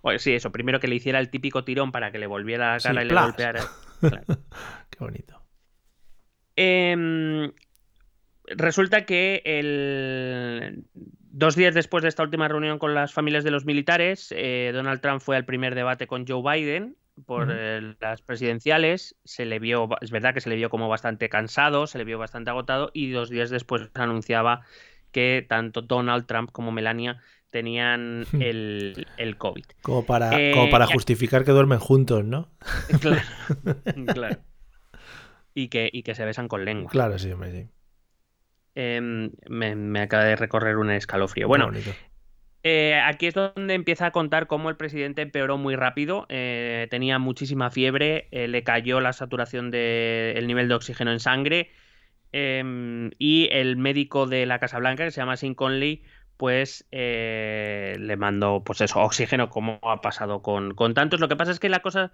o 0.02 0.18
sí, 0.18 0.34
eso, 0.34 0.52
primero 0.52 0.80
que 0.80 0.88
le 0.88 0.96
hiciera 0.96 1.20
el 1.20 1.30
típico 1.30 1.64
tirón 1.64 1.92
para 1.92 2.12
que 2.12 2.20
le 2.20 2.28
volviera 2.28 2.74
la 2.74 2.80
Sí, 2.80 2.88
cara 2.88 3.02
y 3.02 3.06
le 3.06 3.10
plas. 3.10 3.26
golpeara. 3.26 3.62
Claro. 4.10 4.26
Qué 4.90 5.00
bonito. 5.00 5.42
Em, 6.56 7.52
resulta 8.46 9.06
que 9.06 9.42
el... 9.46 10.86
dos 10.94 11.56
días 11.56 11.74
después 11.74 12.04
de 12.04 12.10
esta 12.10 12.24
última 12.24 12.48
reunión 12.48 12.80
con 12.80 12.94
las 12.94 13.14
familias 13.14 13.44
de 13.44 13.52
los 13.52 13.66
militares, 13.66 14.34
eh, 14.36 14.72
Donald 14.74 15.02
Trump 15.02 15.22
fue 15.22 15.36
al 15.36 15.46
primer 15.46 15.76
debate 15.76 16.08
con 16.08 16.28
Joe 16.28 16.44
Biden 16.44 16.96
por 17.26 17.50
eh, 17.52 17.96
las 18.00 18.22
presidenciales. 18.22 19.16
Se 19.24 19.46
le 19.46 19.60
vio, 19.60 19.90
es 20.02 20.12
verdad 20.12 20.34
que 20.34 20.42
se 20.42 20.50
le 20.50 20.56
vio 20.56 20.70
como 20.70 20.90
bastante 20.90 21.30
cansado, 21.30 21.88
se 21.88 21.98
le 21.98 22.04
vio 22.04 22.18
bastante 22.18 22.50
agotado 22.50 22.92
y 22.94 23.12
dos 23.12 23.30
días 23.30 23.50
después 23.50 23.90
anunciaba 23.94 24.62
que 25.12 25.46
tanto 25.48 25.82
Donald 25.82 26.26
Trump 26.26 26.52
como 26.52 26.72
Melania 26.72 27.22
tenían 27.54 28.26
Hmm. 28.34 28.42
el, 28.42 29.08
el 29.16 29.38
COVID. 29.38 29.64
Como 29.82 30.06
para, 30.06 30.38
Eh, 30.42 30.52
como 30.54 30.70
para 30.70 30.88
justificar 30.88 31.46
que 31.46 31.52
duermen 31.52 31.80
juntos, 31.80 32.26
¿no? 32.26 32.50
Claro, 33.00 33.22
claro. 34.14 34.40
Y 35.54 35.70
que, 35.70 35.90
y 35.94 36.04
que 36.04 36.16
se 36.16 36.26
besan 36.26 36.48
con 36.50 36.66
lengua. 36.66 36.92
Claro, 36.92 37.18
sí, 37.20 37.32
hombre, 37.32 37.52
sí. 37.52 37.70
Em, 38.76 39.32
me, 39.48 39.76
me 39.76 40.02
acaba 40.02 40.24
de 40.26 40.36
recorrer 40.36 40.78
un 40.78 40.90
escalofrío. 40.90 41.48
Bueno, 41.48 41.70
eh, 42.64 42.96
aquí 43.06 43.28
es 43.28 43.36
donde 43.36 43.76
empieza 43.76 44.08
a 44.08 44.12
contar 44.12 44.48
cómo 44.48 44.70
el 44.70 44.78
presidente 44.78 45.22
empeoró 45.22 45.58
muy 45.58 45.76
rápido. 45.76 46.26
eh, 46.30 46.88
tenía 46.90 47.20
muchísima 47.20 47.70
fiebre, 47.70 48.28
eh, 48.32 48.48
le 48.48 48.64
cayó 48.64 49.00
la 49.00 49.14
saturación 49.14 49.70
del 49.70 50.48
nivel 50.48 50.68
de 50.68 50.74
oxígeno 50.76 51.12
en 51.12 51.20
sangre. 51.20 51.70
em, 52.36 53.12
y 53.20 53.48
el 53.52 53.78
médico 53.78 54.26
de 54.26 54.48
la 54.48 54.58
Casa 54.58 54.80
Blanca, 54.80 55.04
que 55.06 55.12
se 55.12 55.22
llama 55.22 55.38
Sin 55.38 55.54
Conley, 55.54 56.02
pues 56.44 56.86
eh, 56.92 57.96
le 57.98 58.18
mandó, 58.18 58.66
pues 58.66 58.82
eso, 58.82 59.00
oxígeno, 59.00 59.50
como 59.50 59.80
ha 59.82 60.02
pasado 60.02 60.42
con, 60.42 60.74
con 60.74 60.94
tantos. 60.94 61.22
Lo 61.22 61.30
que 61.30 61.38
pasa 61.38 61.52
es 61.52 61.60
que 61.62 61.70
la 61.70 61.80
cosa 61.80 62.12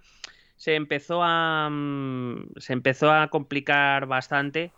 se 0.54 0.76
empezó 0.76 1.24
a 1.24 1.68
mm, 1.68 2.52
se 2.58 2.72
empezó 2.72 3.10
a 3.10 3.26
complicar 3.26 4.06
bastante 4.06 4.70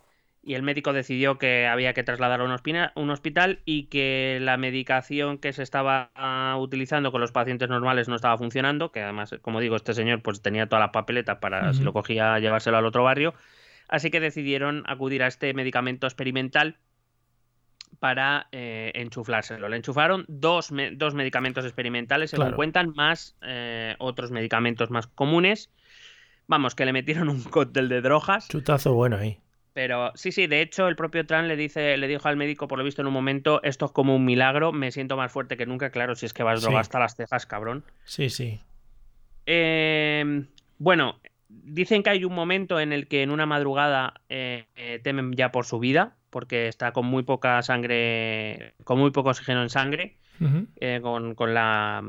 y 0.42 0.54
el 0.54 0.62
médico 0.62 0.94
decidió 0.94 1.36
que 1.36 1.66
había 1.66 1.92
que 1.92 2.02
trasladar 2.02 2.40
a 2.40 2.44
un, 2.94 3.10
hospital 3.10 3.60
y 3.66 3.88
que 3.88 4.38
la 4.40 4.56
medicación 4.56 5.36
que 5.36 5.52
se 5.52 5.62
estaba 5.62 6.12
ah, 6.14 6.56
utilizando 6.58 7.12
con 7.12 7.20
los 7.20 7.32
pacientes 7.32 7.68
normales 7.68 8.08
no 8.08 8.16
estaba 8.16 8.38
funcionando, 8.38 8.90
que 8.90 9.02
además, 9.02 9.34
como 9.42 9.60
digo, 9.60 9.76
este 9.76 9.92
señor 9.92 10.22
pues 10.22 10.40
tenía 10.40 10.66
todas 10.66 10.80
las 10.80 10.92
papeletas 10.92 11.40
para 11.40 11.74
si 11.74 11.82
lo 11.82 11.92
cogía 11.92 12.38
llevárselo 12.38 12.78
al 12.78 12.86
otro 12.86 13.04
barrio, 13.04 13.34
así 13.88 14.10
que 14.10 14.18
decidieron 14.18 14.82
acudir 14.86 15.22
a 15.22 15.26
este 15.26 15.52
medicamento 15.52 16.06
experimental 16.06 16.78
para 18.02 18.48
eh, 18.50 18.90
enchuflárselo. 18.96 19.68
Le 19.68 19.76
enchufaron 19.76 20.24
dos, 20.26 20.72
me- 20.72 20.90
dos 20.90 21.14
medicamentos 21.14 21.64
experimentales, 21.64 22.30
según 22.30 22.46
Claro. 22.46 22.56
cuentan, 22.56 22.92
más 22.96 23.36
eh, 23.42 23.94
otros 24.00 24.32
medicamentos 24.32 24.90
más 24.90 25.06
comunes. 25.06 25.70
Vamos, 26.48 26.74
que 26.74 26.84
le 26.84 26.92
metieron 26.92 27.28
un 27.28 27.44
cóctel 27.44 27.88
de 27.88 28.00
drogas. 28.00 28.48
Chutazo 28.48 28.92
bueno 28.94 29.18
ahí. 29.18 29.38
Pero 29.72 30.10
sí, 30.16 30.32
sí, 30.32 30.48
de 30.48 30.62
hecho 30.62 30.88
el 30.88 30.96
propio 30.96 31.24
Trump 31.26 31.46
le 31.46 31.54
dice, 31.54 31.96
le 31.96 32.08
dijo 32.08 32.26
al 32.26 32.36
médico, 32.36 32.66
por 32.66 32.76
lo 32.78 32.84
visto 32.84 33.02
en 33.02 33.06
un 33.06 33.14
momento, 33.14 33.62
esto 33.62 33.86
es 33.86 33.92
como 33.92 34.16
un 34.16 34.24
milagro, 34.24 34.72
me 34.72 34.90
siento 34.90 35.16
más 35.16 35.30
fuerte 35.30 35.56
que 35.56 35.64
nunca, 35.64 35.90
claro, 35.90 36.16
si 36.16 36.26
es 36.26 36.32
que 36.34 36.42
vas 36.42 36.58
Sí. 36.58 36.64
drogado 36.64 36.80
hasta 36.80 36.98
las 36.98 37.14
cejas, 37.14 37.46
cabrón. 37.46 37.84
Sí, 38.02 38.30
sí. 38.30 38.58
Eh, 39.46 40.44
bueno, 40.78 41.20
dicen 41.48 42.02
que 42.02 42.10
hay 42.10 42.24
un 42.24 42.34
momento 42.34 42.80
en 42.80 42.92
el 42.92 43.06
que 43.06 43.22
en 43.22 43.30
una 43.30 43.46
madrugada 43.46 44.14
eh, 44.28 44.66
eh, 44.74 45.00
temen 45.04 45.32
ya 45.34 45.52
por 45.52 45.64
su 45.66 45.78
vida, 45.78 46.16
porque 46.32 46.66
está 46.66 46.92
con 46.92 47.04
muy 47.04 47.22
poca 47.22 47.62
sangre, 47.62 48.74
con 48.84 48.98
muy 48.98 49.10
poco 49.10 49.28
oxígeno 49.28 49.62
en 49.62 49.68
sangre, 49.68 50.16
eh, 50.80 51.00
con, 51.02 51.34
con 51.34 51.52
la 51.54 52.02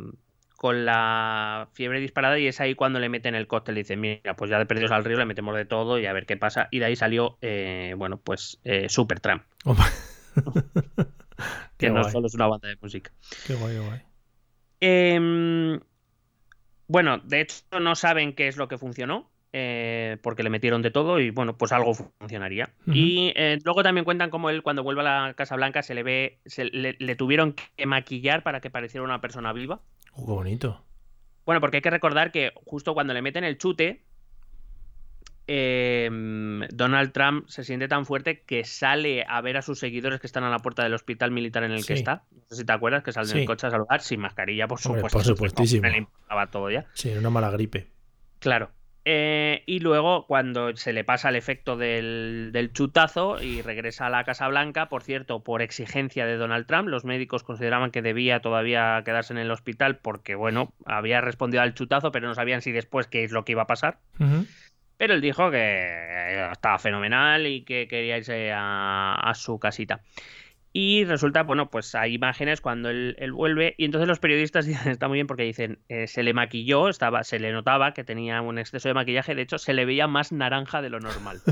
con 0.56 0.86
la 0.86 1.68
fiebre 1.74 2.00
disparada 2.00 2.40
y 2.40 2.48
es 2.48 2.62
ahí 2.62 2.74
cuando 2.74 3.02
le 3.02 3.10
meten 3.10 3.36
el 3.36 3.48
cóctel. 3.48 3.76
Dicen, 3.76 4.00
mira, 4.00 4.38
pues 4.38 4.50
ya 4.50 4.58
de 4.58 4.66
perdidos 4.66 4.92
al 4.92 5.04
río 5.04 5.18
le 5.18 5.26
metemos 5.26 5.54
de 5.58 5.66
todo 5.66 6.00
y 6.00 6.06
a 6.06 6.14
ver 6.14 6.26
qué 6.26 6.38
pasa. 6.38 6.70
Y 6.72 6.80
de 6.80 6.86
ahí 6.86 6.96
salió, 6.96 7.38
eh, 7.42 7.96
bueno, 7.98 8.18
pues 8.18 8.62
eh, 8.64 8.88
Super 8.88 9.20
Trump, 9.20 9.44
Hombre. 9.66 9.86
que 11.78 11.90
no 11.90 12.00
guay. 12.00 12.12
solo 12.14 12.28
es 12.28 12.36
una 12.36 12.48
banda 12.48 12.70
de 12.70 12.78
música. 12.82 13.12
Qué 13.46 13.56
guay, 13.56 13.76
qué 13.76 13.80
guay. 13.82 14.02
Em, 14.80 15.82
bueno, 16.88 17.18
de 17.18 17.42
hecho 17.42 17.82
no 17.82 17.96
saben 17.96 18.34
qué 18.34 18.48
es 18.48 18.56
lo 18.56 18.70
que 18.70 18.78
funcionó, 18.78 19.33
eh, 19.54 20.18
porque 20.24 20.42
le 20.44 20.50
metieron 20.50 20.82
de 20.82 20.90
todo 20.92 21.20
y 21.20 21.30
bueno, 21.30 21.56
pues 21.58 21.72
algo 21.72 21.94
funcionaría. 21.94 22.72
Y 22.88 23.32
eh, 23.36 23.60
luego 23.64 23.84
también 23.84 24.04
cuentan 24.04 24.30
cómo 24.32 24.50
él 24.50 24.64
cuando 24.64 24.84
vuelve 24.84 25.02
a 25.02 25.28
la 25.28 25.34
Casa 25.36 25.56
Blanca 25.56 25.84
se 25.84 25.94
le 25.94 26.04
ve, 26.04 26.40
se 26.46 26.66
le, 26.66 26.96
le 27.00 27.16
tuvieron 27.16 27.54
que 27.54 27.86
maquillar 27.86 28.42
para 28.44 28.60
que 28.62 28.70
pareciera 28.72 29.04
una 29.04 29.22
persona 29.22 29.54
viva. 29.54 29.80
Uh, 30.16 30.26
qué 30.26 30.32
bonito. 30.32 30.84
Bueno, 31.46 31.62
porque 31.62 31.78
hay 31.78 31.82
que 31.82 31.90
recordar 31.90 32.32
que 32.32 32.52
justo 32.66 32.94
cuando 32.94 33.14
le 33.14 33.22
meten 33.22 33.44
el 33.44 33.58
chute, 33.58 34.02
eh, 35.46 36.10
Donald 36.74 37.12
Trump 37.12 37.48
se 37.50 37.64
siente 37.66 37.88
tan 37.90 38.06
fuerte 38.06 38.42
que 38.44 38.64
sale 38.64 39.26
a 39.28 39.42
ver 39.42 39.58
a 39.58 39.62
sus 39.62 39.78
seguidores 39.78 40.22
que 40.22 40.28
están 40.28 40.46
a 40.46 40.50
la 40.50 40.60
puerta 40.60 40.84
del 40.84 40.94
hospital 40.94 41.32
militar 41.32 41.64
en 41.64 41.72
el 41.74 41.86
que 41.86 41.94
está. 41.94 42.24
No 42.32 42.42
sé 42.50 42.56
si 42.58 42.66
te 42.66 42.72
acuerdas 42.72 43.04
que 43.04 43.12
salen 43.12 43.30
Sí. 43.30 43.38
del 43.40 43.46
coche 43.48 43.68
a 43.68 43.72
saludar 43.72 44.02
sin 44.02 44.22
mascarilla, 44.22 44.68
por 44.68 44.80
Hombre, 44.86 45.02
supuesto. 45.02 45.18
por 45.18 45.26
supuestísimo. 45.26 45.84
No 45.84 45.90
le 45.90 45.98
importaba 45.98 46.48
todo 46.48 46.72
ya. 46.72 46.86
Sí, 46.94 47.10
una 47.12 47.30
mala 47.30 47.52
gripe. 47.52 47.88
Claro. 48.40 48.72
Eh, 49.06 49.64
y 49.66 49.80
luego, 49.80 50.26
cuando 50.28 50.76
se 50.78 50.94
le 50.94 51.04
pasa 51.04 51.30
el 51.30 51.36
efecto 51.36 51.76
del, 51.76 52.52
del 52.54 52.72
chutazo 52.72 53.42
y 53.42 53.62
regresa 53.62 54.08
a 54.08 54.10
la 54.10 54.24
Casa 54.24 54.48
Blanca, 54.48 54.88
por 54.88 55.04
cierto, 55.04 55.44
por 55.44 55.62
exigencia 55.62 56.26
de 56.26 56.38
Donald 56.38 56.66
Trump, 56.66 56.88
los 56.88 57.04
médicos 57.04 57.44
consideraban 57.44 57.92
que 57.92 58.02
debía 58.02 58.40
todavía 58.40 59.02
quedarse 59.04 59.34
en 59.34 59.40
el 59.40 59.52
hospital 59.52 59.98
porque, 59.98 60.36
bueno, 60.36 60.74
había 60.86 61.20
respondido 61.20 61.62
al 61.64 61.74
chutazo, 61.74 62.12
pero 62.12 62.28
no 62.28 62.36
sabían 62.36 62.62
si 62.62 62.72
después 62.72 63.08
qué 63.08 63.26
es 63.26 63.32
lo 63.32 63.44
que 63.44 63.52
iba 63.52 63.64
a 63.64 63.68
pasar. 63.68 63.98
Pero 64.96 65.16
él 65.16 65.22
dijo 65.22 65.52
que 65.52 66.48
estaba 66.52 66.80
fenomenal 66.80 67.46
y 67.46 67.64
que 67.66 67.88
quería 67.90 68.18
irse 68.18 68.54
a, 68.54 69.16
a 69.16 69.34
su 69.34 69.60
casita. 69.60 70.02
Y 70.76 71.06
resulta, 71.06 71.44
bueno, 71.44 71.70
pues 71.70 71.94
hay 71.94 72.16
imágenes 72.16 72.60
cuando 72.60 72.90
él, 72.90 73.16
él 73.20 73.32
vuelve 73.32 73.76
y 73.78 73.86
entonces 73.86 74.08
los 74.08 74.18
periodistas 74.20 74.66
dicen, 74.66 74.92
está 74.92 75.08
muy 75.08 75.18
bien 75.18 75.28
porque 75.28 75.44
dicen, 75.44 75.78
eh, 75.88 76.08
se 76.08 76.24
le 76.24 76.34
maquilló, 76.34 76.90
estaba, 76.90 77.24
se 77.24 77.38
le 77.40 77.52
notaba 77.52 77.94
que 77.94 78.04
tenía 78.04 78.42
un 78.42 78.58
exceso 78.58 78.88
de 78.90 78.96
maquillaje, 78.96 79.36
de 79.36 79.44
hecho 79.44 79.60
se 79.60 79.74
le 79.74 79.86
veía 79.86 80.08
más 80.08 80.32
naranja 80.32 80.82
de 80.82 80.90
lo 80.90 81.00
normal. 81.00 81.42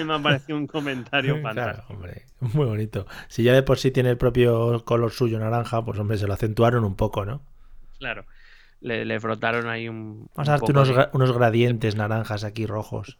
Me 0.04 0.14
ha 0.14 0.18
parecido 0.18 0.58
un 0.58 0.66
comentario 0.66 1.34
Claro, 1.40 1.42
fantástico. 1.48 1.92
hombre, 1.92 2.22
muy 2.40 2.66
bonito. 2.66 3.06
Si 3.28 3.42
ya 3.42 3.52
de 3.52 3.62
por 3.62 3.78
sí 3.78 3.90
tiene 3.90 4.10
el 4.10 4.16
propio 4.16 4.84
color 4.84 5.10
suyo 5.12 5.38
naranja, 5.38 5.84
pues 5.84 5.98
hombre, 5.98 6.18
se 6.18 6.26
lo 6.26 6.32
acentuaron 6.34 6.84
un 6.84 6.96
poco, 6.96 7.24
¿no? 7.24 7.42
Claro. 7.98 8.24
Le, 8.80 9.04
le 9.04 9.20
frotaron 9.20 9.68
ahí 9.68 9.88
un... 9.88 10.28
Vamos 10.34 10.48
un 10.48 10.48
a 10.48 10.52
darte 10.52 10.72
unos, 10.72 10.88
de- 10.88 11.08
unos 11.12 11.32
gradientes 11.32 11.96
naranjas 11.96 12.44
aquí 12.44 12.64
rojos. 12.66 13.18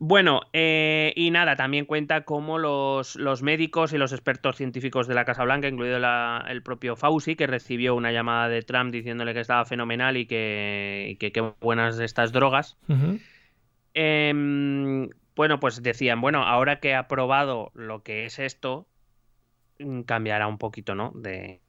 Bueno, 0.00 0.42
eh, 0.52 1.12
y 1.16 1.30
nada, 1.32 1.56
también 1.56 1.84
cuenta 1.84 2.24
cómo 2.24 2.58
los, 2.58 3.16
los 3.16 3.42
médicos 3.42 3.92
y 3.92 3.98
los 3.98 4.12
expertos 4.12 4.56
científicos 4.56 5.08
de 5.08 5.14
la 5.14 5.24
Casa 5.24 5.42
Blanca, 5.42 5.66
incluido 5.66 5.98
la- 5.98 6.44
el 6.48 6.62
propio 6.62 6.94
Fauci, 6.94 7.34
que 7.34 7.48
recibió 7.48 7.96
una 7.96 8.12
llamada 8.12 8.48
de 8.48 8.62
Trump 8.62 8.92
diciéndole 8.92 9.34
que 9.34 9.40
estaba 9.40 9.64
fenomenal 9.64 10.16
y 10.16 10.26
que, 10.26 11.08
y 11.10 11.16
que 11.16 11.32
qué 11.32 11.52
buenas 11.60 11.98
estas 11.98 12.30
drogas, 12.32 12.78
em, 13.94 15.08
bueno, 15.34 15.60
pues 15.60 15.82
decían, 15.82 16.20
bueno, 16.20 16.42
ahora 16.44 16.78
que 16.80 16.94
ha 16.94 17.08
probado 17.08 17.72
lo 17.74 18.02
que 18.02 18.24
es 18.24 18.38
esto, 18.38 18.86
mm, 19.80 20.02
cambiará 20.02 20.46
un 20.46 20.58
poquito, 20.58 20.94
¿no? 20.94 21.12
De, 21.14 21.60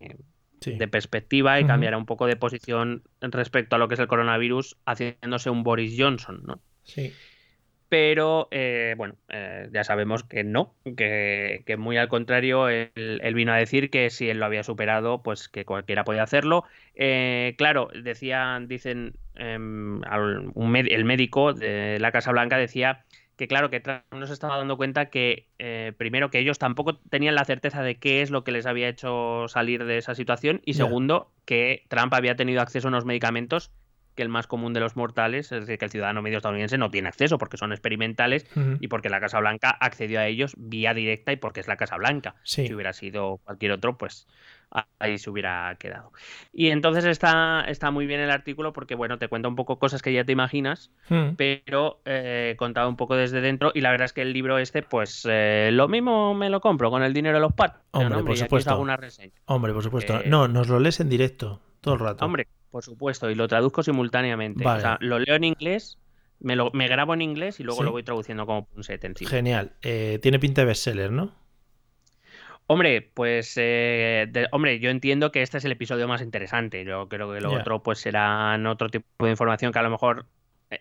Sí. 0.61 0.75
de 0.75 0.87
perspectiva 0.87 1.59
y 1.59 1.63
cambiará 1.65 1.97
un 1.97 2.05
poco 2.05 2.27
de 2.27 2.35
posición 2.35 3.03
respecto 3.21 3.75
a 3.75 3.79
lo 3.79 3.87
que 3.87 3.93
es 3.93 3.99
el 3.99 4.07
coronavirus, 4.07 4.77
haciéndose 4.85 5.49
un 5.49 5.63
Boris 5.63 5.95
Johnson, 5.97 6.41
¿no? 6.45 6.59
Sí. 6.83 7.13
Pero 7.89 8.47
eh, 8.51 8.93
bueno, 8.97 9.15
eh, 9.29 9.67
ya 9.73 9.83
sabemos 9.83 10.23
que 10.23 10.43
no, 10.43 10.75
que, 10.95 11.63
que 11.65 11.75
muy 11.75 11.97
al 11.97 12.07
contrario, 12.07 12.69
él, 12.69 12.91
él 12.95 13.33
vino 13.33 13.51
a 13.51 13.57
decir 13.57 13.89
que 13.89 14.11
si 14.11 14.29
él 14.29 14.37
lo 14.39 14.45
había 14.45 14.61
superado, 14.63 15.23
pues 15.23 15.49
que 15.49 15.65
cualquiera 15.65 16.03
podía 16.03 16.21
hacerlo. 16.23 16.65
Eh, 16.93 17.55
claro, 17.57 17.89
decían, 18.03 18.67
dicen, 18.67 19.13
em, 19.35 20.03
al- 20.03 20.51
un 20.53 20.71
med- 20.71 20.87
el 20.91 21.03
médico 21.03 21.53
de 21.53 21.97
la 21.99 22.11
Casa 22.11 22.31
Blanca 22.31 22.57
decía 22.57 23.05
que 23.37 23.47
claro, 23.47 23.69
que 23.69 23.79
Trump 23.79 24.03
no 24.11 24.27
se 24.27 24.33
estaba 24.33 24.57
dando 24.57 24.77
cuenta 24.77 25.09
que 25.09 25.47
eh, 25.59 25.93
primero 25.97 26.29
que 26.29 26.39
ellos 26.39 26.59
tampoco 26.59 26.97
tenían 26.97 27.35
la 27.35 27.45
certeza 27.45 27.81
de 27.83 27.97
qué 27.97 28.21
es 28.21 28.31
lo 28.31 28.43
que 28.43 28.51
les 28.51 28.65
había 28.65 28.89
hecho 28.89 29.47
salir 29.47 29.85
de 29.85 29.97
esa 29.97 30.13
situación 30.13 30.61
y 30.65 30.73
segundo 30.75 31.31
que 31.45 31.85
Trump 31.87 32.13
había 32.13 32.35
tenido 32.35 32.61
acceso 32.61 32.87
a 32.87 32.89
unos 32.89 33.05
medicamentos 33.05 33.71
que 34.19 34.23
el 34.23 34.29
más 34.29 34.47
común 34.47 34.73
de 34.73 34.81
los 34.81 34.97
mortales, 34.97 35.51
es 35.53 35.61
decir, 35.61 35.77
que 35.79 35.85
el 35.85 35.91
ciudadano 35.91 36.21
medio 36.21 36.37
estadounidense 36.37 36.77
no 36.77 36.91
tiene 36.91 37.07
acceso 37.07 37.37
porque 37.37 37.55
son 37.57 37.71
experimentales 37.71 38.45
y 38.81 38.87
porque 38.89 39.09
la 39.09 39.21
Casa 39.21 39.39
Blanca 39.39 39.69
accedió 39.79 40.19
a 40.19 40.27
ellos 40.27 40.53
vía 40.57 40.93
directa 40.93 41.31
y 41.31 41.37
porque 41.37 41.61
es 41.61 41.67
la 41.69 41.77
Casa 41.77 41.95
Blanca. 41.97 42.35
Sí. 42.43 42.67
Si 42.67 42.73
hubiera 42.73 42.91
sido 42.93 43.37
cualquier 43.45 43.71
otro, 43.71 43.97
pues 43.97 44.27
ahí 44.99 45.17
se 45.17 45.29
hubiera 45.29 45.75
quedado. 45.79 46.11
Y 46.53 46.67
entonces 46.69 47.05
está, 47.05 47.63
está 47.67 47.89
muy 47.91 48.05
bien 48.05 48.19
el 48.19 48.29
artículo 48.29 48.71
porque, 48.73 48.93
bueno, 48.93 49.17
te 49.17 49.27
cuenta 49.27 49.47
un 49.47 49.55
poco 49.55 49.79
cosas 49.79 50.01
que 50.01 50.13
ya 50.13 50.23
te 50.25 50.31
imaginas, 50.33 50.91
Mm. 51.09 51.35
pero 51.37 52.01
eh, 52.05 52.55
contado 52.59 52.87
un 52.89 52.95
poco 52.97 53.15
desde 53.15 53.41
dentro. 53.41 53.71
Y 53.73 53.81
la 53.81 53.89
verdad 53.91 54.05
es 54.05 54.13
que 54.13 54.21
el 54.21 54.31
libro 54.33 54.57
este, 54.59 54.83
pues 54.83 55.25
eh, 55.27 55.69
lo 55.73 55.87
mismo 55.87 56.35
me 56.35 56.49
lo 56.49 56.59
compro 56.61 56.91
con 56.91 57.01
el 57.01 57.13
dinero 57.13 57.37
de 57.37 57.41
los 57.41 57.53
Patreon, 57.53 57.81
Hombre, 57.93 58.09
por 58.23 58.29
y 58.29 58.33
aquí 58.33 58.33
os 58.33 58.39
supuesto. 58.41 58.69
Hombre, 59.45 59.73
por 59.73 59.83
supuesto. 59.83 60.19
Eh, 60.19 60.23
No, 60.27 60.47
nos 60.47 60.67
lo 60.67 60.79
lees 60.79 60.99
en 60.99 61.09
directo 61.09 61.61
todo 61.81 61.93
el 61.95 61.99
rato. 62.01 62.25
Hombre, 62.25 62.45
por 62.71 62.83
supuesto, 62.83 63.29
y 63.29 63.35
lo 63.35 63.47
traduzco 63.47 63.83
simultáneamente. 63.83 64.63
Vale. 64.63 64.77
O 64.79 64.81
sea, 64.81 64.97
lo 65.01 65.19
leo 65.19 65.35
en 65.35 65.43
inglés, 65.43 65.97
me, 66.39 66.55
lo, 66.55 66.71
me 66.71 66.87
grabo 66.87 67.13
en 67.13 67.21
inglés 67.21 67.59
y 67.59 67.63
luego 67.63 67.79
Sí. 67.81 67.85
lo 67.85 67.91
voy 67.91 68.03
traduciendo 68.03 68.45
como 68.45 68.67
un 68.75 68.83
set 68.83 69.03
encima. 69.03 69.29
Genial. 69.29 69.73
Eh, 69.81 70.19
tiene 70.21 70.39
pinta 70.39 70.61
de 70.61 70.67
bestseller, 70.67 71.11
¿no? 71.11 71.33
Hombre, 72.67 73.01
pues, 73.13 73.55
eh, 73.57 74.27
de- 74.29 74.47
hombre, 74.51 74.79
yo 74.79 74.91
entiendo 74.91 75.31
que 75.31 75.41
este 75.41 75.57
es 75.57 75.65
el 75.65 75.71
episodio 75.71 76.07
más 76.07 76.21
interesante. 76.21 76.85
Yo 76.85 77.09
creo 77.09 77.33
que 77.33 77.41
lo 77.41 77.51
Ya. 77.51 77.57
otro, 77.57 77.81
pues, 77.81 77.97
serán 77.99 78.67
otro 78.67 78.89
tipo 78.89 79.25
de 79.25 79.31
información 79.31 79.71
que 79.71 79.79
a 79.79 79.83
lo 79.83 79.89
mejor 79.89 80.27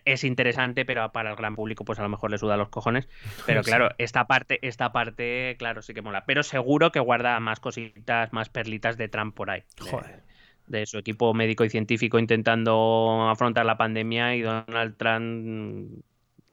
es 0.05 0.23
interesante, 0.23 0.85
pero 0.85 1.11
para 1.11 1.31
el 1.31 1.35
gran 1.35 1.55
público, 1.55 1.83
pues 1.83 1.97
a 1.97 2.03
lo 2.03 2.09
mejor 2.09 2.29
le 2.29 2.37
suda 2.37 2.57
los 2.57 2.69
cojones. 2.69 3.09
Pero 3.47 3.63
Sí. 3.63 3.71
claro, 3.71 3.89
esta 3.97 4.27
parte, 4.27 4.59
esta 4.61 4.91
parte, 4.91 5.55
claro, 5.57 5.81
sí 5.81 5.95
que 5.95 6.03
mola. 6.03 6.25
Pero 6.27 6.43
seguro 6.43 6.91
que 6.91 6.99
guarda 6.99 7.39
más 7.39 7.59
cositas, 7.59 8.31
más 8.33 8.49
perlitas 8.49 8.95
de 8.97 9.07
Trump 9.09 9.33
por 9.35 9.49
ahí. 9.49 9.63
de- 9.83 9.89
Joder. 9.89 10.28
De 10.69 10.85
su 10.85 10.97
equipo 10.97 11.33
médico 11.33 11.65
y 11.65 11.69
científico 11.69 12.19
intentando 12.19 13.27
afrontar 13.29 13.65
la 13.65 13.77
pandemia 13.77 14.35
y 14.35 14.41
Donald 14.41 14.95
Trump 14.97 16.01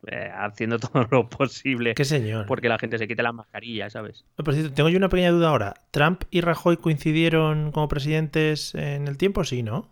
eh, 0.07 0.31
haciendo 0.35 0.79
todo 0.81 1.07
lo 1.11 1.29
posible 1.29 1.95
Qué 1.95 2.05
señor. 2.05 2.47
porque 2.47 2.69
la 2.69 2.79
gente 2.79 2.99
se 2.99 3.07
quite 3.09 3.23
la 3.23 3.33
mascarilla, 3.33 3.91
¿sabes? 3.91 4.25
Por 4.37 4.55
cierto, 4.55 4.73
tengo 4.73 4.89
yo 4.89 4.99
una 4.99 5.09
pequeña 5.09 5.31
duda 5.31 5.49
ahora. 5.51 5.75
¿Trump 5.91 6.23
y 6.31 6.41
Rajoy 6.41 6.77
coincidieron 6.79 7.73
como 7.73 7.89
presidentes 7.89 8.75
en 8.75 9.07
el 9.09 9.17
tiempo? 9.19 9.45
Sí, 9.45 9.63
¿no? 9.63 9.89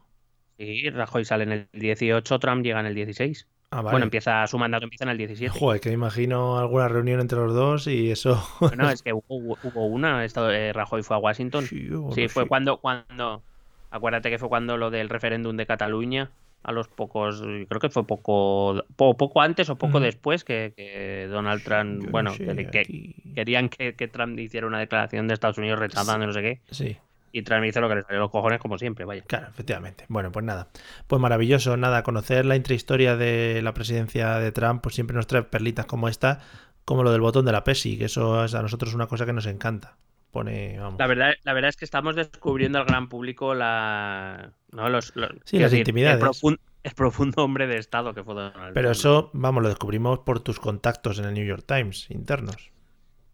Sí, 0.58 0.88
Rajoy 0.90 1.24
sale 1.24 1.44
en 1.44 1.52
el 1.52 1.68
18, 1.72 2.38
Trump 2.38 2.64
llega 2.64 2.80
en 2.80 2.87
el 2.87 2.94
16. 2.94 3.48
Ah, 3.70 3.78
vale. 3.82 3.90
Bueno, 3.94 4.04
empieza 4.04 4.46
su 4.46 4.56
mandato 4.56 4.84
empieza 4.84 5.02
en 5.04 5.10
el 5.10 5.18
17. 5.18 5.58
Joder, 5.58 5.80
que 5.80 5.88
me 5.88 5.94
imagino 5.96 6.58
alguna 6.58 6.87
reunión 6.87 7.18
entre 7.18 7.38
los 7.38 7.52
dos 7.52 7.88
y 7.88 8.12
eso. 8.12 8.40
Bueno, 8.60 8.88
es 8.88 9.02
que 9.02 9.12
hubo, 9.12 9.24
hubo 9.64 9.87
una, 9.87 10.24
esto, 10.24 10.48
eh, 10.48 10.72
Rajoy 10.72 11.02
fue 11.02 11.16
a 11.16 11.18
Washington. 11.18 11.64
Sí, 11.66 11.88
bueno, 11.88 12.12
Sí, 12.12 12.28
fue 12.28 12.44
sí. 12.44 12.48
cuando, 12.48 12.78
cuando, 12.80 13.42
acuérdate 13.94 14.30
que 14.30 14.38
fue 14.38 14.48
cuando 14.48 14.76
lo 14.76 14.90
del 14.90 15.09
referéndum 15.09 15.57
de 15.57 15.66
Cataluña, 15.66 16.30
a 16.62 16.72
los 16.72 16.88
pocos, 16.88 17.42
creo 17.42 17.80
que 17.80 17.90
fue 17.90 18.07
poco, 18.07 18.85
po- 18.96 19.16
poco 19.16 19.40
antes 19.42 19.68
o 19.68 19.76
poco 19.76 20.00
después 20.00 20.44
que, 20.44 20.72
que 20.76 21.26
Donald 21.30 21.62
Trump, 21.62 22.00
Yo 22.00 22.07
no 22.07 22.11
bueno, 22.12 22.30
sé, 22.33 22.68
que, 22.72 23.14
querían 23.35 23.68
que, 23.68 23.94
que 23.94 24.09
Trump 24.09 24.38
hiciera 24.38 24.66
una 24.66 24.78
declaración 24.78 25.28
de 25.28 25.35
Estados 25.35 25.59
Unidos 25.59 25.78
rechazando 25.78 26.26
no 26.26 26.33
sé 26.33 26.40
qué, 26.40 26.61
Sí, 26.70 26.96
y 27.33 27.42
Trump 27.42 27.64
hizo 27.66 27.80
lo 27.83 27.88
que 27.90 27.96
le 27.96 28.02
salió 28.02 28.16
a 28.18 28.20
los 28.22 28.30
cojones 28.30 28.61
como 28.61 28.78
siempre, 28.78 29.04
vaya. 29.04 29.22
claro, 29.26 29.48
efectivamente. 29.48 30.07
Bueno, 30.09 30.33
pues 30.33 30.44
nada. 30.46 30.68
Pues 31.07 31.20
maravilloso, 31.20 31.76
nada. 31.76 32.02
Conocer 32.02 32.46
la 32.46 32.57
intrahistoria 32.57 33.16
de 33.16 33.61
la 33.62 33.74
presidencia 33.74 34.38
de 34.38 34.50
Trump, 34.52 34.83
pues 34.83 34.94
siempre 34.94 35.16
nos 35.16 35.26
trae 35.26 35.42
perlitas 35.42 35.85
como 35.85 36.09
esta, 36.09 36.40
como 36.87 37.02
lo 37.02 37.12
del 37.12 37.20
botón 37.20 37.44
de 37.44 37.52
la 37.52 37.64
PESI, 37.64 37.98
que 37.98 38.04
eso 38.07 38.44
es 38.44 38.54
a 38.54 38.62
nosotros 38.62 38.94
una 38.94 39.07
cosa 39.07 39.26
que 39.26 39.33
nos 39.35 39.46
encanta. 39.46 39.96
Pone, 40.34 40.78
vamos. 40.78 40.98
La 40.98 41.06
verdad, 41.06 41.32
la 41.44 41.52
verdad 41.54 41.68
es 41.70 41.76
que 41.76 41.84
estamos 41.86 42.16
descubriendo 42.16 42.78
al 42.80 42.84
gran 42.84 43.08
público 43.08 43.54
la, 43.54 44.50
¿no? 44.72 44.88
los, 44.90 45.14
los- 45.14 45.30
Sí, 45.44 45.52
quiero 45.52 45.62
las 45.64 45.70
decir, 45.70 45.78
intimidades. 45.88 46.20
El, 46.22 46.28
profun- 46.28 46.58
el 46.82 46.92
profundo 46.92 47.44
hombre 47.44 47.66
de 47.68 47.78
Estado 47.78 48.12
que 48.14 48.22
fue 48.24 48.34
Donald 48.34 48.74
Pero 48.74 48.90
eso, 48.90 49.30
vamos, 49.32 49.62
lo 49.62 49.68
descubrimos 49.70 50.18
por 50.18 50.40
tus 50.40 50.58
contactos 50.60 51.18
en 51.20 51.24
el 51.26 51.34
New 51.34 51.46
York 51.46 51.62
Times 51.66 52.10
internos. 52.10 52.72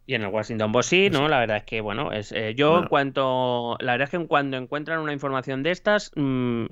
Y 0.06 0.14
en 0.14 0.22
el 0.22 0.28
Washington 0.28 0.72
Post 0.72 0.90
sí, 0.90 1.08
¿no? 1.10 1.26
La 1.28 1.38
verdad 1.38 1.58
es 1.58 1.64
que, 1.64 1.80
bueno, 1.80 2.12
es, 2.12 2.32
eh, 2.32 2.54
yo 2.56 2.70
Bueno. 2.70 2.82
en 2.84 2.88
cuanto. 2.88 3.76
La 3.80 3.92
verdad 3.92 4.08
es 4.12 4.18
que 4.18 4.26
cuando 4.26 4.56
encuentran 4.56 4.98
una 4.98 5.12
información 5.12 5.62
de 5.62 5.70
estas, 5.70 6.10
mm, 6.16 6.20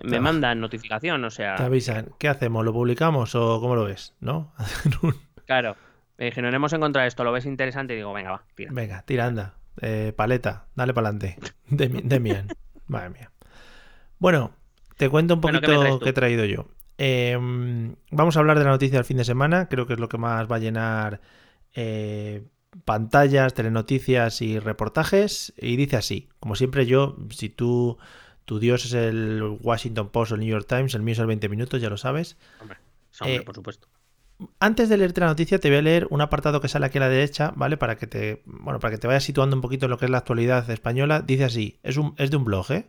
me 0.03 0.11
Te- 0.11 0.21
mandan 0.21 0.61
notificación, 0.61 1.25
o 1.25 1.31
sea, 1.31 1.55
Te 1.55 1.63
avisan, 1.63 2.11
¿qué 2.19 2.29
hacemos? 2.29 2.65
¿Lo 2.65 2.73
publicamos 2.73 3.35
o 3.37 3.61
cómo 3.61 3.77
lo 3.77 3.85
ves? 3.85 4.15
¿No? 4.21 4.53
Claro. 5.47 5.77
Me 6.19 6.27
dijeron, 6.27 6.53
hemos 6.53 6.73
encontrado 6.73 7.07
esto, 7.07 7.23
¿lo 7.25 7.31
ves 7.33 7.47
interesante? 7.47 7.95
Y 7.95 7.99
digo, 7.99 8.13
venga, 8.13 8.33
va, 8.33 8.43
tira. 8.57 8.71
Venga, 8.75 9.03
tira, 9.03 9.27
anda. 9.27 9.55
Eh, 9.81 10.13
paleta, 10.17 10.67
dale 10.75 10.95
para 10.95 11.09
adelante. 11.09 11.39
Demian. 11.69 12.49
Madre 12.87 13.11
mía. 13.11 13.31
Bueno, 14.19 14.53
te 14.97 15.09
cuento 15.09 15.35
un 15.35 15.41
Bueno, 15.41 15.61
¿qué 15.61 15.67
poquito 15.67 15.83
me 15.83 15.99
qué, 16.01 16.09
he 16.11 16.13
traído 16.13 16.45
yo. 16.45 16.67
Eh, 16.99 17.39
vamos 18.11 18.37
a 18.37 18.41
hablar 18.41 18.59
de 18.59 18.65
la 18.65 18.71
noticia 18.71 18.99
del 18.99 19.05
fin 19.05 19.17
de 19.19 19.25
semana. 19.25 19.69
Creo 19.69 19.87
que 19.87 19.93
es 19.95 20.01
lo 20.01 20.09
que 20.09 20.19
más 20.19 20.51
va 20.51 20.57
a 20.57 20.61
llenar 20.61 21.21
eh, 21.75 22.43
pantallas, 22.85 23.55
telenoticias 23.55 24.43
y 24.43 24.59
reportajes. 24.59 25.53
Y 25.57 25.77
dice 25.77 25.97
así: 25.97 26.29
como 26.41 26.57
siempre, 26.57 26.87
yo, 26.87 27.17
si 27.31 27.49
tú. 27.49 27.99
Tu 28.45 28.59
dios 28.59 28.87
es 28.87 28.95
el 28.95 29.59
Washington 29.61 30.09
Post 30.09 30.33
o 30.33 30.35
el 30.37 30.41
New 30.41 30.49
York 30.49 30.67
Times, 30.67 30.95
el 30.95 31.03
mío 31.03 31.13
es 31.13 31.19
el 31.19 31.27
20 31.27 31.51
minutos, 31.51 31.83
ya 31.83 31.91
lo 31.91 31.99
sabes. 31.99 32.39
Hombre, 32.63 32.79
hombre, 33.21 33.37
Eh, 33.37 33.43
por 33.43 33.55
supuesto. 33.55 33.89
Antes 34.61 34.89
de 34.89 34.97
leerte 34.97 35.21
la 35.21 35.27
noticia, 35.27 35.59
te 35.59 35.69
voy 35.69 35.79
a 35.79 35.83
leer 35.83 36.07
un 36.11 36.21
apartado 36.21 36.61
que 36.61 36.69
sale 36.69 36.87
aquí 36.87 36.99
a 36.99 37.03
la 37.03 37.09
derecha, 37.09 37.53
¿vale? 37.57 37.77
Para 37.77 37.97
que 37.97 38.07
te, 38.07 38.43
bueno, 38.47 38.79
para 38.79 38.93
que 38.93 38.99
te 38.99 39.07
vayas 39.09 39.25
situando 39.25 39.57
un 39.57 39.63
poquito 39.63 39.87
en 39.87 39.91
lo 39.91 39.99
que 39.99 40.05
es 40.05 40.11
la 40.11 40.19
actualidad 40.19 40.69
española. 40.71 41.23
Dice 41.23 41.45
así, 41.45 41.79
es, 41.83 41.97
un, 41.97 42.15
es 42.19 42.31
de 42.31 42.37
un 42.37 42.45
blog, 42.45 42.71
¿eh? 42.71 42.87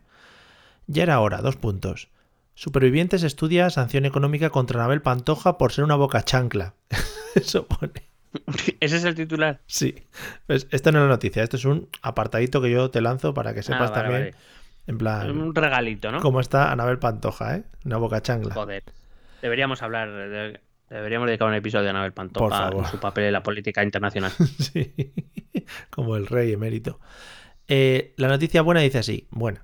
Ya 0.86 1.02
era 1.02 1.18
hora, 1.20 1.38
dos 1.42 1.56
puntos. 1.56 2.08
Supervivientes 2.54 3.22
estudia 3.24 3.68
sanción 3.70 4.04
económica 4.04 4.50
contra 4.50 4.78
Anabel 4.80 5.02
Pantoja 5.02 5.58
por 5.58 5.72
ser 5.72 5.84
una 5.84 5.96
boca 5.96 6.22
chancla. 6.22 6.74
Eso 7.34 7.66
pone. 7.66 7.92
Ese 8.80 8.96
es 8.98 9.04
el 9.04 9.16
titular. 9.16 9.60
Sí. 9.66 9.94
Pues 10.46 10.68
esto 10.70 10.92
no 10.92 10.98
es 10.98 11.02
la 11.04 11.08
noticia, 11.08 11.42
esto 11.42 11.56
es 11.56 11.64
un 11.64 11.88
apartadito 12.02 12.62
que 12.62 12.70
yo 12.70 12.90
te 12.90 13.00
lanzo 13.00 13.34
para 13.34 13.54
que 13.54 13.62
sepas 13.64 13.90
Ah, 13.90 13.94
vale, 13.94 14.02
también, 14.02 14.20
vale. 14.22 14.34
en 14.86 14.98
plan, 14.98 15.30
Un 15.40 15.52
regalito, 15.54 16.12
¿no? 16.12 16.20
cómo 16.20 16.40
está 16.40 16.70
Anabel 16.70 17.00
Pantoja, 17.00 17.56
¿eh? 17.56 17.64
Una 17.84 17.96
boca 17.96 18.22
chancla. 18.22 18.54
Joder. 18.54 18.84
Deberíamos 19.42 19.82
hablar, 19.82 20.10
de- 20.12 20.60
deberíamos 20.90 21.26
dedicar 21.26 21.48
un 21.48 21.54
episodio 21.54 21.86
a 21.86 21.90
Anabel 21.90 22.12
Por 22.12 22.30
Pantoja 22.30 22.70
en 22.76 22.84
su 22.86 22.98
papel 22.98 23.24
en 23.24 23.32
la 23.32 23.42
política 23.42 23.82
internacional. 23.82 24.32
Sí, 24.58 24.94
como 25.90 26.16
el 26.16 26.26
rey 26.26 26.52
emérito. 26.52 27.00
Eh, 27.68 28.14
la 28.16 28.28
noticia 28.28 28.62
buena 28.62 28.80
dice 28.80 28.98
así, 28.98 29.28
bueno, 29.30 29.60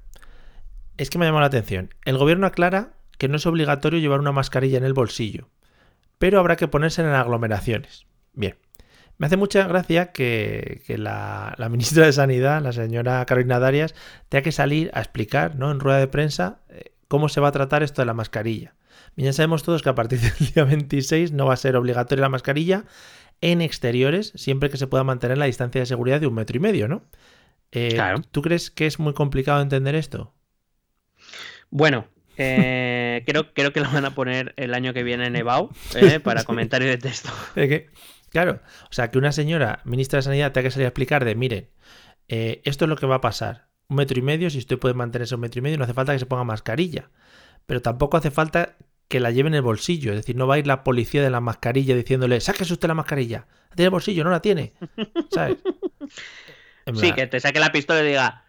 es 0.96 1.10
que 1.10 1.18
me 1.18 1.24
ha 1.24 1.28
llamado 1.28 1.40
la 1.40 1.48
atención. 1.48 1.94
El 2.04 2.18
gobierno 2.18 2.46
aclara 2.46 2.92
que 3.18 3.28
no 3.28 3.36
es 3.36 3.46
obligatorio 3.46 3.98
llevar 3.98 4.20
una 4.20 4.32
mascarilla 4.32 4.78
en 4.78 4.84
el 4.84 4.92
bolsillo, 4.92 5.48
pero 6.18 6.38
habrá 6.38 6.56
que 6.56 6.68
ponerse 6.68 7.02
en 7.02 7.08
aglomeraciones. 7.08 8.06
Bien, 8.32 8.56
me 9.18 9.26
hace 9.26 9.36
mucha 9.36 9.66
gracia 9.66 10.12
que, 10.12 10.82
que 10.86 10.98
la, 10.98 11.54
la 11.58 11.68
ministra 11.68 12.06
de 12.06 12.12
Sanidad, 12.12 12.62
la 12.62 12.72
señora 12.72 13.24
Carolina 13.26 13.58
Darias, 13.58 13.94
tenga 14.28 14.42
que 14.42 14.52
salir 14.52 14.90
a 14.94 15.00
explicar 15.00 15.56
¿no? 15.56 15.70
en 15.70 15.80
rueda 15.80 15.98
de 15.98 16.08
prensa 16.08 16.60
eh, 16.68 16.92
cómo 17.08 17.28
se 17.28 17.40
va 17.40 17.48
a 17.48 17.52
tratar 17.52 17.82
esto 17.82 18.02
de 18.02 18.06
la 18.06 18.14
mascarilla. 18.14 18.74
Bien, 19.16 19.26
ya 19.26 19.32
sabemos 19.32 19.62
todos 19.62 19.82
que 19.82 19.88
a 19.88 19.94
partir 19.94 20.20
del 20.20 20.52
día 20.54 20.64
26 20.64 21.32
no 21.32 21.46
va 21.46 21.54
a 21.54 21.56
ser 21.56 21.76
obligatoria 21.76 22.22
la 22.22 22.28
mascarilla 22.28 22.84
en 23.40 23.60
exteriores, 23.62 24.32
siempre 24.34 24.70
que 24.70 24.76
se 24.76 24.86
pueda 24.86 25.04
mantener 25.04 25.38
la 25.38 25.46
distancia 25.46 25.80
de 25.80 25.86
seguridad 25.86 26.20
de 26.20 26.26
un 26.26 26.34
metro 26.34 26.56
y 26.56 26.60
medio, 26.60 26.88
¿no? 26.88 27.04
Eh, 27.72 27.90
Claro. 27.94 28.22
¿Tú 28.30 28.42
crees 28.42 28.70
que 28.70 28.86
es 28.86 28.98
muy 28.98 29.14
complicado 29.14 29.60
entender 29.60 29.94
esto? 29.94 30.32
Bueno, 31.70 32.06
eh, 32.36 33.22
creo, 33.26 33.52
creo 33.52 33.72
que 33.72 33.80
lo 33.80 33.90
van 33.90 34.04
a 34.04 34.14
poner 34.14 34.54
el 34.56 34.74
año 34.74 34.92
que 34.92 35.02
viene 35.02 35.26
en 35.26 35.36
EBAU 35.36 35.70
eh, 35.94 36.20
para 36.20 36.44
comentario 36.44 36.88
de 36.88 36.98
texto. 36.98 37.30
Claro, 38.30 38.60
o 38.90 38.92
sea, 38.92 39.10
que 39.10 39.16
una 39.16 39.32
señora 39.32 39.80
ministra 39.84 40.18
de 40.18 40.22
Sanidad 40.24 40.52
tenga 40.52 40.64
que 40.66 40.70
salir 40.72 40.84
a 40.84 40.88
explicar 40.88 41.24
de, 41.24 41.34
miren, 41.36 41.70
eh, 42.28 42.60
esto 42.64 42.84
es 42.84 42.88
lo 42.90 42.96
que 42.96 43.06
va 43.06 43.14
a 43.14 43.20
pasar. 43.22 43.68
Un 43.88 43.96
metro 43.96 44.18
y 44.18 44.22
medio, 44.22 44.50
si 44.50 44.58
usted 44.58 44.78
puede 44.78 44.94
mantenerse 44.94 45.36
un 45.36 45.40
metro 45.40 45.60
y 45.60 45.62
medio, 45.62 45.78
no 45.78 45.84
hace 45.84 45.94
falta 45.94 46.12
que 46.12 46.18
se 46.18 46.26
ponga 46.26 46.44
mascarilla. 46.44 47.08
Pero 47.66 47.80
tampoco 47.80 48.16
hace 48.16 48.30
falta 48.30 48.76
que 49.08 49.20
la 49.20 49.30
lleve 49.30 49.48
en 49.48 49.54
el 49.54 49.62
bolsillo. 49.62 50.10
Es 50.12 50.16
decir, 50.18 50.36
no 50.36 50.46
va 50.46 50.56
a 50.56 50.58
ir 50.58 50.66
la 50.66 50.82
policía 50.84 51.22
de 51.22 51.30
la 51.30 51.40
mascarilla 51.40 51.94
diciéndole, 51.94 52.40
sáquese 52.40 52.72
usted 52.72 52.88
la 52.88 52.94
mascarilla. 52.94 53.46
La 53.70 53.76
tiene 53.76 53.88
bolsillo, 53.90 54.24
no 54.24 54.30
la 54.30 54.40
tiene. 54.42 54.72
¿Sabes? 55.30 55.58
Sí, 56.94 57.12
que 57.12 57.26
te 57.26 57.40
saque 57.40 57.58
la 57.58 57.72
pistola 57.72 58.00
y 58.02 58.06
diga, 58.06 58.44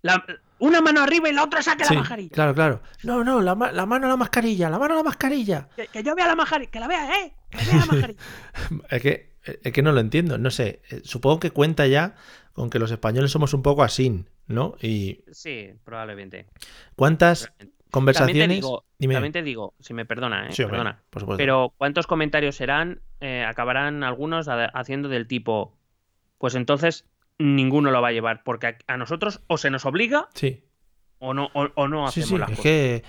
"La- 0.00 0.24
una 0.60 0.80
mano 0.80 1.02
arriba 1.02 1.28
y 1.28 1.32
la 1.34 1.42
otra 1.44 1.60
saque 1.62 1.84
sí, 1.84 1.92
la 1.94 2.00
mascarilla. 2.00 2.30
Claro, 2.32 2.54
claro. 2.54 2.82
No, 3.02 3.22
no, 3.22 3.42
la, 3.42 3.54
ma- 3.54 3.70
la 3.72 3.84
mano 3.84 4.06
a 4.06 4.08
la 4.08 4.16
mascarilla, 4.16 4.70
la 4.70 4.78
mano 4.78 4.94
a 4.94 4.96
la 4.98 5.02
mascarilla. 5.02 5.68
Que, 5.76 5.88
que 5.88 6.02
yo 6.02 6.14
vea 6.14 6.26
la 6.26 6.34
mascarilla, 6.36 6.70
que 6.70 6.80
la 6.80 6.88
vea, 6.88 7.20
¿eh? 7.20 7.34
Que 7.50 7.64
vea 7.66 7.76
la 7.76 7.86
mascarilla. 7.92 8.20
Es 8.88 9.02
que, 9.02 9.34
es 9.44 9.72
que 9.72 9.82
no 9.82 9.92
lo 9.92 10.00
entiendo, 10.00 10.38
no 10.38 10.50
sé. 10.50 10.80
eh, 10.90 11.02
Supongo 11.04 11.38
que 11.40 11.50
cuenta 11.50 11.86
ya 11.86 12.14
con 12.54 12.70
que 12.70 12.78
los 12.78 12.90
españoles 12.90 13.30
somos 13.30 13.52
un 13.52 13.62
poco 13.62 13.82
así, 13.82 14.24
¿no? 14.46 14.76
Y 14.80 15.24
Sí, 15.32 15.74
probablemente. 15.84 16.46
cuántas 16.96 17.52
También 17.92 18.14
te 18.14 18.18
conversaciones. 18.18 18.48
digo, 18.56 18.84
Dime. 18.98 19.14
también 19.14 19.32
te 19.32 19.42
digo, 19.42 19.74
si 19.78 19.92
me 19.94 20.04
perdona, 20.06 20.48
¿eh? 20.48 20.52
Sí, 20.52 20.62
hombre, 20.62 20.78
perdona. 20.78 21.02
por 21.10 21.20
supuesto. 21.20 21.38
Pero 21.38 21.74
¿cuántos 21.76 22.06
comentarios 22.06 22.56
serán? 22.56 23.02
eh, 23.20 23.44
acabarán 23.44 24.02
algunos 24.02 24.48
ha- 24.48 24.64
haciendo 24.64 25.08
del 25.08 25.28
tipo, 25.28 25.76
pues 26.38 26.54
entonces 26.56 27.06
ninguno 27.38 27.90
lo 27.90 28.02
va 28.02 28.08
a 28.08 28.12
llevar, 28.12 28.42
porque 28.44 28.66
a, 28.66 28.76
a 28.88 28.96
nosotros 28.96 29.42
o 29.46 29.58
se 29.58 29.70
nos 29.70 29.84
obliga 29.86 30.28
Sí, 30.34 30.64
o 31.18 31.32
no, 31.34 31.50
o, 31.54 31.68
o 31.76 31.86
no 31.88 32.10
sí, 32.10 32.22
hacemos 32.22 32.28
sí, 32.30 32.38
las 32.38 32.50
es 32.50 32.56
cosas. 32.56 32.62
que. 32.64 33.04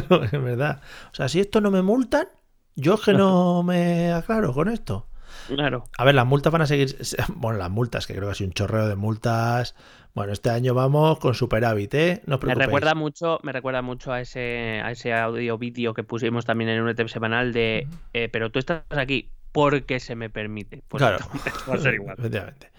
claro, 0.08 0.24
es 0.24 0.32
verdad. 0.32 0.82
O 1.12 1.14
sea, 1.14 1.28
si 1.28 1.38
esto 1.40 1.60
no 1.60 1.70
me 1.70 1.82
multan, 1.82 2.26
yo 2.74 2.94
es 2.94 3.00
que 3.02 3.12
no 3.12 3.62
me 3.64 4.10
aclaro 4.12 4.52
con 4.52 4.68
esto. 4.68 5.06
Claro. 5.48 5.84
A 5.98 6.04
ver, 6.04 6.14
las 6.14 6.26
multas 6.26 6.52
van 6.52 6.62
a 6.62 6.66
seguir. 6.66 6.96
Bueno, 7.36 7.58
las 7.58 7.70
multas, 7.70 8.06
que 8.06 8.14
creo 8.14 8.28
que 8.28 8.32
ha 8.32 8.34
sido 8.34 8.48
un 8.48 8.54
chorreo 8.54 8.88
de 8.88 8.96
multas. 8.96 9.74
Bueno, 10.14 10.32
este 10.32 10.50
año 10.50 10.74
vamos 10.74 11.18
con 11.18 11.34
superávit, 11.34 11.94
¿eh? 11.94 12.22
No 12.26 12.36
os 12.36 12.42
Me 12.44 12.54
recuerda 12.54 12.94
mucho, 12.94 13.40
me 13.42 13.52
recuerda 13.52 13.82
mucho 13.82 14.12
a 14.12 14.20
ese, 14.20 14.80
a 14.84 14.92
ese 14.92 15.12
audio 15.12 15.58
vídeo 15.58 15.92
que 15.92 16.04
pusimos 16.04 16.44
también 16.44 16.70
en 16.70 16.82
un 16.82 16.88
ETEP 16.88 17.08
semanal 17.08 17.52
de 17.52 17.88
eh, 18.12 18.28
pero 18.30 18.50
tú 18.50 18.60
estás 18.60 18.84
aquí 18.90 19.30
porque 19.50 20.00
se 20.00 20.16
me 20.16 20.30
permite. 20.30 20.82
Pues 20.88 21.00
Claro. 21.00 21.18
va 21.68 21.74
a 21.74 21.78
ser 21.78 21.94
igual. 21.94 22.16
Efectivamente. 22.18 22.70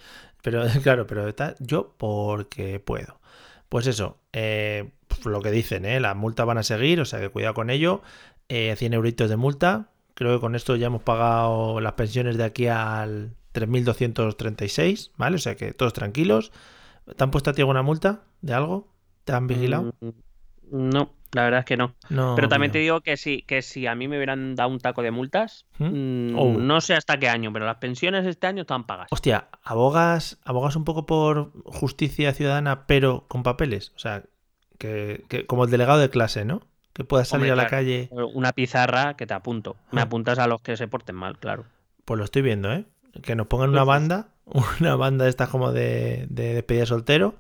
Pero 0.42 0.64
claro, 0.84 1.08
pero 1.08 1.28
está 1.28 1.56
yo 1.60 1.96
porque 1.98 2.80
puedo. 2.80 3.20
Pues 3.70 3.88
eso, 3.88 4.20
eh, 4.32 4.92
lo 5.26 5.42
que 5.42 5.52
dicen, 5.52 5.86
¿eh? 5.86 6.00
las 6.00 6.16
multas 6.16 6.46
van 6.46 6.58
a 6.58 6.64
seguir, 6.64 7.02
o 7.02 7.06
sea 7.06 7.20
que 7.20 7.30
cuidado 7.30 7.54
con 7.54 7.70
ello. 7.70 8.02
Eh, 8.48 8.76
100 8.78 8.94
euritos 8.94 9.30
de 9.30 9.38
multa. 9.38 9.90
Creo 10.16 10.36
que 10.36 10.42
con 10.42 10.56
esto 10.56 10.76
ya 10.76 10.88
hemos 10.88 11.04
pagado 11.04 11.80
las 11.82 11.94
pensiones 11.94 12.38
de 12.38 12.44
aquí 12.46 12.68
al 12.68 13.36
3.236, 13.54 15.12
¿vale? 15.18 15.36
O 15.36 15.40
sea 15.40 15.56
que 15.56 15.74
todos 15.74 15.94
tranquilos. 15.94 16.52
¿Te 17.16 17.24
han 17.24 17.32
puesto 17.32 17.50
a 17.52 17.54
ti 17.54 17.62
alguna 17.62 17.84
multa 17.84 18.24
de 18.42 18.54
algo? 18.54 18.88
¿Te 19.26 19.34
han 19.34 19.48
vigilado? 19.48 19.94
Mm, 20.00 20.10
No, 20.72 21.12
la 21.34 21.44
verdad 21.44 21.60
es 21.60 21.66
que 21.66 21.78
no. 21.78 21.94
No. 22.10 22.34
Pero 22.36 22.48
también 22.48 22.72
te 22.72 22.80
digo 22.80 23.02
que 23.02 23.18
sí, 23.18 23.44
que 23.46 23.62
si 23.62 23.86
a 23.86 23.94
mí 23.94 24.08
me 24.08 24.18
hubieran 24.18 24.56
dado 24.56 24.70
un 24.70 24.80
taco 24.80 25.04
de 25.04 25.12
multas, 25.12 25.66
¿Mm? 25.78 26.32
mm, 26.32 26.40
Oh. 26.40 26.58
no 26.58 26.82
sé 26.82 26.96
hasta 26.96 27.18
qué 27.20 27.30
año, 27.30 27.54
pero 27.54 27.66
las 27.66 27.78
pensiones 27.78 28.26
este 28.26 28.48
año 28.48 28.62
están 28.62 28.86
pagas. 28.86 29.08
Hostia, 29.12 29.50
abogas, 29.64 30.40
abogas 30.44 30.76
un 30.76 30.84
poco 30.86 31.06
por 31.06 31.52
justicia 31.66 32.34
ciudadana, 32.34 32.88
pero 32.88 33.26
con 33.28 33.44
papeles. 33.44 33.92
O 33.96 34.00
sea, 34.00 34.24
que, 34.80 35.24
que- 35.30 35.46
como 35.46 35.66
el 35.66 35.72
delegado 35.72 36.00
de 36.00 36.10
clase, 36.10 36.46
¿no? 36.46 36.62
Que 36.96 37.04
puedas 37.04 37.28
salir 37.28 37.52
Hombre, 37.52 37.52
a 37.52 37.56
la 37.64 37.68
claro. 37.68 37.84
calle. 37.84 38.10
Una 38.34 38.54
pizarra 38.54 39.16
que 39.18 39.28
te 39.28 39.34
apunto. 39.36 39.76
Me 39.92 40.00
Ah. 40.02 40.06
apuntas 40.06 40.40
a 40.40 40.48
los 40.48 40.62
que 40.62 40.78
se 40.78 40.88
porten 40.88 41.16
mal, 41.16 41.38
claro. 41.38 41.66
Pues 42.06 42.18
lo 42.18 42.24
estoy 42.24 42.42
viendo, 42.42 42.72
¿eh? 42.72 42.86
Que 43.22 43.36
nos 43.36 43.48
pongan 43.48 43.70
una 43.70 43.84
banda, 43.84 44.30
una 44.80 44.96
banda 44.96 45.26
de 45.26 45.30
estas 45.30 45.50
como 45.50 45.72
de, 45.74 46.26
de 46.30 46.54
despedida 46.54 46.86
soltero, 46.86 47.36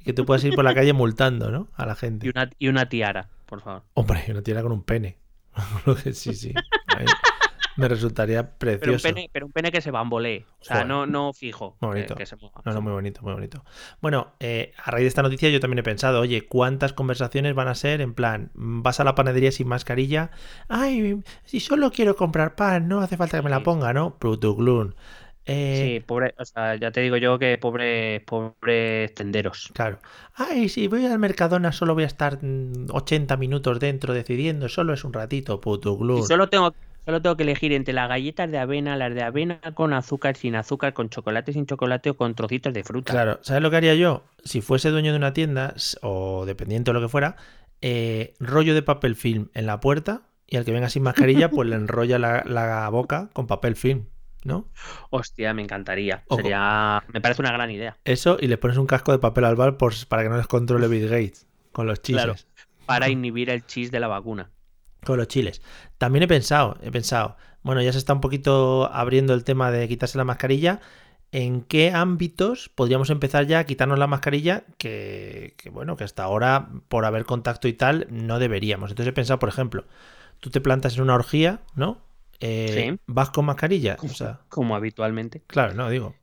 y 0.00 0.04
que 0.04 0.12
tú 0.12 0.26
puedas 0.26 0.42
ir 0.44 0.54
por 0.54 0.64
la 0.64 0.74
calle 0.74 0.92
multando, 0.92 1.50
¿no? 1.50 1.68
A 1.76 1.86
la 1.86 1.94
gente. 1.94 2.26
Y 2.26 2.30
una, 2.30 2.50
y 2.58 2.68
una 2.68 2.88
tiara, 2.88 3.28
por 3.46 3.60
favor. 3.62 3.84
Hombre, 3.94 4.24
y 4.26 4.32
una 4.32 4.42
tira 4.42 4.62
con 4.62 4.72
un 4.72 4.82
pene. 4.82 5.16
Sí, 6.12 6.34
sí. 6.34 6.52
me 7.78 7.88
resultaría 7.88 8.42
Pero 8.58 8.72
un, 8.74 8.78
precioso. 8.80 9.02
pene, 9.08 9.30
pero 9.32 9.46
un 9.46 9.52
pene 9.52 9.70
que 9.72 9.80
se 9.80 9.90
bambolee. 9.90 10.44
O 10.60 10.64
sea, 10.64 10.76
Joder. 10.76 10.88
no, 10.88 11.06
no 11.06 11.32
fijo. 11.32 11.76
Muy 11.80 11.90
que- 11.90 11.94
bonito. 12.00 12.14
que 12.16 12.26
se 12.26 12.36
mueva. 12.36 12.60
No, 12.64 12.72
no, 12.74 12.80
muy 12.82 12.92
bonito, 12.92 13.22
muy 13.22 13.32
bonito. 13.32 13.64
Bueno, 14.00 14.32
eh, 14.40 14.72
a 14.82 14.90
raíz 14.90 15.04
de 15.04 15.08
esta 15.08 15.22
noticia 15.22 15.48
yo 15.48 15.60
también 15.60 15.78
he 15.78 15.82
pensado, 15.82 16.20
oye, 16.20 16.46
¿cuántas 16.46 16.92
conversaciones 16.92 17.54
van 17.54 17.68
a 17.68 17.74
ser 17.74 18.00
en 18.00 18.14
plan, 18.14 18.50
vas 18.54 19.00
a 19.00 19.04
la 19.04 19.14
panadería 19.14 19.52
sin 19.52 19.68
mascarilla? 19.68 20.30
Ay, 20.68 21.20
si 21.44 21.60
solo 21.60 21.90
quiero 21.90 22.16
comprar 22.16 22.54
pan, 22.56 22.88
no 22.88 23.00
hace 23.00 23.16
falta 23.16 23.38
que 23.38 23.44
me 23.44 23.50
la 23.50 23.62
ponga, 23.62 23.92
¿no? 23.92 24.16
Brutuglun. 24.20 24.94
Eh, 25.50 25.98
Sí, 25.98 26.04
pobre, 26.04 26.34
o 26.38 26.44
sea, 26.44 26.74
ya 26.76 26.90
te 26.90 27.00
digo 27.00 27.16
yo 27.16 27.38
que 27.38 27.56
pobre, 27.56 28.20
pobres 28.20 29.14
tenderos. 29.14 29.70
Claro. 29.72 29.98
Ay, 30.34 30.68
si 30.68 30.88
voy 30.88 31.06
al 31.06 31.18
Mercadona 31.18 31.72
solo 31.72 31.94
voy 31.94 32.02
a 32.04 32.06
estar 32.06 32.38
mm, 32.44 32.88
80 32.90 33.36
minutos 33.38 33.80
dentro 33.80 34.12
decidiendo, 34.12 34.68
solo 34.68 34.92
es 34.92 35.04
un 35.04 35.14
ratito, 35.14 35.58
puto 35.58 35.96
glue. 35.96 36.22
solo 36.26 36.50
tengo, 36.50 36.74
solo 37.08 37.22
tengo 37.22 37.38
que 37.38 37.44
elegir 37.44 37.72
entre 37.72 37.94
las 37.94 38.06
galletas 38.06 38.50
de 38.50 38.58
avena, 38.58 38.94
las 38.94 39.14
de 39.14 39.22
avena 39.22 39.60
con 39.72 39.94
azúcar, 39.94 40.36
sin 40.36 40.54
azúcar, 40.54 40.92
con 40.92 41.08
chocolate, 41.08 41.54
sin 41.54 41.64
chocolate 41.64 42.10
o 42.10 42.18
con 42.18 42.34
trocitos 42.34 42.74
de 42.74 42.84
fruta. 42.84 43.14
Claro, 43.14 43.38
¿sabes 43.40 43.62
lo 43.62 43.70
que 43.70 43.78
haría 43.78 43.94
yo? 43.94 44.24
Si 44.44 44.60
fuese 44.60 44.90
dueño 44.90 45.12
de 45.12 45.16
una 45.16 45.32
tienda 45.32 45.74
o 46.02 46.44
dependiente 46.44 46.90
de 46.90 46.92
lo 46.92 47.00
que 47.00 47.08
fuera, 47.08 47.36
eh, 47.80 48.34
rollo 48.40 48.74
de 48.74 48.82
papel 48.82 49.16
film 49.16 49.48
en 49.54 49.64
la 49.64 49.80
puerta 49.80 50.24
y 50.46 50.58
al 50.58 50.66
que 50.66 50.72
venga 50.72 50.90
sin 50.90 51.02
mascarilla, 51.02 51.48
pues 51.48 51.66
le 51.66 51.76
enrolla 51.76 52.18
la, 52.18 52.44
la 52.44 52.86
boca 52.90 53.30
con 53.32 53.46
papel 53.46 53.74
film, 53.74 54.04
¿no? 54.44 54.68
Hostia, 55.08 55.54
me 55.54 55.62
encantaría. 55.62 56.24
Ojo. 56.28 56.42
Sería, 56.42 57.02
me 57.10 57.22
parece 57.22 57.40
una 57.40 57.52
gran 57.52 57.70
idea. 57.70 57.96
Eso 58.04 58.36
y 58.38 58.48
le 58.48 58.58
pones 58.58 58.76
un 58.76 58.86
casco 58.86 59.12
de 59.12 59.18
papel 59.18 59.46
albal 59.46 59.78
por, 59.78 59.94
para 60.08 60.24
que 60.24 60.28
no 60.28 60.36
les 60.36 60.46
controle 60.46 60.88
Bill 60.88 61.08
Gates 61.08 61.46
con 61.72 61.86
los 61.86 62.02
chiles. 62.02 62.22
Claro. 62.22 62.38
Para 62.84 63.08
inhibir 63.08 63.48
el 63.48 63.64
chis 63.64 63.90
de 63.90 63.98
la 63.98 64.08
vacuna. 64.08 64.50
Con 65.04 65.16
los 65.18 65.28
chiles. 65.28 65.62
También 65.98 66.22
he 66.24 66.28
pensado, 66.28 66.76
he 66.82 66.90
pensado, 66.90 67.36
bueno, 67.62 67.80
ya 67.82 67.92
se 67.92 67.98
está 67.98 68.12
un 68.12 68.20
poquito 68.20 68.90
abriendo 68.92 69.34
el 69.34 69.44
tema 69.44 69.70
de 69.70 69.86
quitarse 69.88 70.18
la 70.18 70.24
mascarilla. 70.24 70.80
¿En 71.30 71.60
qué 71.60 71.92
ámbitos 71.92 72.70
podríamos 72.74 73.10
empezar 73.10 73.46
ya 73.46 73.58
a 73.58 73.64
quitarnos 73.64 73.98
la 73.98 74.06
mascarilla? 74.06 74.64
Que, 74.78 75.54
que, 75.58 75.68
bueno, 75.70 75.96
que 75.96 76.04
hasta 76.04 76.24
ahora, 76.24 76.70
por 76.88 77.04
haber 77.04 77.26
contacto 77.26 77.68
y 77.68 77.74
tal, 77.74 78.06
no 78.10 78.38
deberíamos. 78.38 78.90
Entonces 78.90 79.10
he 79.10 79.14
pensado, 79.14 79.38
por 79.38 79.50
ejemplo, 79.50 79.84
tú 80.40 80.48
te 80.50 80.60
plantas 80.62 80.96
en 80.96 81.02
una 81.02 81.14
orgía, 81.14 81.60
¿no? 81.74 81.98
Eh, 82.40 82.88
Sí. 82.92 83.00
¿Vas 83.06 83.30
con 83.30 83.44
mascarilla? 83.44 83.96
O 84.02 84.08
sea, 84.08 84.40
Como 84.48 84.74
habitualmente. 84.76 85.42
claro, 85.46 85.74
no, 85.74 85.90
digo. 85.90 86.14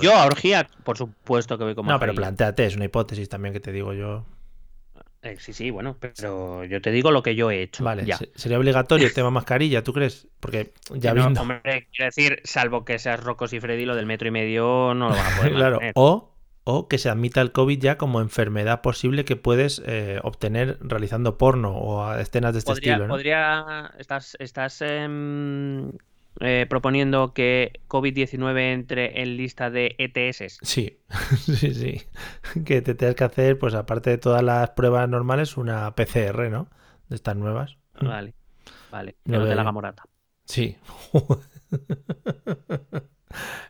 Yo 0.00 0.16
a 0.16 0.24
orgía, 0.24 0.66
por 0.82 0.96
supuesto 0.96 1.56
que 1.58 1.64
voy 1.64 1.74
con 1.74 1.84
no, 1.86 1.98
pero 2.00 2.12
mascarilla. 2.12 2.16
planteate, 2.36 2.66
es 2.66 2.74
una 2.76 2.86
hipótesis 2.86 3.28
también 3.28 3.52
que 3.52 3.60
te 3.60 3.70
digo 3.70 3.92
yo. 3.92 4.24
Eh, 5.32 5.36
sí, 5.40 5.52
sí, 5.52 5.70
bueno, 5.70 5.96
pero 6.00 6.64
yo 6.64 6.80
te 6.80 6.90
digo 6.90 7.10
lo 7.10 7.22
que 7.22 7.34
yo 7.34 7.50
he 7.50 7.62
hecho. 7.62 7.84
Vale, 7.84 8.04
ya. 8.06 8.18
sería 8.34 8.58
obligatorio 8.58 9.06
el 9.06 9.12
tema 9.12 9.30
mascarilla, 9.30 9.82
¿tú 9.82 9.92
crees? 9.92 10.28
Porque 10.40 10.72
ya 10.94 11.14
No, 11.14 11.22
viendo. 11.22 11.40
hombre, 11.42 11.88
quiero 11.92 12.06
decir, 12.06 12.40
salvo 12.44 12.84
que 12.84 12.98
seas 12.98 13.22
Rocos 13.22 13.52
y 13.52 13.60
Freddy, 13.60 13.84
lo 13.84 13.94
del 13.96 14.06
metro 14.06 14.28
y 14.28 14.30
medio 14.30 14.94
no 14.94 15.08
lo 15.10 15.16
vas 15.16 15.26
a 15.26 15.36
poder 15.36 15.52
claro, 15.56 15.76
mantener. 15.76 15.92
o, 15.96 16.34
o 16.64 16.88
que 16.88 16.98
se 16.98 17.08
admita 17.08 17.40
el 17.40 17.52
COVID 17.52 17.78
ya 17.80 17.98
como 17.98 18.20
enfermedad 18.20 18.80
posible 18.82 19.24
que 19.24 19.36
puedes 19.36 19.82
eh, 19.86 20.20
obtener 20.22 20.78
realizando 20.80 21.38
porno 21.38 21.76
o 21.76 22.14
escenas 22.14 22.52
de 22.52 22.60
este 22.60 22.72
podría, 22.72 22.92
estilo, 22.92 23.08
¿no? 23.08 23.14
podría- 23.14 23.92
estás, 23.98 24.36
estás 24.40 24.80
em, 24.82 25.92
eh, 26.40 26.66
proponiendo 26.68 27.32
que 27.34 27.80
COVID-19 27.88 28.72
entre 28.72 29.22
en 29.22 29.36
lista 29.36 29.70
de 29.70 29.94
ETS. 29.98 30.58
Sí, 30.62 31.00
sí, 31.38 31.74
sí. 31.74 32.02
Que 32.64 32.82
te 32.82 32.94
tengas 32.94 33.14
que 33.16 33.24
hacer, 33.24 33.58
pues 33.58 33.74
aparte 33.74 34.10
de 34.10 34.18
todas 34.18 34.42
las 34.42 34.70
pruebas 34.70 35.08
normales, 35.08 35.56
una 35.56 35.94
PCR, 35.94 36.50
¿no? 36.50 36.68
De 37.08 37.16
estas 37.16 37.36
nuevas. 37.36 37.78
Vale, 38.00 38.34
vale. 38.90 39.16
Lo 39.26 39.40
no 39.40 39.42
veo 39.42 39.54
la 39.54 39.62
yo. 39.62 39.62
haga 39.62 39.72
morata. 39.72 40.08
Sí. 40.44 40.76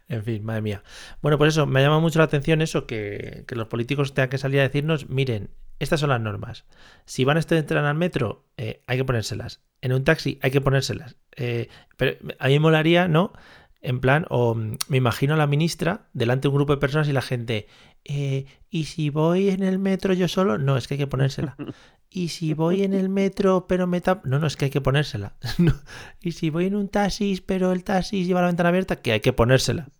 En 0.09 0.23
fin, 0.25 0.43
madre 0.45 0.63
mía. 0.63 0.83
Bueno, 1.21 1.37
por 1.39 1.49
eso 1.49 1.67
me 1.67 1.83
llama 1.83 2.01
mucho 2.01 2.19
la 2.19 2.25
atención 2.25 2.63
eso, 2.63 2.87
que, 2.87 3.45
que 3.47 3.55
los 3.55 3.69
políticos 3.69 4.15
tengan 4.15 4.31
que 4.31 4.39
salir 4.39 4.61
a 4.61 4.63
decirnos, 4.63 5.09
miren, 5.11 5.51
estas 5.81 6.01
son 6.01 6.09
las 6.11 6.21
normas. 6.21 6.65
Si 7.05 7.25
van 7.25 7.37
a 7.37 7.41
este- 7.41 7.59
entrar 7.59 7.85
al 7.85 7.95
metro, 7.95 8.47
eh, 8.57 8.83
hay 8.87 8.97
que 8.99 9.05
ponérselas. 9.05 9.61
En 9.83 9.93
un 9.93 10.05
taxi 10.05 10.39
hay 10.43 10.51
que 10.51 10.61
ponérselas. 10.61 11.17
Eh, 11.37 11.69
pero 11.97 12.17
a 12.39 12.47
mí 12.49 12.55
me 12.55 12.61
molaría, 12.61 13.07
¿no? 13.07 13.33
En 13.81 14.01
plan, 14.01 14.27
o 14.31 14.55
mm, 14.55 14.77
me 14.89 14.97
imagino 14.97 15.35
a 15.35 15.37
la 15.37 15.47
ministra 15.47 16.09
delante 16.15 16.43
de 16.43 16.49
un 16.49 16.55
grupo 16.57 16.73
de 16.75 16.81
personas 16.81 17.07
y 17.09 17.13
la 17.13 17.23
gente, 17.23 17.69
eh, 18.05 18.47
¿y 18.71 18.85
si 18.85 19.11
voy 19.11 19.51
en 19.51 19.63
el 19.63 19.79
metro 19.79 20.15
yo 20.15 20.27
solo? 20.27 20.59
No, 20.59 20.77
es 20.77 20.89
que 20.89 20.95
hay 20.95 20.99
que 20.99 21.07
ponérsela. 21.07 21.55
¿Y 22.11 22.29
si 22.29 22.55
voy 22.55 22.83
en 22.83 22.95
el 22.95 23.11
metro 23.11 23.67
pero 23.69 23.87
me 23.87 24.01
tap... 24.01 24.25
No, 24.25 24.39
no, 24.39 24.47
es 24.47 24.57
que 24.57 24.65
hay 24.65 24.71
que 24.71 24.81
ponérsela. 24.81 25.35
¿Y 26.23 26.33
si 26.33 26.49
voy 26.51 26.65
en 26.67 26.75
un 26.75 26.89
taxis 26.89 27.41
pero 27.43 27.71
el 27.71 27.85
taxis 27.85 28.27
lleva 28.27 28.41
la 28.41 28.47
ventana 28.49 28.71
abierta? 28.71 28.97
Que 28.97 29.13
hay 29.13 29.21
que 29.21 29.33
ponérsela. 29.35 29.91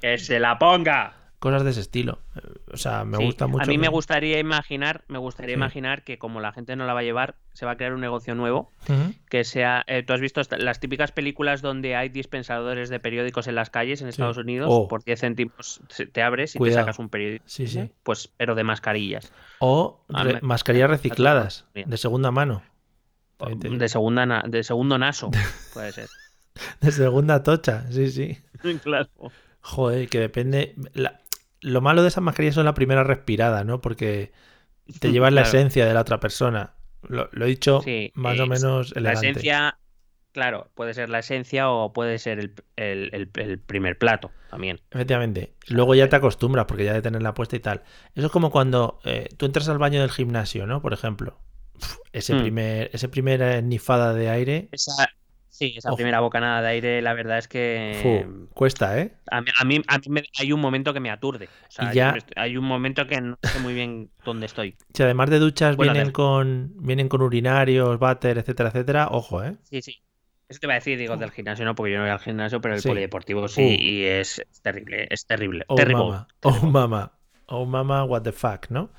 ¡Que 0.00 0.18
se 0.18 0.38
la 0.40 0.58
ponga! 0.58 1.16
Cosas 1.38 1.64
de 1.64 1.70
ese 1.70 1.80
estilo. 1.80 2.18
O 2.70 2.76
sea, 2.76 3.04
me 3.06 3.16
Sí, 3.16 3.24
gusta 3.24 3.46
mucho. 3.46 3.62
A 3.64 3.66
mí 3.66 3.78
me 3.78 3.88
gustaría 3.88 4.38
imaginar, 4.38 5.04
me 5.08 5.16
gustaría 5.16 5.54
Sí. 5.54 5.58
imaginar 5.58 6.04
que 6.04 6.18
como 6.18 6.38
la 6.40 6.52
gente 6.52 6.76
no 6.76 6.84
la 6.84 6.92
va 6.92 7.00
a 7.00 7.02
llevar, 7.02 7.36
se 7.54 7.64
va 7.64 7.72
a 7.72 7.76
crear 7.78 7.94
un 7.94 8.02
negocio 8.02 8.34
nuevo 8.34 8.70
que 9.30 9.44
sea. 9.44 9.82
eh, 9.86 10.02
Tú 10.02 10.12
has 10.12 10.20
visto 10.20 10.42
las 10.58 10.80
típicas 10.80 11.12
películas 11.12 11.62
donde 11.62 11.96
hay 11.96 12.10
dispensadores 12.10 12.90
de 12.90 13.00
periódicos 13.00 13.46
en 13.46 13.54
las 13.54 13.70
calles 13.70 14.02
en 14.02 14.08
Estados 14.08 14.36
Unidos. 14.36 14.68
Oh. 14.70 14.86
Por 14.86 15.02
10 15.02 15.18
céntimos 15.20 15.80
te 16.12 16.22
abres 16.22 16.56
y 16.56 16.58
Cuidado. 16.58 16.80
te 16.80 16.82
sacas 16.82 16.98
un 16.98 17.08
periódico. 17.08 17.44
Sí, 17.48 17.66
sí. 17.66 17.90
Pues, 18.02 18.28
pero 18.36 18.54
de 18.54 18.64
mascarillas. 18.64 19.32
O 19.60 20.04
re- 20.10 20.40
mascarillas 20.42 20.90
recicladas, 20.90 21.64
de 21.72 21.96
segunda 21.96 22.30
mano. 22.30 22.62
De 23.38 23.88
segunda 23.88 24.42
de 24.46 24.62
segundo 24.62 24.98
naso, 24.98 25.30
puede 25.72 25.92
ser. 25.92 26.06
De 26.82 26.92
segunda 26.92 27.42
tocha, 27.42 27.90
sí, 27.90 28.10
sí. 28.10 28.38
claro. 28.82 29.08
Joder, 29.62 30.08
que 30.08 30.18
depende. 30.20 30.74
la- 30.94 31.20
Lo 31.62 31.80
malo 31.82 32.00
de 32.02 32.08
esas 32.08 32.22
mascarillas 32.24 32.54
son 32.54 32.64
la 32.64 32.72
primera 32.74 33.04
respirada, 33.04 33.64
¿no? 33.64 33.80
Porque 33.82 34.32
te 35.00 35.12
llevas 35.12 35.32
la 35.32 35.42
esencia 35.42 35.86
de 35.86 35.94
la 35.94 36.00
otra 36.00 36.18
persona. 36.20 36.74
Lo, 37.02 37.28
lo 37.32 37.44
he 37.44 37.48
dicho 37.48 37.82
Sí, 37.82 38.12
más 38.14 38.40
o 38.40 38.46
menos 38.46 38.92
La 38.92 39.00
elegante. 39.12 39.28
esencia, 39.30 39.78
claro, 40.32 40.70
puede 40.74 40.94
ser 40.94 41.10
la 41.10 41.18
esencia 41.20 41.68
o 41.70 41.92
puede 41.92 42.18
ser 42.18 42.38
el, 42.38 42.54
el- 42.76 43.10
el- 43.12 43.30
el 43.34 43.58
primer 43.58 43.98
plato 43.98 44.30
también. 44.50 44.80
Efectivamente. 44.90 45.54
Luego 45.68 45.94
ya 45.94 46.08
te 46.08 46.16
acostumbras 46.16 46.64
porque 46.66 46.84
ya 46.84 46.94
de 46.94 47.02
tenerla 47.02 47.34
puesta 47.34 47.56
y 47.56 47.60
tal. 47.60 47.82
Eso 48.14 48.26
es 48.26 48.32
como 48.32 48.50
cuando 48.50 49.00
eh, 49.04 49.28
tú 49.36 49.46
entras 49.46 49.68
al 49.68 49.78
baño 49.78 50.00
del 50.00 50.10
gimnasio, 50.10 50.66
¿no? 50.66 50.80
Por 50.82 50.92
ejemplo. 50.94 51.38
Uf, 51.74 51.98
ese 52.12 52.34
Hmm. 52.34 52.40
primer, 52.40 52.90
ese 52.92 53.08
primer 53.08 53.42
eh, 53.42 53.62
nifada 53.62 54.14
de 54.14 54.28
aire. 54.30 54.68
Esa, 54.72 55.08
sí, 55.50 55.74
esa 55.76 55.88
Ojo. 55.90 55.96
primera 55.96 56.20
bocanada 56.20 56.62
de 56.62 56.68
aire, 56.68 57.02
la 57.02 57.12
verdad 57.12 57.38
es 57.38 57.48
que 57.48 57.98
fu, 58.02 58.48
cuesta, 58.54 58.98
¿eh? 58.98 59.12
a 59.30 59.40
mí, 59.42 59.48
a 59.60 59.64
mí, 59.64 59.82
a 59.86 59.98
mí 59.98 60.04
me- 60.08 60.22
hay 60.38 60.52
un 60.52 60.60
momento 60.60 60.94
que 60.94 61.00
me 61.00 61.10
aturde. 61.10 61.46
O 61.46 61.70
sea, 61.70 61.90
Y 61.92 61.94
ya- 61.96 62.16
hay 62.36 62.56
un 62.56 62.64
momento 62.64 63.06
que 63.06 63.20
no 63.20 63.36
sé 63.42 63.58
muy 63.58 63.74
bien 63.74 64.10
dónde 64.24 64.46
estoy. 64.46 64.76
Si 64.94 65.02
además 65.02 65.28
de 65.30 65.38
duchas 65.38 65.76
Bueno, 65.76 65.92
vienen 65.92 66.08
de- 66.08 66.12
con 66.12 66.72
vienen 66.76 67.08
con 67.08 67.20
urinarios, 67.22 67.98
váter, 67.98 68.38
etcétera, 68.38 68.70
etcétera, 68.70 69.08
ojo, 69.10 69.42
¿eh? 69.44 69.56
Sí, 69.64 69.82
sí. 69.82 70.02
Eso 70.48 70.58
te 70.58 70.66
iba 70.66 70.74
a 70.74 70.78
decir, 70.78 70.98
digo, 70.98 71.16
del 71.16 71.30
gimnasio 71.30 71.64
no, 71.64 71.74
porque 71.76 71.92
yo 71.92 71.98
no 71.98 72.04
voy 72.04 72.10
al 72.10 72.18
gimnasio, 72.18 72.60
pero 72.60 72.74
el 72.74 72.80
Sí. 72.80 72.88
polideportivo 72.88 73.46
sí, 73.46 73.62
Uh. 73.62 73.82
y 73.82 74.04
es, 74.04 74.40
es 74.40 74.60
terrible, 74.62 75.06
es 75.08 75.24
terrible. 75.24 75.64
Oh 75.68 75.76
terrible. 75.76 76.02
mama, 76.04 76.28
oh 76.42 76.66
mama, 76.66 77.12
oh 77.46 77.64
mama, 77.66 78.04
what 78.04 78.22
the 78.22 78.32
fuck, 78.32 78.68
¿no? 78.68 78.90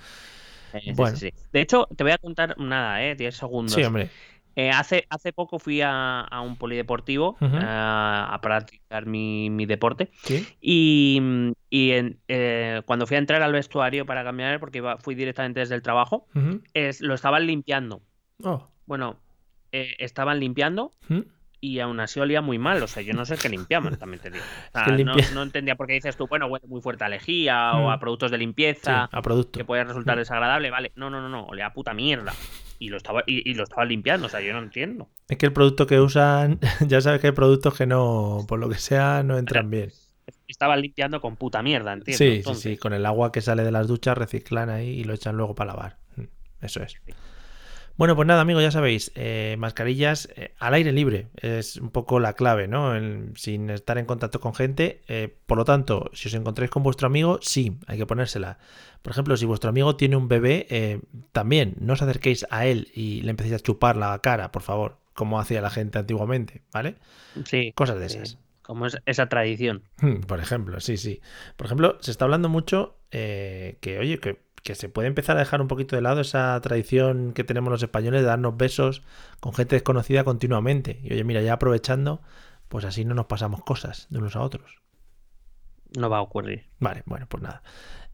Eh, 0.74 0.80
sí, 0.82 0.92
Bueno. 0.94 1.18
sí, 1.18 1.30
sí. 1.30 1.44
De 1.52 1.60
hecho, 1.60 1.88
te 1.98 2.04
voy 2.06 2.14
a 2.14 2.18
contar 2.18 2.58
nada, 2.58 3.04
¿eh? 3.04 3.16
10 3.16 3.36
segundos. 3.36 3.74
Sí, 3.74 3.84
hombre. 3.84 4.10
Eh, 4.56 4.70
hace, 4.70 5.06
hace 5.10 5.32
poco 5.32 5.60
fui 5.60 5.82
a, 5.82 6.22
a 6.22 6.42
un 6.42 6.58
polideportivo 6.58 7.38
eh, 7.42 7.60
a 7.64 8.38
practicar 8.42 9.06
mi, 9.06 9.50
mi 9.50 9.66
deporte 9.66 10.10
Sí. 10.24 10.46
y, 10.60 11.20
mm, 11.22 11.52
y 11.70 11.92
en- 11.92 12.20
eh, 12.28 12.82
cuando 12.86 13.08
fui 13.08 13.16
a 13.16 13.20
entrar 13.20 13.42
al 13.42 13.54
vestuario 13.54 14.06
para 14.06 14.24
cambiar, 14.26 14.60
porque 14.60 14.80
iba- 14.80 14.98
fui 14.98 15.16
directamente 15.16 15.62
desde 15.62 15.76
el 15.76 15.82
trabajo, 15.82 16.28
es, 16.74 17.00
lo 17.02 17.14
estaban 17.14 17.48
limpiando. 17.48 18.02
Oh. 18.44 18.68
Bueno, 18.86 19.22
eh, 19.72 19.96
estaban 20.00 20.40
limpiando 20.42 20.92
¿Mm? 21.08 21.20
y 21.62 21.80
aún 21.80 22.00
así 22.02 22.20
olía 22.20 22.42
muy 22.42 22.58
mal. 22.58 22.84
O 22.84 22.88
sea, 22.88 23.04
yo 23.04 23.14
no 23.14 23.24
sé 23.24 23.38
qué 23.38 23.48
limpiaban, 23.48 23.98
también 23.98 24.22
te 24.22 24.32
digo. 24.32 24.44
O 24.76 24.84
sea, 24.84 24.98
no, 25.34 25.44
entendía 25.44 25.76
por 25.76 25.88
qué 25.88 25.94
dices 25.94 26.18
tú, 26.18 26.28
bueno, 26.28 26.48
huele 26.48 26.68
muy 26.68 26.82
fuerte 26.82 27.06
a 27.06 27.10
lejía 27.10 27.74
o 27.76 27.88
Mm. 27.88 27.92
a 27.92 28.00
productos 28.02 28.32
de 28.32 28.38
Sí, 28.38 28.42
limpieza 28.42 29.04
a 29.06 29.22
producto. 29.22 29.58
que 29.60 29.64
puede 29.64 29.86
resultar 29.86 30.18
desagradable. 30.18 30.70
Vale, 30.72 30.92
no, 30.96 31.10
no, 31.10 31.22
no, 31.22 31.30
no, 31.30 31.46
olía 31.46 31.68
a 31.68 31.74
puta 31.74 31.94
mierda. 31.94 32.34
Y 32.82 32.90
lo 32.90 32.98
estaba, 32.98 33.24
y, 33.28 33.48
y 33.48 33.54
lo 33.54 33.62
estaba 33.62 33.86
limpiando, 33.86 34.26
o 34.26 34.30
sea, 34.30 34.42
yo 34.42 34.54
no 34.54 34.60
entiendo. 34.60 35.08
Es 35.30 35.38
que 35.38 35.46
el 35.46 35.54
producto 35.54 35.86
que 35.86 36.00
usan, 36.00 36.60
ya 36.88 37.00
sabes 37.00 37.22
que 37.22 37.28
hay 37.28 37.34
productos 37.34 37.78
que 37.78 37.86
no, 37.86 38.44
por 38.48 38.58
lo 38.58 38.70
que 38.70 38.76
sea, 38.80 39.22
no 39.22 39.38
entran 39.38 39.70
bien. 39.70 39.92
Estaban 40.48 40.82
limpiando 40.82 41.22
con 41.22 41.36
puta 41.36 41.62
mierda, 41.62 41.94
entiendo. 41.94 42.18
Sí, 42.18 42.32
sí, 42.32 42.38
entonces. 42.38 42.64
sí, 42.64 42.78
con 42.78 42.94
el 42.94 43.06
agua 43.06 43.32
que 43.32 43.42
sale 43.42 43.64
de 43.64 43.72
las 43.72 43.88
duchas 43.88 44.18
reciclan 44.18 44.72
ahí 44.72 44.90
y 44.90 45.04
lo 45.04 45.14
echan 45.14 45.38
luego 45.38 45.54
para 45.54 45.74
lavar. 45.74 45.98
Mm, 46.16 46.24
Eso 46.62 46.82
es. 46.82 46.96
Bueno, 47.98 48.16
pues 48.16 48.28
nada, 48.28 48.42
amigos, 48.42 48.64
ya 48.64 48.72
sabéis, 48.72 49.12
eh, 49.16 49.56
mascarillas 49.60 50.28
eh, 50.36 50.54
al 50.58 50.74
aire 50.74 50.92
libre 50.92 51.28
es 51.36 51.78
un 51.78 51.92
poco 51.92 52.20
la 52.20 52.34
clave, 52.34 52.68
¿no? 52.68 52.96
El- 52.96 53.32
sin 53.36 53.70
estar 53.70 53.98
en 54.00 54.06
contacto 54.06 54.40
con 54.40 54.56
gente. 54.56 55.02
eh, 55.08 55.36
por 55.46 55.58
lo 55.58 55.66
tanto, 55.66 56.10
si 56.14 56.28
os 56.30 56.34
encontráis 56.34 56.72
con 56.72 56.82
vuestro 56.84 57.06
amigo, 57.08 57.38
sí, 57.42 57.78
hay 57.88 57.98
que 58.00 58.06
ponérsela. 58.08 58.58
Por 59.04 59.12
ejemplo, 59.12 59.38
si 59.38 59.46
vuestro 59.46 59.70
amigo 59.70 59.96
tiene 59.98 60.16
un 60.16 60.28
bebé, 60.28 61.00
también 61.32 61.76
no 61.80 61.94
os 61.94 62.02
acerquéis 62.02 62.46
a 62.50 62.66
él 62.66 62.90
y 62.96 63.22
le 63.22 63.32
empecéis 63.32 63.56
a 63.56 63.60
chupar 63.60 63.98
la 63.98 64.18
cara, 64.20 64.52
por 64.52 64.62
favor, 64.64 64.98
como 65.14 65.40
hacía 65.40 65.62
la 65.62 65.70
gente 65.70 66.00
antiguamente, 66.00 66.62
¿vale? 66.72 66.96
Sí, 67.46 67.72
Cosas 67.76 68.00
de 68.00 68.06
esas. 68.08 68.38
como 68.64 68.86
es 68.88 68.98
esa 69.06 69.28
tradición. 69.28 69.84
Por 70.28 70.40
ejemplo, 70.40 70.80
sí, 70.80 70.98
sí. 70.98 71.20
Por 71.56 71.66
ejemplo, 71.66 71.98
se 72.02 72.12
está 72.12 72.26
hablando 72.26 72.48
mucho 72.50 72.96
que, 73.10 73.98
oye, 74.00 74.20
que, 74.20 74.40
que 74.64 74.76
se 74.76 74.90
puede 74.90 75.08
empezar 75.08 75.38
a 75.38 75.40
dejar 75.40 75.62
un 75.62 75.68
poquito 75.68 75.96
de 75.96 76.02
lado 76.02 76.22
esa 76.22 76.60
tradición 76.62 77.34
que 77.34 77.44
tenemos 77.44 77.72
los 77.72 77.82
españoles 77.84 78.22
de 78.22 78.28
darnos 78.28 78.58
besos 78.58 79.02
con 79.40 79.54
gente 79.54 79.76
desconocida 79.76 80.24
continuamente. 80.24 81.00
Y 81.04 81.14
oye, 81.14 81.24
mira, 81.24 81.42
ya 81.42 81.54
aprovechando, 81.54 82.22
pues 82.68 82.86
así 82.86 83.04
no 83.06 83.16
nos 83.16 83.26
pasamos 83.26 83.64
cosas 83.64 84.08
de 84.10 84.20
unos 84.20 84.36
a 84.36 84.42
otros. 84.42 84.78
No 85.98 86.10
va 86.10 86.18
a 86.20 86.22
ocurrir. 86.22 86.68
Vale, 86.80 87.04
bueno, 87.06 87.26
pues 87.28 87.42
nada. 87.44 87.64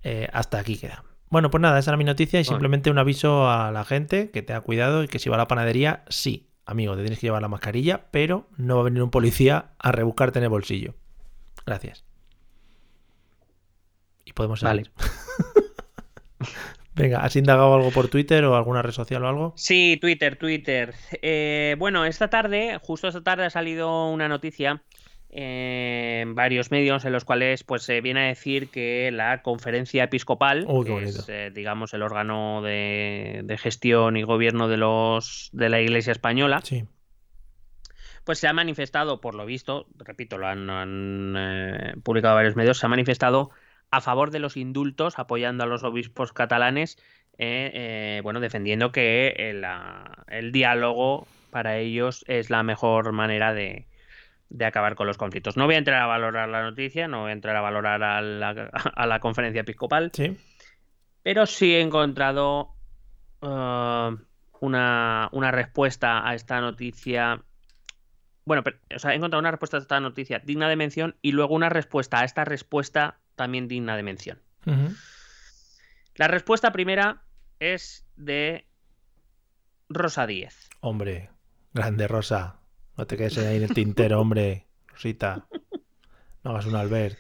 Eh, 0.04 0.30
hasta 0.32 0.58
aquí 0.60 0.78
queda. 0.78 1.04
Bueno, 1.30 1.50
pues 1.50 1.62
nada, 1.62 1.78
esa 1.80 1.92
era 1.92 1.98
mi 1.98 2.06
noticia 2.06 2.40
y 2.40 2.44
Bueno. 2.44 2.56
simplemente 2.56 2.90
un 2.90 2.98
aviso 2.98 3.50
a 3.50 3.72
la 3.72 3.84
gente 3.84 4.32
que 4.32 4.42
tenga 4.42 4.62
cuidado 4.62 5.04
y 5.04 5.08
que 5.10 5.20
si 5.20 5.30
va 5.30 5.36
a 5.36 5.40
la 5.40 5.48
panadería, 5.50 6.06
sí, 6.08 6.50
amigo, 6.66 6.96
te 6.96 7.02
tienes 7.02 7.20
que 7.20 7.28
llevar 7.28 7.42
la 7.42 7.50
mascarilla, 7.50 8.08
pero 8.12 8.48
no 8.56 8.76
va 8.76 8.82
a 8.82 8.86
venir 8.86 9.04
un 9.04 9.12
policía 9.12 9.72
a 9.80 9.92
rebuscarte 9.92 10.40
en 10.40 10.44
el 10.44 10.50
bolsillo. 10.50 10.96
Gracias. 11.66 12.06
Y 14.24 14.32
podemos 14.34 14.62
Vale. 14.62 14.84
Venga, 16.96 17.20
¿has 17.20 17.36
indagado 17.36 17.76
algo 17.76 17.92
por 17.92 18.08
Twitter 18.08 18.44
o 18.46 18.56
alguna 18.56 18.82
red 18.82 18.92
social 18.92 19.24
o 19.24 19.28
algo? 19.28 19.54
Sí, 19.56 19.98
Twitter, 20.02 20.36
Twitter. 20.36 20.96
Eh, 21.22 21.76
bueno, 21.78 22.06
esta 22.06 22.30
tarde, 22.30 22.80
justo 22.82 23.08
esta 23.08 23.22
tarde 23.22 23.46
ha 23.46 23.50
salido 23.52 24.10
una 24.10 24.28
noticia 24.28 24.82
en 25.30 26.34
varios 26.34 26.72
medios 26.72 27.06
en 27.06 27.12
los 27.12 27.24
cuales 27.26 27.64
pues 27.64 27.84
se 27.84 28.02
viene 28.02 28.22
a 28.22 28.28
decir 28.30 28.70
que 28.70 29.12
la 29.12 29.44
conferencia 29.44 30.06
episcopal, 30.06 30.66
que 30.86 31.04
es 31.04 31.28
eh, 31.30 31.52
digamos 31.54 31.94
el 31.94 32.02
órgano 32.02 32.62
de, 32.64 33.42
de 33.44 33.58
gestión 33.58 34.18
y 34.18 34.24
gobierno 34.24 34.68
de 34.68 34.78
los 34.78 35.50
de 35.54 35.70
la 35.70 35.82
Iglesia 35.82 36.14
española, 36.14 36.62
Sí. 36.64 36.86
pues 38.24 38.40
se 38.40 38.48
ha 38.48 38.54
manifestado, 38.54 39.22
por 39.22 39.36
lo 39.36 39.46
visto, 39.46 39.86
repito, 39.98 40.38
lo 40.40 40.48
han, 40.48 40.70
han, 40.70 41.36
eh, 41.38 41.94
publicado 42.04 42.34
varios 42.36 42.56
medios, 42.56 42.80
se 42.80 42.86
ha 42.86 42.90
manifestado 42.90 43.52
a 43.92 44.02
favor 44.02 44.32
de 44.32 44.40
los 44.40 44.58
indultos, 44.58 45.18
apoyando 45.20 45.64
a 45.64 45.68
los 45.68 45.84
obispos 45.84 46.34
catalanes, 46.34 46.98
eh, 47.38 47.72
eh, 47.74 48.20
bueno, 48.24 48.40
defendiendo 48.40 48.92
que 48.92 49.30
el, 49.38 49.62
la- 49.62 50.24
el 50.28 50.52
diálogo 50.52 51.28
para 51.52 51.78
ellos 51.78 52.26
es 52.28 52.50
la 52.50 52.64
mejor 52.64 53.12
manera 53.14 53.54
de, 53.54 53.88
de 54.50 54.66
acabar 54.66 54.96
con 54.96 55.08
los 55.08 55.18
conflictos. 55.18 55.56
No 55.58 55.66
voy 55.66 55.76
a 55.76 55.78
entrar 55.78 56.02
a 56.02 56.08
valorar 56.08 56.50
la 56.50 56.64
noticia, 56.64 57.08
no 57.08 57.22
voy 57.22 57.30
a 57.30 57.34
entrar 57.34 57.56
a 57.56 57.62
valorar 57.62 58.04
a 58.04 58.22
la, 58.22 58.50
a 58.96 59.06
la 59.08 59.20
conferencia 59.20 59.62
episcopal, 59.62 60.12
Sí. 60.14 60.36
pero 61.24 61.46
sí 61.46 61.76
he 61.76 61.82
encontrado 61.82 62.74
eh, 63.42 64.16
una, 64.60 65.30
una 65.32 65.52
respuesta 65.52 66.28
a 66.28 66.34
esta 66.36 66.60
noticia. 66.60 67.42
Bueno, 68.46 68.64
pero, 68.64 68.78
o 68.96 69.00
sea, 69.00 69.12
he 69.12 69.16
encontrado 69.16 69.40
una 69.42 69.52
respuesta 69.52 69.78
a 69.78 69.82
esta 69.82 70.00
noticia 70.00 70.40
digna 70.40 70.70
de 70.70 70.76
mención 70.76 71.16
y 71.22 71.34
luego 71.34 71.54
una 71.54 71.70
respuesta 71.70 72.22
a 72.22 72.24
esta 72.26 72.46
respuesta 72.46 73.20
también 73.38 73.70
digna 73.70 73.96
de 73.96 74.04
mención. 74.04 74.42
La 76.16 76.28
respuesta 76.28 76.74
primera 76.74 77.24
es 77.60 78.06
de 78.18 78.68
Rosa 79.88 80.28
10. 80.28 80.70
Hombre, 80.82 81.30
grande 81.74 82.08
Rosa. 82.10 82.60
No 82.98 83.08
te 83.08 83.16
quedes 83.16 83.38
ahí 83.38 83.58
en 83.58 83.64
el 83.64 83.74
tintero, 83.74 84.20
hombre. 84.22 84.66
Rosita. 84.88 85.48
No 86.44 86.52
hagas 86.52 86.66
un 86.66 86.76
Albert. 86.76 87.18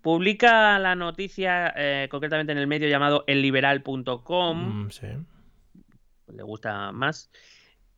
Publica 0.00 0.78
la 0.78 0.94
noticia 0.94 1.72
eh, 1.76 2.08
concretamente 2.10 2.52
en 2.52 2.58
el 2.58 2.66
medio 2.66 2.88
llamado 2.88 3.24
elliberal.com. 3.26 4.84
Mm, 4.86 4.90
sí. 4.90 5.06
le 6.32 6.42
gusta 6.42 6.90
más. 6.92 7.30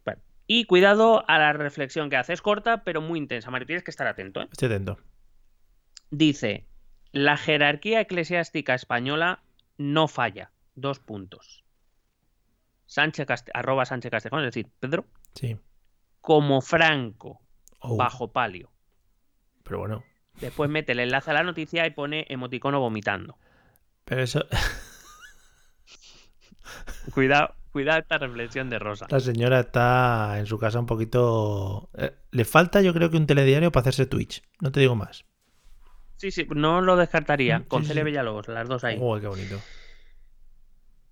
Bueno, 0.05 0.21
y 0.47 0.65
cuidado 0.65 1.25
a 1.29 1.39
la 1.39 1.53
reflexión 1.53 2.11
que 2.11 2.17
hace. 2.17 2.33
Es 2.33 2.43
corta, 2.43 2.83
pero 2.83 3.01
muy 3.01 3.19
intensa. 3.19 3.51
Mario, 3.51 3.67
tienes 3.67 3.85
que 3.85 3.91
estar 3.91 4.07
atento. 4.07 4.43
¿eh? 4.43 4.49
Estoy 4.51 4.67
atento. 4.67 4.99
Dice: 6.17 6.67
La 7.12 7.37
jerarquía 7.37 8.01
eclesiástica 8.01 8.75
española 8.75 9.43
no 9.79 10.07
falla. 10.09 10.51
Dos 10.77 10.99
puntos. 11.01 11.65
Sánchez 12.87 13.27
Caste- 13.27 13.51
arroba 13.55 13.85
Sánchez 13.85 14.11
Castejón, 14.11 14.41
es 14.41 14.47
decir, 14.55 14.71
Pedro, 14.79 15.07
Sí. 15.35 15.57
como 16.21 16.61
Franco, 16.61 17.41
Oh, 17.81 17.97
bajo 17.97 18.33
palio. 18.33 18.71
Pero 19.65 19.79
bueno. 19.81 20.05
Después 20.41 20.71
mete 20.71 20.93
el 20.93 21.01
enlace 21.01 21.31
a 21.31 21.35
la 21.35 21.43
noticia 21.43 21.87
y 21.87 21.91
pone 21.91 22.27
emoticono 22.29 22.81
vomitando. 22.81 23.39
Pero 24.05 24.23
eso. 24.23 24.45
Cuidado, 27.12 27.55
cuidado 27.71 28.01
esta 28.01 28.19
reflexión 28.19 28.71
de 28.71 28.79
Rosa. 28.79 29.07
La 29.11 29.21
señora 29.21 29.61
está 29.61 30.39
en 30.39 30.47
su 30.47 30.59
casa 30.59 30.79
un 30.81 30.87
poquito. 30.87 31.91
eh, 31.95 32.15
le 32.31 32.45
falta, 32.45 32.81
yo 32.83 32.93
creo 32.95 33.11
que 33.11 33.17
un 33.17 33.27
telediario 33.27 33.71
para 33.73 33.83
hacerse 33.83 34.07
Twitch. 34.07 34.43
No 34.61 34.73
te 34.73 34.81
digo 34.81 34.95
más. 34.97 35.25
Sí, 36.17 36.31
sí, 36.31 36.47
no 36.55 36.81
lo 36.81 36.97
descartaría. 36.97 37.65
Con 37.69 37.83
sí, 37.83 37.89
Cele 37.89 38.01
sí. 38.01 38.05
Villalobos, 38.07 38.49
las 38.49 38.69
dos 38.69 38.85
ahí. 38.85 38.97
Uy, 39.01 39.21
qué 39.21 39.27
bonito. 39.27 39.61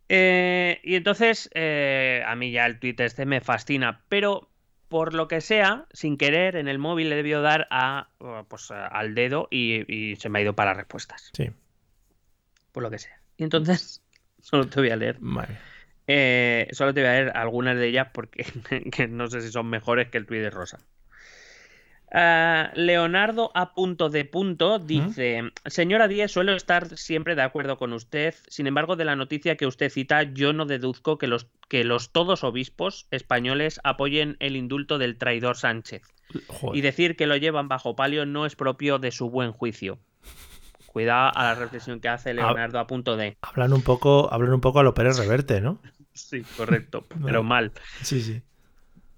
Eh, 0.09 0.81
y 0.85 0.97
entonces, 0.97 1.49
eh, 1.55 2.23
a 2.27 2.35
mí 2.37 2.51
ya 2.53 2.67
el 2.67 2.79
tweet 2.79 2.97
este 2.99 3.25
me 3.25 3.41
fascina, 3.41 4.03
pero 4.09 4.49
por 4.89 5.15
lo 5.15 5.27
que 5.27 5.41
sea, 5.41 5.87
sin 5.93 6.19
querer, 6.19 6.57
en 6.57 6.69
el 6.69 6.79
móvil 6.79 7.09
le 7.09 7.17
debió 7.17 7.41
dar 7.41 7.67
a, 7.71 8.11
uh, 8.19 8.45
pues, 8.47 8.71
al 8.71 9.15
dedo 9.15 9.49
y, 9.51 9.91
y 9.93 10.17
se 10.17 10.29
me 10.29 10.39
ha 10.39 10.43
ido 10.43 10.55
para 10.55 10.75
respuestas, 10.75 11.31
Sí. 11.33 11.51
por 12.73 12.83
lo 12.83 12.91
que 12.91 12.99
sea. 12.99 13.19
Y 13.39 13.45
entonces, 13.45 14.03
solo 14.41 14.67
te 14.69 14.81
voy 14.81 14.91
a 14.91 14.97
leer, 14.97 15.17
Vale. 15.21 15.57
eh, 16.07 16.69
solo 16.73 16.93
te 16.93 17.01
voy 17.01 17.09
a 17.09 17.13
leer 17.13 17.33
algunas 17.37 17.79
de 17.79 17.89
ellas 17.89 18.09
porque 18.13 18.45
que 18.93 19.09
no 19.09 19.29
sé 19.29 19.41
si 19.41 19.51
son 19.51 19.69
mejores 19.71 20.11
que 20.11 20.19
el 20.19 20.27
de 20.27 20.51
Rosa. 20.51 20.79
Ah, 22.15 22.71
Leonardo 22.75 23.51
a 23.55 23.73
punto 23.73 24.11
de 24.11 24.27
punto 24.27 24.79
dice, 24.79 25.51
señora 25.65 26.09
Díez, 26.09 26.31
suelo 26.31 26.53
estar 26.53 26.99
siempre 26.99 27.35
de 27.35 27.41
acuerdo 27.41 27.79
con 27.79 27.95
usted, 27.95 28.35
sin 28.49 28.67
embargo, 28.67 28.97
de 28.97 29.07
la 29.07 29.17
noticia 29.17 29.57
que 29.57 29.67
usted 29.67 29.91
cita, 29.91 30.23
yo 30.23 30.53
no 30.53 30.67
deduzco 30.67 31.17
que 31.17 31.27
los, 31.27 31.47
que 31.69 31.85
los 31.85 32.13
todos 32.13 32.45
obispos 32.45 33.07
españoles 33.11 33.81
apoyen 33.83 34.37
el 34.41 34.57
indulto 34.57 34.99
del 34.99 35.17
traidor 35.17 35.57
Sánchez. 35.57 36.03
Joder. 36.49 36.77
Y 36.77 36.83
decir 36.83 37.17
que 37.17 37.27
lo 37.27 37.37
llevan 37.37 37.69
bajo 37.69 37.97
palio 37.97 38.27
no 38.27 38.45
es 38.45 38.57
propio 38.57 38.99
de 38.99 39.11
su 39.11 39.31
buen 39.31 39.53
juicio. 39.53 39.99
Cuidado 40.85 41.33
a 41.35 41.45
la 41.45 41.55
reflexión 41.55 42.01
que 42.01 42.09
hace 42.09 42.35
Leonardo 42.35 42.79
a 42.79 42.87
punto 42.87 43.17
de... 43.17 43.39
Hablan 43.41 43.73
un 43.73 43.81
poco, 43.81 44.31
hablan 44.31 44.53
un 44.53 44.61
poco 44.61 44.81
a 44.81 44.83
lo 44.83 44.93
Pérez 44.93 45.17
Reverte, 45.17 45.63
¿no? 45.63 45.81
Sí, 46.15 46.43
correcto, 46.59 47.07
pero 47.25 47.43
mal. 47.43 47.73
Sí, 48.03 48.21
sí. 48.21 48.43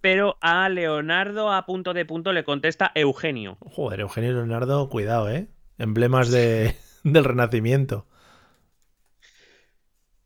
Pero 0.04 0.36
a 0.42 0.68
Leonardo 0.68 1.50
a 1.50 1.64
punto 1.64 1.94
de 1.94 2.04
punto 2.04 2.34
le 2.34 2.44
contesta 2.44 2.92
Eugenio. 2.94 3.56
Joder, 3.60 4.00
Eugenio 4.00 4.32
y 4.32 4.34
Leonardo, 4.34 4.90
cuidado, 4.90 5.30
¿eh? 5.30 5.48
Emblemas 5.78 6.30
de, 6.30 6.76
del 7.04 7.24
Renacimiento. 7.24 8.06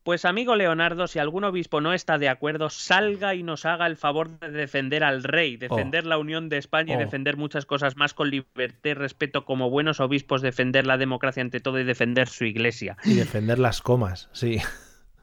Pues 0.02 0.24
amigo 0.24 0.56
Leonardo, 0.56 1.06
si 1.06 1.20
algún 1.20 1.44
obispo 1.44 1.80
no 1.80 1.92
está 1.92 2.18
de 2.18 2.28
acuerdo, 2.28 2.70
salga 2.70 3.36
y 3.36 3.44
nos 3.44 3.66
haga 3.66 3.86
el 3.86 3.96
favor 3.96 4.40
de 4.40 4.50
defender 4.50 5.04
al 5.04 5.22
rey, 5.22 5.56
defender 5.56 6.06
la 6.06 6.18
unión 6.18 6.48
de 6.48 6.58
España 6.58 6.94
y 6.94 6.96
Oh. 6.96 6.98
defender 6.98 7.36
muchas 7.36 7.64
cosas 7.64 7.96
más 7.96 8.14
con 8.14 8.30
libertad 8.30 8.90
y 8.90 8.94
respeto 8.94 9.44
como 9.44 9.70
buenos 9.70 10.00
obispos, 10.00 10.42
defender 10.42 10.88
la 10.88 10.98
democracia 10.98 11.40
ante 11.40 11.60
todo 11.60 11.78
y 11.78 11.84
defender 11.84 12.26
su 12.26 12.44
iglesia. 12.46 12.96
Y 13.04 13.14
defender 13.14 13.60
las 13.60 13.80
comas, 13.80 14.28
sí. 14.32 14.58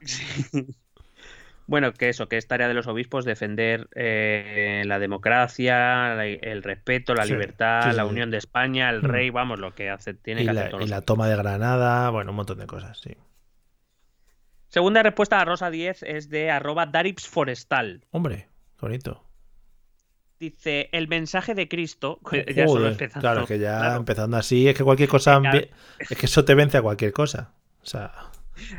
Bueno, 1.66 1.92
que 1.94 2.08
eso, 2.08 2.28
que 2.28 2.36
es 2.36 2.46
tarea 2.46 2.68
de 2.68 2.74
los 2.74 2.86
obispos 2.86 3.24
defender 3.24 3.88
eh, 3.94 4.82
la 4.86 4.98
democracia, 5.00 6.14
la- 6.14 6.26
el 6.26 6.62
respeto, 6.62 7.14
la 7.14 7.24
Sí, 7.24 7.32
libertad, 7.32 7.82
sí, 7.82 7.90
sí, 7.92 7.96
la 7.96 8.06
unión 8.06 8.30
de 8.30 8.38
España, 8.38 8.88
el 8.90 9.02
Mm. 9.02 9.06
rey, 9.06 9.30
vamos, 9.30 9.58
lo 9.58 9.74
que 9.74 9.90
hace, 9.90 10.14
tiene 10.14 10.42
Y 10.42 10.44
que 10.44 10.50
la, 10.52 10.62
hacer 10.62 10.68
todos 10.70 10.82
y 10.82 10.86
los 10.86 10.90
la 10.90 11.00
toma 11.02 11.28
de 11.28 11.36
Granada, 11.36 12.10
bueno, 12.10 12.30
un 12.30 12.36
montón 12.36 12.58
de 12.58 12.66
cosas, 12.66 12.98
sí. 13.00 13.16
Segunda 14.68 15.02
respuesta 15.02 15.40
a 15.40 15.44
Rosa 15.44 15.70
10 15.70 16.02
es 16.04 16.28
de 16.28 16.50
arroba 16.50 16.90
Forestal. 17.18 18.04
Hombre, 18.12 18.48
bonito. 18.80 19.22
Dice, 20.38 20.88
el 20.92 21.08
mensaje 21.08 21.54
de 21.54 21.68
Cristo... 21.68 22.20
ya 22.54 22.68
solo 22.68 22.86
Joder, 22.86 22.92
empezando, 22.92 23.20
claro, 23.22 23.46
que 23.46 23.58
ya 23.58 23.78
claro, 23.78 23.96
empezando 23.96 24.36
así, 24.36 24.68
es 24.68 24.76
que 24.76 24.84
cualquier 24.84 25.08
cosa. 25.08 25.40
Es 25.98 26.18
que 26.18 26.26
eso 26.26 26.44
te 26.44 26.54
vence 26.54 26.76
a 26.76 26.82
cualquier 26.82 27.12
cosa. 27.12 27.52
O 27.82 27.86
sea, 27.86 28.12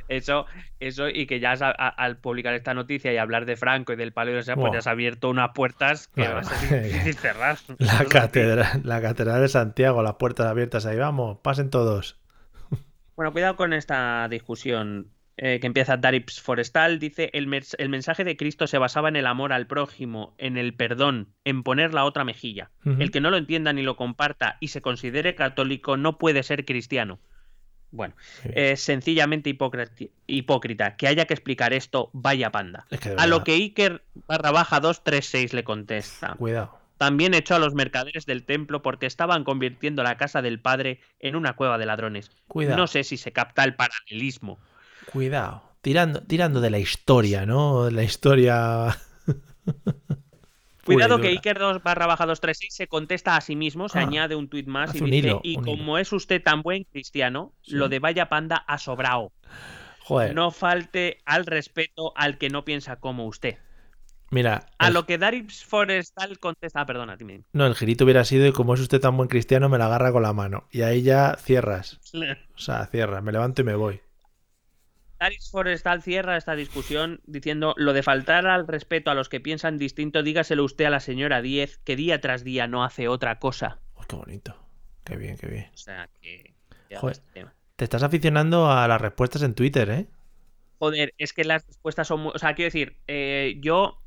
Eso, 0.08 0.46
eso, 0.80 1.10
y 1.10 1.26
que 1.28 1.40
ya 1.40 1.54
a- 1.54 1.70
al 1.70 2.18
publicar 2.18 2.54
esta 2.54 2.74
noticia 2.74 3.14
y 3.14 3.18
hablar 3.18 3.46
de 3.46 3.56
Franco 3.56 3.94
y 3.94 3.96
del 3.96 4.14
y 4.16 4.20
lo 4.32 4.38
que 4.38 4.44
sea, 4.44 4.56
pues 4.56 4.74
ya 4.74 4.82
se 4.82 4.90
ha 4.90 4.92
abierto 4.94 5.30
unas 5.30 5.50
puertas 5.54 6.08
que 6.08 6.22
Claro. 6.22 6.36
va 6.36 6.40
a 6.42 6.44
ser 6.44 6.84
difícil 6.84 7.14
cerrar. 7.18 7.58
la 7.80 8.06
catedral, 8.06 8.82
la 8.84 9.02
catedral 9.02 9.42
de 9.42 9.48
Santiago, 9.50 10.02
las 10.04 10.16
puertas 10.16 10.48
abiertas 10.48 10.86
ahí, 10.86 10.98
vamos, 10.98 11.38
pasen 11.44 11.70
todos. 11.70 12.20
Bueno, 13.16 13.32
cuidado 13.32 13.56
con 13.56 13.74
esta 13.74 14.28
discusión 14.30 15.12
eh, 15.38 15.60
que 15.60 15.68
empieza 15.68 15.98
Darips 15.98 16.42
Forestal. 16.42 16.98
Dice, 17.00 17.30
el, 17.34 17.46
mensaje 17.48 18.24
de 18.24 18.38
Cristo 18.38 18.66
se 18.66 18.80
basaba 18.80 19.08
en 19.10 19.16
el 19.16 19.28
amor 19.28 19.54
al 19.54 19.68
prójimo, 19.68 20.34
en 20.40 20.58
el 20.58 20.74
perdón, 20.74 21.30
en 21.44 21.62
poner 21.64 21.94
la 21.94 22.06
otra 22.06 22.24
mejilla. 22.24 22.72
El 22.86 23.12
que 23.12 23.22
no 23.22 23.30
lo 23.30 23.38
entienda 23.38 23.72
ni 23.74 23.84
lo 23.84 23.96
comparta 23.96 24.58
y 24.60 24.70
se 24.70 24.82
considere 24.82 25.36
católico 25.36 25.96
no 25.98 26.18
puede 26.18 26.42
ser 26.42 26.66
cristiano. 26.66 27.20
Bueno, 27.92 28.16
es 28.44 28.82
sencillamente 28.82 29.50
hipócrita. 30.28 30.96
Que 30.98 31.08
haya 31.08 31.26
que 31.26 31.34
explicar 31.34 31.74
esto, 31.74 32.10
vaya 32.14 32.52
panda. 32.52 32.86
Es 32.90 33.00
que 33.00 33.10
de 33.10 33.16
A 33.18 33.28
lo 33.28 33.44
que 33.44 33.54
Iker 33.54 34.04
barra 34.28 34.52
baja 34.52 34.80
236 34.80 35.54
le 35.54 35.64
contesta. 35.64 36.36
Cuidado. 36.36 36.78
También 36.98 37.34
echó 37.34 37.56
a 37.56 37.60
los 37.60 37.76
mercaderes 37.76 38.26
del 38.26 38.44
templo 38.44 38.82
porque 38.82 39.06
estaban 39.06 39.44
convirtiendo 39.44 40.04
la 40.04 40.18
casa 40.18 40.42
del 40.42 40.60
padre 40.60 41.00
en 41.20 41.36
una 41.36 41.54
cueva 41.54 41.78
de 41.78 41.86
ladrones. 41.86 42.32
Cuidado. 42.48 42.78
No 42.78 42.88
sé 42.88 43.04
si 43.04 43.18
se 43.18 43.32
capta 43.32 43.64
el 43.64 43.76
paralelismo. 43.76 44.58
Cuidado. 45.12 45.64
Tirando, 45.82 46.22
tirando 46.24 46.60
de 46.60 46.72
la 46.72 46.80
historia, 46.80 47.46
¿no? 47.46 47.86
De 47.86 47.92
la 47.92 48.04
historia. 48.04 48.98
Cuidado 50.88 51.22
que. 51.22 51.28
Iker 51.28 51.60
2 51.60 51.84
barra 51.84 52.08
baja 52.08 52.26
236 52.26 52.74
se 52.74 52.88
contesta 52.88 53.36
a 53.38 53.42
sí 53.42 53.56
mismo, 53.56 53.88
se 53.90 54.00
Ah, 54.00 54.04
añade 54.04 54.36
un 54.36 54.48
tuit 54.50 54.68
más 54.68 54.96
y 54.96 55.00
dice, 55.02 55.16
hilo, 55.18 55.42
y 55.44 55.56
como 55.58 55.98
es 55.98 56.12
usted 56.12 56.42
tan 56.42 56.62
buen 56.64 56.84
cristiano, 56.86 57.54
Sí. 57.62 57.76
lo 57.76 57.90
de 57.90 58.00
vaya 58.00 58.30
panda 58.30 58.56
ha 58.68 58.78
sobrado. 58.78 59.32
Joder. 60.02 60.34
No 60.34 60.52
falte 60.52 61.20
al 61.26 61.46
respeto 61.46 62.14
al 62.16 62.38
que 62.38 62.50
no 62.50 62.64
piensa 62.66 62.96
como 62.98 63.26
usted. 63.28 63.58
Mira. 64.30 64.66
A 64.78 64.88
el- 64.90 64.94
lo 64.94 65.06
que 65.06 65.18
Darius 65.18 65.64
Forestal 65.64 66.38
contesta, 66.40 66.82
ah, 66.82 66.86
perdona, 66.86 67.16
dime. 67.16 67.44
No, 67.54 67.66
el 67.66 67.76
girito 67.76 68.04
hubiera 68.04 68.26
sido 68.26 68.46
y 68.48 68.52
como 68.52 68.74
es 68.74 68.80
usted 68.82 69.00
tan 69.00 69.16
buen 69.16 69.30
cristiano, 69.30 69.70
me 69.70 69.78
la 69.78 69.86
agarra 69.86 70.12
con 70.12 70.24
la 70.24 70.34
mano. 70.34 70.66
Y 70.72 70.82
ahí 70.82 71.02
ya 71.02 71.36
cierras. 71.40 72.00
O 72.56 72.60
sea, 72.60 72.86
cierras. 72.88 73.22
Me 73.24 73.32
levanto 73.32 73.62
y 73.62 73.66
me 73.66 73.76
voy. 73.76 74.02
Darius 75.20 75.50
Forestal 75.50 76.02
cierra 76.02 76.38
esta 76.38 76.56
discusión 76.56 77.22
diciendo 77.26 77.74
lo 77.78 77.94
de 77.94 78.04
faltar 78.04 78.48
al 78.48 78.68
respeto 78.68 79.10
a 79.10 79.16
los 79.16 79.30
que 79.30 79.40
piensan 79.40 79.78
distinto, 79.78 80.24
dígaselo 80.24 80.64
usted 80.64 80.86
a 80.86 80.90
la 80.90 81.00
señora 81.00 81.42
Diez, 81.42 81.80
que 81.80 81.96
día 81.96 82.22
tras 82.22 82.44
día 82.44 82.68
no 82.68 82.84
hace 82.84 83.08
otra 83.08 83.40
cosa. 83.40 83.80
Uy, 83.96 84.06
qué 84.08 84.16
bonito. 84.16 84.56
Qué 85.04 85.16
bien, 85.16 85.38
qué 85.38 85.48
bien. 85.48 85.70
O 85.74 85.78
sea, 85.78 86.10
que... 86.22 86.54
Joder. 86.96 87.14
este 87.14 87.32
tema. 87.34 87.54
Te 87.76 87.84
estás 87.84 88.04
aficionando 88.04 88.72
a 88.72 88.88
las 88.88 89.02
respuestas 89.02 89.42
en 89.44 89.54
Twitter, 89.54 89.90
¿eh? 89.90 90.08
Joder, 90.80 91.14
es 91.18 91.34
que 91.34 91.44
las 91.44 91.66
respuestas 91.66 92.08
son 92.08 92.22
muy... 92.22 92.32
O 92.36 92.40
sea, 92.40 92.54
quiero 92.54 92.68
decir, 92.68 92.98
eh, 93.08 93.58
yo... 93.60 94.02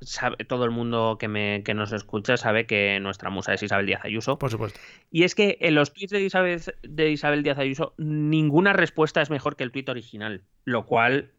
sabe- 0.00 0.44
todo 0.44 0.64
el 0.64 0.70
mundo 0.70 1.16
que, 1.18 1.28
me, 1.28 1.62
que 1.64 1.74
nos 1.74 1.92
escucha 1.92 2.36
sabe 2.36 2.66
que 2.66 2.98
nuestra 3.00 3.30
musa 3.30 3.54
es 3.54 3.62
Isabel 3.62 3.86
Díaz 3.86 4.04
Ayuso. 4.04 4.38
Por 4.38 4.50
supuesto. 4.50 4.78
Y 5.10 5.24
es 5.24 5.34
que 5.34 5.58
en 5.60 5.74
los 5.74 5.92
tweets 5.92 6.12
de 6.12 6.22
Isabel, 6.22 6.62
de 6.82 7.10
Isabel 7.10 7.42
Díaz 7.42 7.58
Ayuso 7.58 7.94
ninguna 7.98 8.72
respuesta 8.72 9.22
es 9.22 9.30
mejor 9.30 9.56
que 9.56 9.64
el 9.64 9.72
tweet 9.72 9.84
original, 9.88 10.42
lo 10.64 10.86
cual 10.86 11.32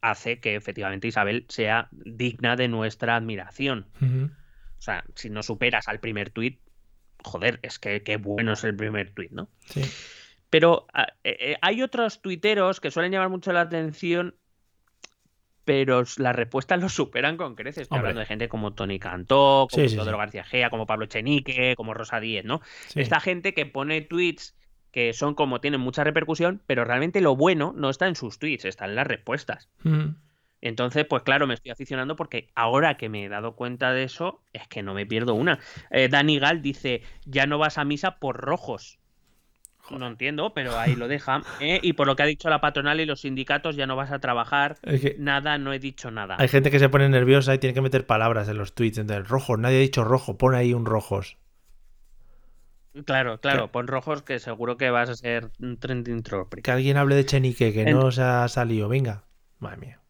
hace 0.00 0.38
que 0.40 0.54
efectivamente 0.54 1.08
Isabel 1.08 1.44
sea 1.48 1.88
digna 1.92 2.56
de 2.56 2.68
nuestra 2.68 3.16
admiración. 3.16 3.86
O 4.00 4.80
sea, 4.80 5.04
si 5.14 5.28
no 5.28 5.42
superas 5.42 5.88
al 5.88 5.98
primer 5.98 6.30
tweet, 6.30 6.58
joder, 7.24 7.58
es 7.62 7.78
que 7.78 8.02
qué 8.04 8.16
bueno 8.16 8.52
es 8.52 8.62
el 8.62 8.76
primer 8.76 9.10
tweet, 9.10 9.30
¿no? 9.32 9.48
Sí. 9.66 9.82
Pero 10.50 10.86
ah, 10.94 11.08
eh, 11.24 11.36
eh, 11.40 11.56
hay 11.60 11.82
otros 11.82 12.22
tuiteros 12.22 12.80
que 12.80 12.90
suelen 12.90 13.12
llamar 13.12 13.28
mucho 13.28 13.52
la 13.52 13.62
atención 13.62 14.36
pero 15.68 16.02
las 16.16 16.34
respuestas 16.34 16.80
los 16.80 16.94
superan 16.94 17.36
con 17.36 17.54
creces. 17.54 17.82
Estoy 17.82 17.98
hablando 17.98 18.20
de 18.20 18.26
gente 18.26 18.48
como 18.48 18.72
Tony 18.72 18.98
Cantó, 18.98 19.68
como 19.70 19.82
Sí, 19.82 19.90
sí, 19.90 19.96
Teodoro 19.96 20.16
sí. 20.16 20.20
García 20.20 20.44
Gea, 20.44 20.70
como 20.70 20.86
Pablo 20.86 21.04
Chenique, 21.04 21.74
como 21.76 21.92
Rosa 21.92 22.20
Díez, 22.20 22.46
¿no? 22.46 22.62
Esta 22.94 23.20
gente 23.20 23.52
que 23.52 23.66
pone 23.66 24.00
tweets 24.00 24.56
que 24.92 25.12
son 25.12 25.34
como 25.34 25.60
tienen 25.60 25.82
mucha 25.82 26.04
repercusión, 26.04 26.62
pero 26.66 26.86
realmente 26.86 27.20
lo 27.20 27.36
bueno 27.36 27.74
no 27.76 27.90
está 27.90 28.08
en 28.08 28.16
sus 28.16 28.38
tweets, 28.38 28.64
está 28.64 28.86
en 28.86 28.94
las 28.94 29.06
respuestas. 29.06 29.68
Mm. 29.82 30.12
Entonces, 30.62 31.04
pues 31.04 31.22
claro, 31.22 31.46
me 31.46 31.52
estoy 31.52 31.70
aficionando 31.70 32.16
porque 32.16 32.48
ahora 32.54 32.96
que 32.96 33.10
me 33.10 33.26
he 33.26 33.28
dado 33.28 33.54
cuenta 33.54 33.92
de 33.92 34.04
eso, 34.04 34.40
es 34.54 34.66
que 34.68 34.82
no 34.82 34.94
me 34.94 35.04
pierdo 35.04 35.34
una. 35.34 35.58
Eh, 35.90 36.08
Dani 36.08 36.38
Gal 36.38 36.62
dice, 36.62 37.02
ya 37.26 37.46
no 37.46 37.58
vas 37.58 37.76
a 37.76 37.84
misa 37.84 38.18
por 38.20 38.38
rojos. 38.38 38.97
No 39.90 40.06
entiendo, 40.06 40.52
pero 40.54 40.78
ahí 40.78 40.94
lo 40.96 41.08
deja. 41.08 41.42
¿eh? 41.60 41.78
Y 41.82 41.92
por 41.94 42.06
lo 42.06 42.16
que 42.16 42.22
ha 42.22 42.26
dicho 42.26 42.48
la 42.50 42.60
patronal 42.60 43.00
y 43.00 43.06
los 43.06 43.20
sindicatos, 43.22 43.76
ya 43.76 43.86
no 43.86 43.96
vas 43.96 44.10
a 44.12 44.18
trabajar. 44.18 44.76
Es 44.82 45.00
que 45.00 45.16
Nada, 45.18 45.58
no 45.58 45.72
he 45.72 45.78
dicho 45.78 46.10
nada. 46.10 46.36
hay 46.38 46.48
gente 46.48 46.70
que 46.70 46.78
se 46.78 46.88
pone 46.88 47.08
nerviosa 47.08 47.54
y 47.54 47.58
tiene 47.58 47.74
que 47.74 47.80
meter 47.80 48.06
palabras 48.06 48.48
en 48.48 48.58
los 48.58 48.74
tweets. 48.74 48.98
Entonces, 48.98 49.28
rojos, 49.28 49.58
nadie 49.58 49.78
ha 49.78 49.80
dicho 49.80 50.04
rojo, 50.04 50.36
pon 50.36 50.54
ahí 50.54 50.74
un 50.74 50.86
rojos. 50.86 51.36
Claro, 53.04 53.38
claro, 53.40 53.70
pon 53.70 53.86
rojos 53.86 54.22
que 54.22 54.38
seguro 54.40 54.76
que 54.76 54.90
vas 54.90 55.08
a 55.08 55.14
ser 55.14 55.50
un 55.60 55.78
trending 55.78 56.22
topic. 56.22 56.64
Que 56.64 56.70
alguien 56.72 56.96
hable 56.96 57.14
de 57.14 57.24
Chenique, 57.24 57.72
que 57.72 57.82
En- 57.82 57.96
no 57.96 58.10
se 58.10 58.22
ha 58.22 58.48
salido. 58.48 58.88
Venga. 58.88 59.24
Madre 59.60 59.76
mía. 59.76 60.00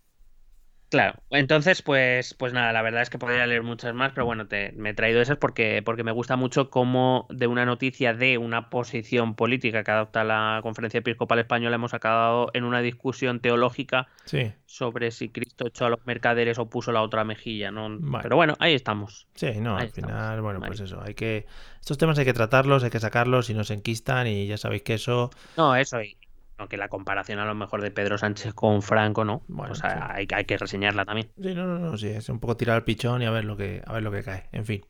Claro, 0.90 1.22
entonces 1.28 1.82
pues, 1.82 2.32
pues 2.32 2.54
nada, 2.54 2.72
la 2.72 2.80
verdad 2.80 3.02
es 3.02 3.10
que 3.10 3.18
podría 3.18 3.46
leer 3.46 3.62
muchas 3.62 3.92
más, 3.94 4.12
pero 4.14 4.24
bueno, 4.24 4.48
te, 4.48 4.72
me 4.72 4.90
he 4.90 4.94
traído 4.94 5.20
esas 5.20 5.36
porque, 5.36 5.82
porque 5.84 6.02
me 6.02 6.12
gusta 6.12 6.36
mucho 6.36 6.70
cómo 6.70 7.26
de 7.28 7.46
una 7.46 7.66
noticia 7.66 8.14
de 8.14 8.38
una 8.38 8.70
posición 8.70 9.34
política 9.34 9.84
que 9.84 9.90
adopta 9.90 10.24
la 10.24 10.60
Conferencia 10.62 10.98
Episcopal 11.00 11.40
Española 11.40 11.74
hemos 11.76 11.92
acabado 11.92 12.50
en 12.54 12.64
una 12.64 12.80
discusión 12.80 13.40
teológica 13.40 14.08
Sí, 14.24 14.52
sobre 14.64 15.10
si 15.10 15.28
Cristo 15.30 15.66
echó 15.66 15.84
a 15.86 15.90
los 15.90 16.06
mercaderes 16.06 16.58
o 16.58 16.70
puso 16.70 16.90
la 16.90 17.02
otra 17.02 17.22
mejilla, 17.22 17.70
¿no? 17.70 17.88
Vale. 18.00 18.22
Pero 18.22 18.36
bueno, 18.36 18.56
ahí 18.58 18.72
estamos. 18.74 19.28
sí, 19.34 19.60
no, 19.60 19.76
Ahí 19.76 19.82
al 19.82 19.88
estamos. 19.88 20.12
final, 20.12 20.40
bueno, 20.40 20.60
Vale. 20.60 20.68
pues 20.68 20.80
eso. 20.80 21.02
Hay 21.02 21.14
que. 21.14 21.46
Estos 21.80 21.98
temas 21.98 22.18
hay 22.18 22.24
que 22.24 22.32
tratarlos, 22.34 22.82
hay 22.84 22.90
que 22.90 23.00
sacarlos 23.00 23.50
y 23.50 23.54
no 23.54 23.64
se 23.64 23.74
enquistan. 23.74 24.26
Y 24.26 24.46
ya 24.46 24.56
sabéis 24.56 24.82
que 24.82 24.94
eso. 24.94 25.30
No, 25.56 25.74
eso 25.76 26.00
y 26.02 26.16
aunque 26.58 26.76
la 26.76 26.88
comparación 26.88 27.38
a 27.38 27.44
lo 27.46 27.54
mejor 27.54 27.80
de 27.82 27.90
Pedro 27.90 28.18
Sánchez 28.18 28.52
con 28.54 28.82
Franco, 28.82 29.24
¿no? 29.24 29.42
Bueno, 29.48 29.72
o 29.72 29.74
sea, 29.74 29.90
sí. 29.90 29.98
hay, 30.10 30.26
hay 30.34 30.44
que 30.44 30.56
reseñarla 30.58 31.04
también. 31.04 31.30
Sí, 31.40 31.54
no, 31.54 31.66
no, 31.66 31.78
no, 31.78 31.96
sí, 31.96 32.08
es 32.08 32.28
un 32.28 32.40
poco 32.40 32.56
tirar 32.56 32.76
al 32.76 32.84
pichón 32.84 33.22
y 33.22 33.26
a 33.26 33.30
ver 33.30 33.44
lo 33.44 33.56
que, 33.56 33.82
a 33.86 33.92
ver 33.92 34.02
lo 34.02 34.10
que 34.12 34.22
cae. 34.22 34.48
En 34.52 34.64
fin. 34.66 34.84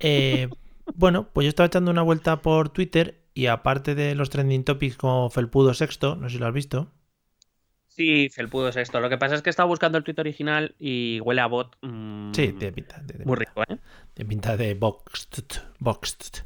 Eh, 0.00 0.48
bueno, 0.94 1.28
pues 1.32 1.44
yo 1.44 1.48
estaba 1.50 1.66
echando 1.66 1.90
una 1.90 2.02
vuelta 2.02 2.42
por 2.42 2.70
Twitter 2.70 3.22
y 3.34 3.46
aparte 3.46 3.94
de 3.94 4.14
los 4.14 4.30
trending 4.30 4.64
topics 4.64 4.96
como 4.96 5.30
Felpudo 5.30 5.74
Sexto, 5.74 6.16
no 6.16 6.28
sé 6.28 6.34
si 6.36 6.40
lo 6.40 6.46
has 6.46 6.54
visto. 6.54 6.92
Sí, 7.88 8.28
Felpudo 8.30 8.68
es 8.68 8.76
esto. 8.76 9.00
Lo 9.00 9.08
que 9.08 9.16
pasa 9.18 9.34
es 9.34 9.42
que 9.42 9.48
estaba 9.50 9.68
buscando 9.68 9.96
el 9.98 10.04
tweet 10.04 10.16
original 10.18 10.74
y 10.78 11.20
huele 11.20 11.40
a 11.40 11.46
bot. 11.46 11.76
mm, 11.82 12.32
Sí, 12.34 12.52
tiene 12.52 12.72
pinta. 12.72 13.02
Tiene 13.06 13.24
Muy 13.24 13.36
pinta, 13.36 13.50
rico, 13.50 13.62
¿eh? 13.68 13.78
tiene 14.14 14.28
pinta 14.28 14.56
de 14.56 14.74
boxed. 14.74 15.44
boxed. 15.78 16.44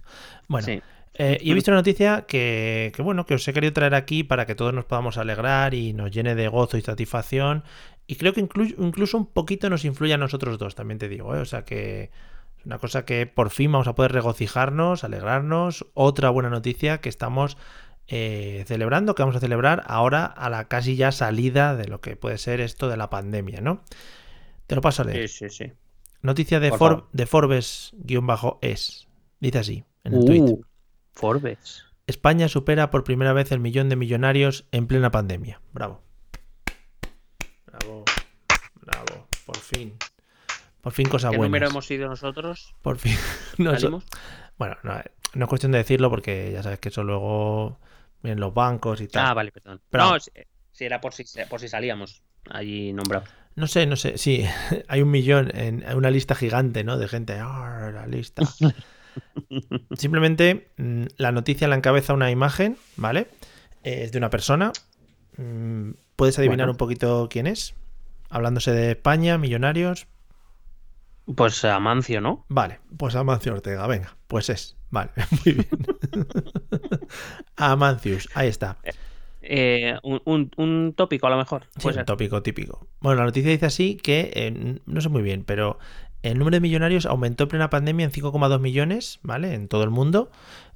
Bueno, 0.49 0.67
Sí. 0.67 0.81
Eh, 1.23 1.39
y 1.43 1.51
he 1.51 1.55
visto 1.55 1.71
una 1.71 1.81
noticia 1.81 2.23
que, 2.27 2.93
que, 2.95 3.03
bueno, 3.03 3.27
que 3.27 3.35
os 3.35 3.47
he 3.47 3.53
querido 3.53 3.73
traer 3.75 3.95
aquí 3.95 4.25
para 4.25 4.47
que 4.47 4.55
todos 4.55 4.73
nos 4.73 4.87
podamos 4.87 5.19
alegrar 5.19 5.75
y 5.75 5.93
nos 5.93 6.11
llene 6.11 6.35
de 6.35 6.49
gozo 6.49 6.79
y 6.79 6.81
satisfacción. 6.83 7.63
Y 8.07 8.17
creo 8.17 8.33
que 8.33 8.43
inclu- 8.43 8.75
incluso 8.79 9.19
un 9.19 9.27
poquito 9.27 9.69
nos 9.69 9.85
influye 9.85 10.15
a 10.15 10.19
nosotros 10.19 10.57
dos, 10.59 10.75
también 10.75 10.99
te 10.99 11.09
digo, 11.09 11.35
¿eh? 11.37 11.41
O 11.41 11.45
sea 11.45 11.65
que 11.65 12.11
es 12.59 12.65
una 12.67 12.79
cosa 12.79 13.05
que 13.05 13.27
por 13.27 13.51
fin 13.51 13.71
vamos 13.71 13.87
a 13.87 13.95
poder 13.95 14.13
regocijarnos, 14.13 15.05
alegrarnos. 15.05 15.87
Otra 15.95 16.31
buena 16.31 16.49
noticia 16.51 16.99
que 17.03 17.09
estamos 17.09 17.57
eh, 18.09 18.65
celebrando, 18.67 19.15
que 19.15 19.23
vamos 19.23 19.37
a 19.37 19.41
celebrar 19.41 19.85
ahora 19.87 20.25
a 20.25 20.49
la 20.51 20.69
casi 20.69 20.97
ya 20.97 21.13
salida 21.13 21.77
de 21.77 21.87
lo 21.87 22.01
que 22.01 22.17
puede 22.17 22.39
ser 22.39 22.61
esto 22.61 22.89
de 22.89 22.97
la 22.97 23.11
pandemia, 23.11 23.61
¿no? 23.61 23.85
Te 24.67 24.75
lo 24.75 24.81
paso 24.81 25.03
a 25.03 25.05
leer. 25.05 25.29
Sí, 25.29 25.49
sí, 25.49 25.65
sí. 25.67 25.73
Noticia 26.23 26.61
de, 26.61 26.71
For- 26.73 27.07
de 27.13 27.27
Forbes-es. 27.27 29.09
Dice 29.41 29.59
así, 29.59 29.85
en 30.05 30.15
el 30.15 30.25
tweet. 30.25 30.45
Forbes. 31.13 31.85
España 32.07 32.49
supera 32.49 32.91
por 32.91 33.05
primera 33.05 33.33
vez 33.33 33.53
el 33.53 33.61
millón 33.61 33.89
de 33.89 33.97
millonarios 33.97 34.67
en 34.73 34.87
plena 34.87 35.11
pandemia. 35.11 35.61
Bravo. 35.73 36.03
Bravo. 37.67 38.05
Bravo. 38.75 39.29
Por 39.47 39.57
fin. 39.59 39.95
Por 40.81 40.93
fin 40.93 41.09
cosas 41.09 41.31
¿Qué 41.31 41.37
buenas. 41.37 41.51
número 41.51 41.69
hemos 41.69 41.87
sido 41.87 42.09
nosotros? 42.09 42.75
Por 42.83 42.99
fin. 42.99 43.17
No. 43.59 43.73
Bueno, 44.59 44.77
no, 44.83 44.95
no 45.35 45.45
es 45.45 45.49
cuestión 45.49 45.73
de 45.73 45.79
decirlo 45.79 46.09
porque 46.11 46.51
ya 46.53 46.63
sabes 46.63 46.79
que 46.81 46.89
eso 46.89 47.05
luego 47.05 47.79
vienen 48.23 48.41
los 48.41 48.53
bancos 48.55 49.01
y 49.01 49.09
tal. 49.09 49.27
Ah, 49.27 49.35
vale, 49.35 49.53
perdón. 49.53 49.81
Pero- 49.91 50.05
No, 50.13 50.21
si, 50.21 50.31
si 50.73 50.85
era 50.85 51.01
por 51.01 51.13
si, 51.13 51.25
por 51.49 51.61
si 51.61 51.69
salíamos 51.69 52.23
allí 52.51 52.93
nombrados. 52.93 53.29
No 53.57 53.67
sé, 53.67 53.87
no 53.87 53.97
sé. 53.97 54.17
Sí, 54.19 54.45
hay 54.89 55.03
un 55.03 55.11
millón 55.11 55.51
en 55.55 55.83
en 55.83 55.97
una 55.97 56.11
lista 56.11 56.35
gigante, 56.35 56.83
¿no? 56.85 56.97
De 56.97 57.09
gente. 57.09 57.39
¡Ah, 57.39 57.91
la 57.93 58.07
lista! 58.07 58.43
Simplemente 59.97 60.69
mm, 60.77 61.05
la 61.17 61.33
noticia 61.33 61.69
la 61.69 61.77
encabeza 61.77 62.15
una 62.15 62.31
imagen, 62.31 62.77
¿vale? 62.97 63.29
Eh, 63.83 64.03
Es 64.05 64.13
de 64.13 64.19
una 64.19 64.31
persona. 64.31 64.73
Mm, 65.37 65.93
¿Puedes 66.17 66.39
adivinar 66.39 66.67
Bueno. 66.67 66.73
un 66.73 66.77
poquito 66.79 67.29
quién 67.31 67.47
es? 67.47 67.75
Hablándose 68.29 68.73
de 68.73 68.91
España, 68.93 69.39
millonarios. 69.39 70.07
Pues 71.37 71.65
Amancio, 71.65 72.21
¿no? 72.21 72.45
Vale, 72.49 72.81
pues 72.97 73.15
Amancio 73.15 73.53
Ortega, 73.53 73.87
venga, 73.87 74.17
pues 74.27 74.49
es. 74.51 74.77
Vale, 74.91 75.11
muy 75.45 75.55
bien. 75.55 75.69
Amancius, 77.57 78.29
ahí 78.35 78.49
está. 78.49 78.79
Eh, 79.43 79.97
un, 80.03 80.21
un- 80.25 80.51
un 80.57 80.95
tópico 80.97 81.27
a 81.27 81.31
lo 81.31 81.37
mejor. 81.39 81.67
Sí, 81.79 81.89
un 81.89 82.05
tópico 82.05 82.43
típico. 82.43 82.87
Bueno, 83.01 83.21
la 83.21 83.25
noticia 83.27 83.51
dice 83.51 83.67
así 83.67 83.97
que, 83.97 84.31
eh, 84.35 84.81
no 84.87 85.01
sé 85.01 85.09
muy 85.09 85.23
bien, 85.23 85.45
pero 85.45 85.79
el 86.23 86.39
número 86.39 86.57
de 86.57 86.61
millonarios 86.61 87.07
aumentó 87.07 87.45
en 87.45 87.49
plena 87.51 87.71
pandemia 87.71 88.05
en 88.05 88.13
5,2 88.13 88.61
millones, 88.61 89.19
¿vale? 89.23 89.55
En 89.55 89.69
todo 89.69 89.85
el 89.85 89.91
mundo. 89.91 90.31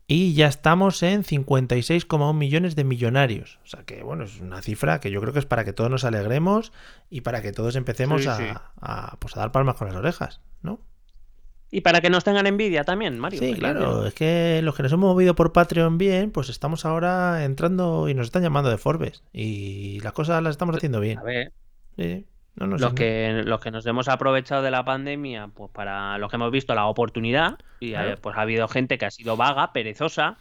Y 0.07 0.35
ya 0.35 0.49
estamos 0.49 1.03
en 1.03 1.23
56,1 1.25 2.35
millones 2.35 2.77
de 2.77 2.85
millonarios. 2.85 3.59
O 3.65 3.67
sea 3.69 3.85
que, 3.85 4.03
bueno, 4.03 4.25
es 4.25 4.41
una 4.41 4.61
cifra 4.61 5.01
que 5.01 5.11
yo 5.11 5.21
creo 5.21 5.33
que 5.33 5.39
es 5.39 5.47
para 5.47 5.65
que 5.65 5.73
todos 5.73 5.91
nos 5.91 6.05
alegremos 6.05 6.73
y 7.09 7.23
para 7.23 7.41
que 7.41 7.53
todos 7.53 7.75
empecemos 7.77 8.23
Sí, 8.23 8.29
a, 8.29 8.37
sí. 8.37 8.45
a, 8.83 9.17
pues 9.19 9.37
a 9.37 9.41
dar 9.41 9.53
palmas 9.53 9.77
con 9.77 9.89
las 9.89 9.97
orejas, 9.97 10.41
¿no? 10.63 10.79
Y 11.71 11.81
para 11.81 12.01
que 12.01 12.11
nos 12.11 12.23
tengan 12.23 12.47
envidia 12.47 12.85
también, 12.85 13.19
Mario. 13.19 13.41
Sí, 13.41 13.55
claro, 13.55 14.07
es 14.07 14.15
que 14.15 14.61
los 14.63 14.77
que 14.77 14.83
nos 14.85 14.93
hemos 14.93 15.11
movido 15.11 15.35
por 15.35 15.53
Patreon 15.53 15.99
bien, 15.99 16.31
pues 16.31 16.49
estamos 16.49 16.85
ahora 16.85 17.43
entrando 17.45 18.09
y 18.09 18.15
nos 18.15 18.27
están 18.27 18.43
llamando 18.43 18.71
de 18.71 18.79
Forbes. 18.79 19.23
Y 19.33 19.99
las 20.01 20.13
cosas 20.13 20.41
las 20.43 20.53
estamos 20.53 20.77
haciendo 20.77 21.01
bien. 21.01 21.19
A 21.19 21.23
ver, 21.25 21.53
Sí, 21.97 22.27
no, 22.57 22.67
no 22.67 22.79
sé, 22.79 22.85
los 22.85 22.93
que, 22.95 23.43
los 23.45 23.61
que 23.61 23.71
nos 23.71 23.85
hemos 23.87 24.09
aprovechado 24.09 24.63
de 24.63 24.71
la 24.71 24.85
pandemia, 24.85 25.49
pues 25.55 25.71
para 25.73 26.17
los 26.19 26.31
que 26.31 26.37
hemos 26.37 26.51
visto 26.53 26.75
la 26.75 26.87
oportunidad, 26.87 27.59
y 27.81 27.91
Claro. 27.91 28.11
eh, 28.13 28.17
pues 28.21 28.37
ha 28.37 28.43
habido 28.43 28.69
gente 28.69 28.99
que 28.99 29.07
ha 29.07 29.11
sido 29.11 29.37
vaga, 29.37 29.73
perezosa, 29.73 30.37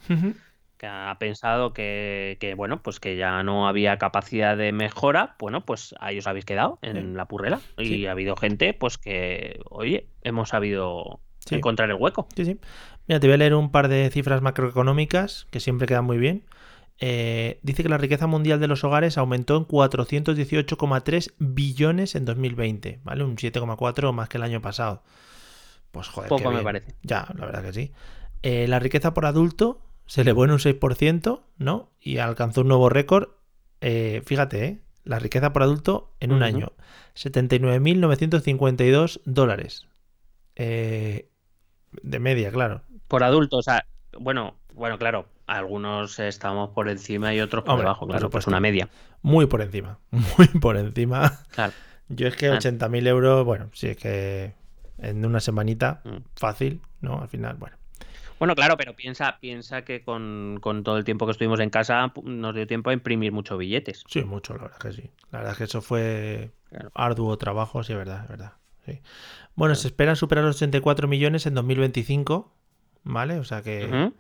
que 0.78 0.88
ha 0.88 1.16
pensado 1.20 1.72
que, 1.74 2.38
que, 2.42 2.56
bueno, 2.56 2.82
pues 2.82 3.00
que 3.00 3.16
ya 3.16 3.42
no 3.44 3.68
había 3.68 3.98
capacidad 3.98 4.58
de 4.58 4.72
mejora, 4.74 5.36
bueno, 5.40 5.62
pues 5.66 5.96
ahí 6.00 6.18
os 6.20 6.28
habéis 6.28 6.46
quedado 6.46 6.78
en 6.82 6.96
Sí. 6.98 7.14
la 7.16 7.26
purrela. 7.26 7.60
Y 7.78 7.86
Sí. 7.86 8.06
ha 8.08 8.12
habido 8.12 8.36
gente, 8.36 8.74
pues 8.74 8.98
que, 8.98 9.60
oye, 9.70 10.08
hemos 10.24 10.50
sabido 10.50 11.20
Sí. 11.40 11.56
encontrar 11.56 11.90
el 11.90 11.96
hueco. 11.96 12.28
Sí, 12.36 12.46
sí. 12.46 12.60
Mira, 13.08 13.20
te 13.20 13.28
voy 13.28 13.34
a 13.34 13.38
leer 13.38 13.54
un 13.56 13.72
par 13.72 13.88
de 13.88 14.10
cifras 14.12 14.42
macroeconómicas 14.42 15.48
que 15.52 15.60
siempre 15.60 15.88
quedan 15.88 16.06
muy 16.06 16.18
bien. 16.18 16.44
Eh, 17.06 17.60
dice 17.64 17.84
que 17.84 17.90
la 17.90 17.98
riqueza 17.98 18.28
mundial 18.28 18.62
de 18.62 18.70
los 18.70 18.86
hogares 18.86 19.18
aumentó 19.18 19.58
en 19.58 19.68
418,3 19.68 21.34
billones 21.38 22.16
en 22.16 22.24
2020, 22.24 23.02
¿vale? 23.04 23.26
Un 23.26 23.36
7,4 23.36 24.14
más 24.14 24.30
que 24.30 24.38
el 24.38 24.44
año 24.44 24.62
pasado. 24.62 25.04
Pues 25.92 26.08
joder, 26.08 26.30
Poco 26.30 26.50
me 26.50 26.64
parece. 26.64 26.96
Ya, 27.02 27.28
la 27.38 27.46
verdad 27.46 27.62
que 27.62 27.74
sí. 27.74 27.92
Eh, 28.42 28.70
la 28.70 28.80
riqueza 28.80 29.14
por 29.14 29.26
adulto 29.26 29.82
se 30.06 30.22
elevó 30.22 30.46
en 30.46 30.52
un 30.52 30.60
6%, 30.60 31.42
¿no? 31.58 31.92
Y 32.00 32.20
alcanzó 32.20 32.62
un 32.62 32.70
nuevo 32.70 32.88
récord. 32.88 33.32
Eh, 33.82 34.22
fíjate, 34.26 34.64
¿eh? 34.64 34.80
La 35.04 35.20
riqueza 35.20 35.52
por 35.52 35.64
adulto 35.64 36.16
en 36.22 36.32
un 36.32 36.42
año. 36.42 36.72
79.952 37.16 39.20
dólares. 39.26 39.88
De 40.56 41.28
media, 42.02 42.50
claro. 42.50 42.84
Por 43.10 43.26
adultos, 43.26 43.60
o 43.60 43.64
sea, 43.64 43.86
bueno, 44.18 44.56
bueno, 44.74 44.98
claro, 44.98 45.26
algunos 45.48 46.20
estamos 46.20 46.70
por 46.72 46.90
encima 46.90 47.34
y 47.34 47.40
otros 47.42 47.64
por 47.64 47.72
Hombre, 47.74 47.84
debajo, 47.86 48.08
claro, 48.08 48.30
pues 48.30 48.48
una 48.48 48.60
media. 48.60 48.90
Muy 49.22 49.46
por 49.46 49.62
encima. 49.62 50.00
Muy 50.38 50.48
por 50.60 50.78
encima. 50.78 51.40
Claro. 51.52 51.74
Yo 52.10 52.28
es 52.28 52.36
que 52.36 52.48
Ah. 52.48 52.58
80.000 52.60 53.08
euros, 53.08 53.46
bueno, 53.46 53.70
sí 53.74 53.88
es 53.88 53.98
que 53.98 54.54
en 55.00 55.26
una 55.26 55.40
semanita, 55.40 56.02
Mm. 56.04 56.18
fácil, 56.36 56.82
¿no? 57.02 57.22
Al 57.22 57.28
final, 57.30 57.56
bueno. 57.58 57.76
Bueno, 58.40 58.56
claro, 58.56 58.76
pero 58.78 58.94
piensa, 58.94 59.38
piensa 59.40 59.84
que 59.84 60.04
con, 60.04 60.58
con 60.62 60.84
todo 60.84 60.98
el 60.98 61.06
tiempo 61.06 61.26
que 61.26 61.32
estuvimos 61.32 61.60
en 61.62 61.70
casa 61.70 62.12
nos 62.24 62.54
dio 62.54 62.68
tiempo 62.68 62.90
a 62.90 62.94
imprimir 62.94 63.32
muchos 63.32 63.58
billetes. 63.58 64.04
Sí, 64.08 64.24
mucho, 64.24 64.54
la 64.56 64.64
verdad 64.64 64.78
que 64.80 64.92
sí. 64.92 65.12
La 65.32 65.40
verdad 65.40 65.52
es 65.54 65.58
que 65.60 65.64
eso 65.66 65.82
fue 65.82 66.52
Claro. 66.70 66.92
arduo 66.94 67.38
trabajo, 67.38 67.84
sí, 67.84 67.94
es 67.94 67.98
verdad, 67.98 68.24
es 68.24 68.30
verdad. 68.30 68.54
sí. 68.86 69.00
Bueno, 69.56 69.76
se 69.76 69.88
esperan 69.88 70.16
superar 70.18 70.44
los 70.44 70.56
84 70.58 71.08
millones 71.08 71.46
en 71.46 71.54
2025, 71.54 72.52
¿vale? 73.04 73.38
O 73.40 73.44
sea 73.46 73.62
que. 73.62 74.12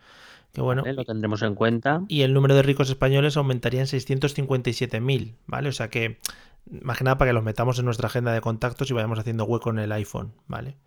Que 0.53 0.61
bueno. 0.61 0.83
Vale, 0.83 0.93
lo 0.93 1.03
tendremos 1.03 1.41
en 1.41 1.55
cuenta. 1.55 2.03
Y 2.07 2.21
el 2.21 2.33
número 2.33 2.55
de 2.55 2.61
ricos 2.61 2.89
españoles 2.89 3.35
aumentaría 3.37 3.81
en 3.81 3.87
657.000, 3.87 5.35
¿vale? 5.47 5.69
O 5.69 5.71
sea 5.71 5.89
que 5.89 6.19
Más 6.69 6.97
que 6.97 7.03
nada 7.03 7.17
para 7.17 7.29
que 7.29 7.33
los 7.33 7.43
metamos 7.43 7.77
en 7.79 7.85
nuestra 7.85 8.07
agenda 8.07 8.31
de 8.33 8.39
contactos 8.41 8.89
y 8.89 8.93
vayamos 8.93 9.19
haciendo 9.19 9.43
hueco 9.45 9.69
en 9.71 9.79
el 9.79 9.91
iPhone, 9.91 10.33
¿vale? 10.47 10.77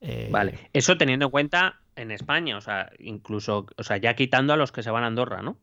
Eh, 0.00 0.28
Vale. 0.30 0.70
Eso 0.72 0.96
teniendo 0.96 1.26
en 1.26 1.30
cuenta 1.30 1.80
en 1.96 2.10
España, 2.10 2.56
o 2.56 2.60
sea, 2.60 2.90
incluso, 2.98 3.66
o 3.76 3.82
sea, 3.82 3.96
ya 3.96 4.14
quitando 4.14 4.52
a 4.52 4.56
los 4.56 4.70
que 4.72 4.82
se 4.82 4.90
van 4.90 5.04
a 5.04 5.06
Andorra, 5.08 5.42
¿no? 5.42 5.58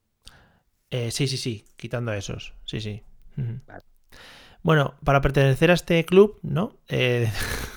eh, 0.90 1.12
sí, 1.12 1.28
sí, 1.28 1.38
sí, 1.38 1.66
quitando 1.76 2.12
a 2.12 2.18
esos. 2.18 2.54
Sí, 2.66 2.80
sí. 2.82 3.02
Vale. 3.36 3.84
Bueno, 4.62 4.96
para 5.04 5.22
pertenecer 5.22 5.72
a 5.72 5.74
este 5.74 6.06
club, 6.06 6.40
¿no? 6.44 6.78
Eh, 6.88 7.32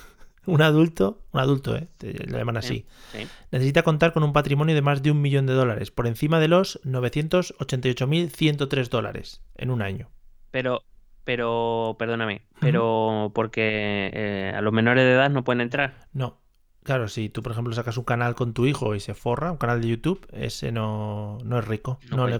un 0.47 0.61
adulto, 0.61 1.23
un 1.31 1.39
adulto, 1.39 1.75
¿eh? 1.75 1.87
Te- 1.97 2.13
Lo 2.27 2.37
llaman 2.37 2.57
así. 2.57 2.85
Sí. 3.11 3.27
necesita 3.51 3.83
contar 3.83 4.13
con 4.13 4.23
un 4.23 4.33
patrimonio 4.33 4.75
de 4.75 4.81
más 4.81 5.01
de 5.03 5.11
un 5.11 5.21
millón 5.21 5.45
de 5.45 5.53
dólares, 5.53 5.91
por 5.91 6.07
encima 6.07 6.39
de 6.39 6.47
los 6.47 6.79
988.103 6.83 8.89
dólares 8.89 9.41
en 9.55 9.71
un 9.71 9.81
año. 9.81 10.09
Pero, 10.51 10.83
pero, 11.23 11.95
perdóname, 11.99 12.43
pero 12.59 13.31
porque 13.35 14.09
eh, 14.13 14.53
a 14.55 14.61
los 14.61 14.73
menores 14.73 15.03
de 15.03 15.13
edad 15.13 15.29
no 15.29 15.43
pueden 15.43 15.61
entrar. 15.61 16.07
No. 16.13 16.41
Claro, 16.83 17.09
si 17.09 17.27
tú, 17.27 17.43
por 17.43 17.51
ejemplo, 17.51 17.73
sacas 17.73 17.97
un 17.97 18.05
canal 18.05 18.33
con 18.33 18.53
tu 18.53 18.65
hijo 18.65 18.95
y 18.95 19.01
se 19.01 19.13
forra, 19.13 19.51
un 19.51 19.57
canal 19.57 19.81
de 19.81 19.89
YouTube, 19.89 20.25
ese 20.31 20.71
no, 20.71 21.37
no 21.43 21.59
es 21.59 21.67
rico, 21.67 21.99
No 22.09 22.27
le 22.27 22.35
¿no? 22.35 22.39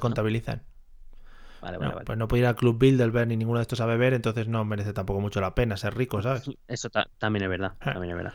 Contabilizan. 1.59 1.61
Vale, 1.61 1.73
No, 1.77 1.79
vale, 1.79 1.93
vale. 1.95 2.05
Pues 2.05 2.17
no 2.17 2.27
puede 2.27 2.41
ir 2.41 2.47
al 2.47 2.55
Club 2.55 2.77
Bilderberg 2.79 3.27
ni 3.27 3.37
ninguno 3.37 3.59
de 3.59 3.63
estos 3.63 3.81
a 3.81 3.85
beber, 3.85 4.13
entonces 4.13 4.47
no 4.47 4.63
merece 4.65 4.93
tampoco 4.93 5.19
mucho 5.21 5.41
la 5.41 5.53
pena 5.55 5.77
ser 5.77 5.95
rico, 5.95 6.21
¿sabes? 6.21 6.49
Eso 6.67 6.89
ta- 6.89 7.09
también 7.17 7.43
es 7.43 7.49
verdad, 7.49 7.73
Ah. 7.79 7.93
también 7.93 8.11
es 8.11 8.17
verdad. 8.17 8.33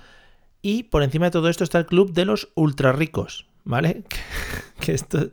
Y 0.62 0.84
por 0.84 1.02
encima 1.02 1.26
de 1.26 1.30
todo 1.32 1.48
esto 1.48 1.64
está 1.64 1.78
el 1.78 1.86
Club 1.86 2.12
de 2.12 2.24
los 2.24 2.50
Ultra 2.54 2.92
Ricos, 2.92 3.46
¿vale? 3.64 4.04
que 4.80 4.92
esto, 4.92 5.30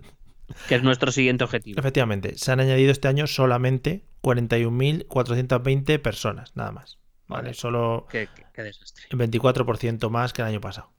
Que 0.67 0.75
es 0.75 0.83
nuestro 0.83 1.11
siguiente 1.11 1.43
objetivo. 1.43 1.79
efectivamente, 1.79 2.35
se 2.37 2.51
han 2.51 2.59
añadido 2.59 2.91
este 2.91 3.07
año 3.07 3.27
solamente 3.27 4.03
41.420 4.21 5.99
personas, 5.99 6.55
nada 6.55 6.71
más. 6.71 6.97
¿vale? 7.27 7.43
Vale. 7.43 7.53
Solo 7.53 8.07
Qué, 8.09 8.27
qué- 8.35 8.45
qué 8.53 8.63
desastre. 8.63 9.05
el 9.09 9.17
24% 9.19 10.09
más 10.09 10.33
que 10.33 10.41
el 10.41 10.47
año 10.47 10.61
pasado. 10.61 10.91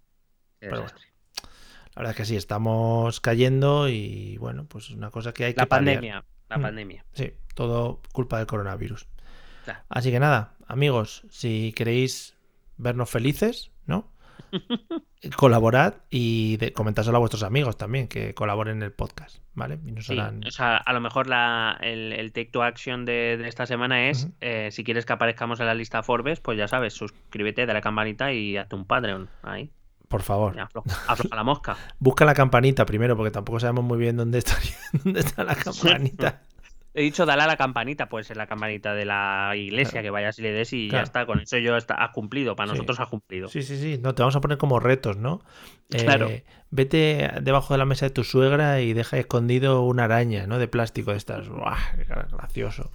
qué 0.61 0.68
Pero 0.68 0.82
desastre. 0.82 1.07
La 1.97 2.03
verdad 2.03 2.11
es 2.12 2.16
que 2.18 2.24
sí, 2.24 2.36
estamos 2.36 3.20
cayendo 3.20 3.88
y 3.88 4.36
bueno, 4.38 4.64
pues 4.66 4.84
es 4.84 4.91
una 4.93 5.11
cosa 5.11 5.32
que 5.32 5.45
hay 5.47 5.55
La 5.55 5.64
que 5.64 5.66
paliar. 5.68 5.97
pandemia, 5.97 6.24
la 6.51 6.59
Mm. 6.59 6.62
pandemia. 6.62 7.05
Sí, 7.12 7.32
todo 7.55 8.03
culpa 8.12 8.38
del 8.38 8.46
coronavirus. 8.46 9.07
Claro. 9.64 9.80
Así 9.88 10.11
que 10.11 10.20
nada, 10.20 10.55
amigos, 10.66 11.22
si 11.30 11.72
queréis 11.76 12.36
vernos 12.76 13.09
felices, 13.11 13.70
¿no? 13.86 14.11
Colaborad 15.36 15.94
y 16.09 16.57
de, 16.57 16.72
comentárselo 16.72 17.16
a 17.16 17.20
vuestros 17.20 17.42
amigos 17.42 17.76
también, 17.76 18.09
que 18.09 18.32
colaboren 18.34 18.78
en 18.78 18.82
el 18.84 18.92
podcast, 18.92 19.38
¿vale? 19.55 19.78
Y 19.84 19.92
nos 19.92 20.07
Sí, 20.07 20.14
harán- 20.18 20.46
o 20.46 20.51
sea, 20.51 20.76
a 20.78 20.92
lo 20.94 21.01
mejor 21.01 21.26
la, 21.26 21.76
el, 21.82 22.12
el 22.14 22.32
take 22.32 22.46
to 22.51 22.62
action 22.62 23.05
de, 23.05 23.36
de 23.36 23.46
esta 23.48 23.66
semana 23.66 24.09
es, 24.09 24.28
eh, 24.40 24.70
si 24.72 24.82
quieres 24.82 25.05
que 25.05 25.12
aparezcamos 25.12 25.61
en 25.61 25.66
la 25.66 25.74
lista 25.74 26.03
Forbes, 26.03 26.40
pues 26.40 26.57
ya 26.57 26.68
sabes, 26.68 26.94
suscríbete, 26.94 27.62
dale 27.62 27.72
a 27.72 27.74
la 27.74 27.80
campanita 27.82 28.32
y 28.32 28.57
hazte 28.57 28.76
un 28.76 28.86
Patreon 28.86 29.28
ahí. 29.42 29.70
Por 30.11 30.22
favor, 30.22 30.58
afloja, 30.58 30.90
afloja 31.06 31.36
la 31.36 31.44
mosca. 31.44 31.76
busca 32.00 32.24
la 32.24 32.34
campanita 32.34 32.84
primero, 32.84 33.16
porque 33.16 33.30
tampoco 33.30 33.61
sabemos 33.61 33.84
muy 33.84 33.96
bien 33.96 34.16
dónde 34.16 34.38
está, 34.38 34.56
dónde 35.04 35.20
está 35.20 35.44
la 35.44 35.54
campanita. 35.54 36.42
He 36.92 37.02
dicho 37.02 37.24
dale 37.24 37.42
a 37.44 37.46
la 37.46 37.56
campanita, 37.56 38.08
pues 38.08 38.28
en 38.32 38.38
la 38.38 38.48
campanita 38.48 38.94
de 38.94 39.04
la 39.04 39.52
iglesia, 39.54 39.92
Claro. 39.92 40.06
que 40.06 40.11
vayas 40.11 40.36
y 40.40 40.42
le 40.42 40.50
des 40.50 40.72
y 40.72 40.88
Claro. 40.88 41.02
ya 41.02 41.04
está. 41.06 41.24
Con 41.26 41.38
eso 41.38 41.56
yo 41.58 41.76
está, 41.76 41.94
has 41.94 42.11
cumplido, 42.11 42.56
para 42.56 42.66
Sí. 42.66 42.72
nosotros 42.72 42.98
has 42.98 43.06
cumplido. 43.06 43.46
Sí, 43.46 43.62
sí, 43.62 43.78
sí. 43.80 44.00
No, 44.02 44.12
te 44.16 44.22
vamos 44.22 44.34
a 44.34 44.40
poner 44.40 44.58
como 44.58 44.80
retos, 44.80 45.16
¿no? 45.16 45.40
Eh, 45.90 46.02
Claro. 46.02 46.28
Vete 46.72 47.30
debajo 47.42 47.74
de 47.74 47.78
la 47.78 47.84
mesa 47.84 48.06
de 48.06 48.11
tu 48.11 48.24
suegra 48.24 48.80
y 48.80 48.92
deja 48.92 49.18
escondido 49.18 49.82
una 49.82 50.04
araña, 50.04 50.48
¿no? 50.48 50.58
De 50.58 50.66
plástico 50.66 51.12
de 51.12 51.18
estas. 51.18 51.48
¡Buah! 51.48 51.78
Gracioso. 52.32 52.90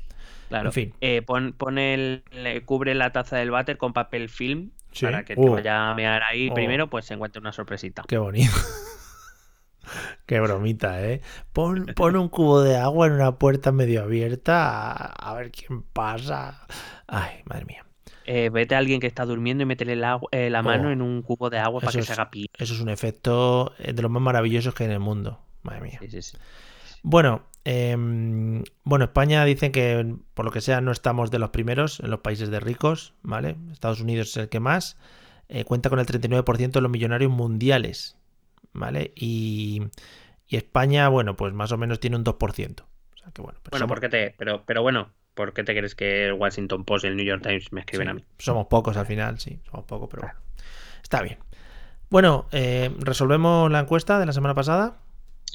Claro. 0.50 0.68
En 0.68 0.74
fin. 0.74 0.94
Eh, 1.00 1.22
pon, 1.22 1.54
pon 1.58 1.78
el, 1.78 2.24
le- 2.32 2.64
cubre 2.66 2.96
la 2.96 3.14
taza 3.14 3.38
del 3.38 3.50
váter 3.52 3.78
con 3.78 3.94
papel 3.94 4.28
film 4.28 4.72
Sí. 4.96 5.06
para 5.06 5.24
que 5.26 5.36
te 5.36 5.42
Uh. 5.42 5.52
vaya 5.54 5.92
a 5.92 5.96
mear 5.96 6.24
ahí 6.24 6.50
Oh. 6.50 6.54
primero, 6.54 6.90
pues 6.90 7.06
se 7.06 7.14
encuentre 7.14 7.40
una 7.42 7.52
sorpresita. 7.52 8.04
Qué 8.08 8.18
bonito. 8.18 8.52
Qué 10.26 10.40
bromita, 10.40 11.04
¿eh? 11.06 11.22
Pon, 11.54 11.86
pon 11.96 12.16
un 12.16 12.30
cubo 12.30 12.62
de 12.62 12.78
agua 12.78 13.06
en 13.08 13.14
una 13.14 13.38
puerta 13.38 13.72
medio 13.72 14.02
abierta 14.02 14.92
a, 14.92 15.06
a 15.14 15.34
ver 15.36 15.52
quién 15.52 15.84
pasa. 15.84 16.66
Ay, 17.08 17.42
madre 17.46 17.66
mía. 17.66 17.86
Eh, 18.26 18.50
vete 18.50 18.74
a 18.74 18.80
alguien 18.80 19.00
que 19.00 19.06
está 19.06 19.24
durmiendo 19.26 19.62
y 19.62 19.68
métele 19.68 19.94
el 19.94 20.04
agua- 20.04 20.28
eh, 20.32 20.50
la 20.50 20.64
mano 20.64 20.88
Oh. 20.90 20.92
en 20.92 21.04
un 21.04 21.22
cubo 21.22 21.52
de 21.52 21.60
agua 21.60 21.80
para 21.82 21.92
que 21.92 22.00
es- 22.00 22.06
se 22.08 22.14
haga 22.14 22.32
pis. 22.32 22.48
Eso 22.58 22.74
es 22.74 22.80
un 22.80 22.90
efecto 22.90 23.74
eh, 23.78 23.94
de 23.94 24.02
los 24.02 24.10
más 24.10 24.24
maravillosos 24.24 24.74
que 24.74 24.84
hay 24.86 24.88
en 24.88 24.94
el 24.94 25.00
mundo. 25.00 25.40
Madre 25.62 25.82
mía. 25.82 26.00
Sí, 26.02 26.10
sí, 26.10 26.22
sí. 26.24 26.38
Bueno, 27.08 27.44
em, 27.66 28.64
bueno, 28.84 29.06
España 29.06 29.46
dicen 29.46 29.72
que 29.72 30.16
por 30.34 30.44
lo 30.46 30.52
que 30.52 30.60
sea 30.62 30.82
no 30.82 30.92
estamos 30.92 31.30
de 31.30 31.38
los 31.40 31.52
primeros 31.52 32.00
en 32.00 32.10
los 32.10 32.22
países 32.22 32.50
de 32.50 32.60
ricos, 32.60 33.14
¿vale? 33.22 33.58
Estados 33.72 34.02
Unidos 34.02 34.30
es 34.30 34.38
el 34.38 34.50
que 34.50 34.60
más. 34.60 34.98
eh, 35.48 35.64
cuenta 35.66 35.90
con 35.92 36.00
el 36.00 36.08
39% 36.08 36.80
de 36.80 36.82
los 36.82 36.90
millonarios 36.92 37.32
mundiales, 37.32 38.18
¿vale? 38.74 39.14
Y, 39.16 39.84
y 40.48 40.56
España, 40.58 41.08
bueno, 41.10 41.36
pues 41.36 41.54
más 41.54 41.72
o 41.72 41.78
menos 41.78 42.00
tiene 42.00 42.16
un 42.18 42.24
2%. 42.24 42.82
O 43.14 43.18
sea 43.18 43.32
que 43.32 43.42
bueno, 43.44 43.60
pero 43.62 43.72
Bueno, 43.72 43.86
somos, 43.86 43.88
¿por 43.88 44.00
qué 44.00 44.10
te, 44.10 44.34
pero, 44.38 44.64
pero 44.66 44.82
bueno, 44.82 45.12
¿por 45.36 45.54
qué 45.54 45.64
te 45.64 45.74
crees 45.78 45.94
que 45.96 46.26
el 46.26 46.34
Washington 46.34 46.84
Post 46.86 47.06
y 47.06 47.10
el 47.10 47.16
New 47.18 47.26
York 47.26 47.44
Times 47.44 47.72
me 47.72 47.82
escriben 47.82 48.08
sí, 48.08 48.10
a 48.10 48.14
mí? 48.16 48.26
somos 48.40 48.66
pocos 48.68 48.98
al 48.98 49.06
final, 49.06 49.40
sí, 49.40 49.60
somos 49.70 49.86
pocos, 49.86 50.10
pero 50.10 50.24
bueno. 50.24 50.40
Está 51.04 51.22
bien. 51.22 51.38
Bueno, 52.10 52.48
eh, 52.52 52.92
resolvemos 53.00 53.72
la 53.72 53.80
encuesta 53.82 54.20
de 54.20 54.26
la 54.26 54.34
semana 54.34 54.56
pasada. 54.56 54.98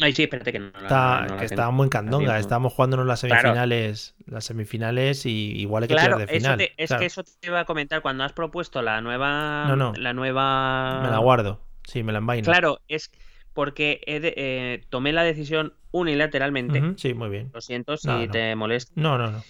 Ay, 0.01 0.13
sí, 0.15 0.23
espérate 0.23 0.53
que 0.53 0.59
no, 0.59 0.69
Está- 0.69 1.27
no 1.29 1.37
que 1.37 1.45
estábamos 1.45 1.85
en 1.85 1.91
Candonga, 1.91 2.39
estábamos 2.39 2.73
jugándonos 2.73 3.07
las 3.07 3.21
Claro. 3.21 3.41
semifinales, 3.43 4.15
las 4.27 4.45
semifinales 4.45 5.27
y 5.27 5.53
igual 5.61 5.83
hay 5.85 5.89
que 5.89 5.95
Claro, 5.95 6.19
de 6.19 6.27
final. 6.27 6.59
te- 6.59 6.73
es 6.77 6.89
claro. 6.89 7.01
que 7.01 7.07
eso 7.07 7.23
te 7.23 7.47
iba 7.47 7.61
a 7.61 7.65
comentar 7.65 8.01
cuando 8.03 8.25
has 8.25 8.33
propuesto 8.33 8.81
la 8.83 9.01
nueva. 9.01 9.65
No, 9.69 9.77
no. 9.77 9.93
La 9.97 10.13
nueva. 10.13 11.01
Me 11.03 11.11
la 11.11 11.19
guardo. 11.19 11.61
Sí, 11.85 12.03
me 12.03 12.13
la 12.13 12.19
envaino. 12.19 12.45
Claro, 12.45 12.81
es 12.89 13.11
porque 13.53 14.01
he 14.07 14.21
de- 14.21 14.35
eh, 14.37 14.85
tomé 14.91 15.13
la 15.13 15.23
decisión 15.25 15.75
unilateralmente. 15.91 16.81
Sí, 16.97 17.15
muy 17.15 17.29
bien. 17.29 17.51
Lo 17.53 17.61
siento 17.61 17.97
si 17.97 18.09
No, 18.09 18.29
te 18.31 18.55
molesta. 18.57 18.93
No, 18.97 19.19
no, 19.19 19.31
no. 19.31 19.43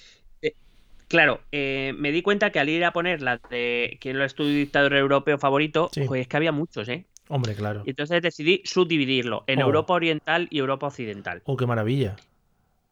Claro, 1.08 1.40
eh, 1.50 1.92
me 1.98 2.12
di 2.12 2.22
cuenta 2.22 2.50
que 2.50 2.60
al 2.60 2.68
ir 2.68 2.84
a 2.84 2.92
poner 2.92 3.20
la 3.20 3.40
de 3.50 3.98
quién 4.00 4.20
es 4.20 4.36
tu 4.36 4.44
dictador 4.44 4.94
europeo 4.94 5.38
favorito, 5.38 5.90
Sí. 5.92 6.06
es 6.14 6.28
que 6.28 6.36
había 6.36 6.52
muchos, 6.52 6.88
¿eh? 6.88 7.04
Hombre, 7.30 7.54
claro. 7.54 7.82
Y 7.86 7.90
entonces 7.90 8.20
decidí 8.20 8.60
subdividirlo 8.64 9.44
en 9.46 9.62
Oh. 9.62 9.66
Europa 9.66 9.94
Oriental 9.94 10.48
y 10.50 10.58
Europa 10.58 10.88
Occidental. 10.88 11.40
Oh, 11.44 11.56
qué 11.56 11.64
maravilla. 11.66 12.16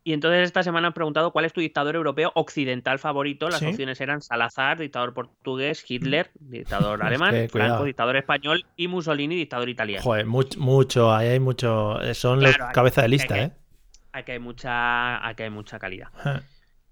Y 0.05 0.15
entonces 0.15 0.45
esta 0.45 0.63
semana 0.63 0.87
han 0.87 0.95
preguntado 0.95 1.33
cuál 1.33 1.45
es 1.45 1.53
tu 1.53 1.61
dictador 1.61 1.95
europeo 1.97 2.33
occidental 2.35 2.99
favorito. 2.99 3.51
Las 3.51 3.59
Sí. 3.59 3.67
opciones 3.67 4.01
eran 4.01 4.23
Salazar, 4.23 4.79
dictador 4.79 5.13
portugués, 5.13 5.85
Hitler, 5.87 6.31
dictador 6.39 7.01
Es 7.03 7.07
alemán, 7.09 7.35
que, 7.35 7.49
Franco, 7.51 7.85
dictador 7.85 8.17
español 8.17 8.65
y 8.77 8.89
Mussolini, 8.89 9.35
dictador 9.37 9.69
italiano. 9.69 10.03
Joder, 10.03 10.25
mucho, 10.25 10.59
mucho, 10.61 11.13
ahí 11.13 11.29
hay 11.29 11.41
mucho. 11.41 12.01
eh, 12.01 12.15
Son 12.15 12.39
Claro, 12.39 12.57
los 12.59 12.69
hay- 12.69 12.73
cabeza 12.75 13.03
de 13.03 13.05
hay 13.07 13.11
lista, 13.11 13.35
que- 13.35 13.43
¿eh? 13.43 13.51
Aquí 14.13 14.33
hay 14.33 14.39
mucha, 14.39 15.27
aquí 15.29 15.43
hay 15.43 15.51
mucha 15.51 15.79
calidad. 15.79 16.09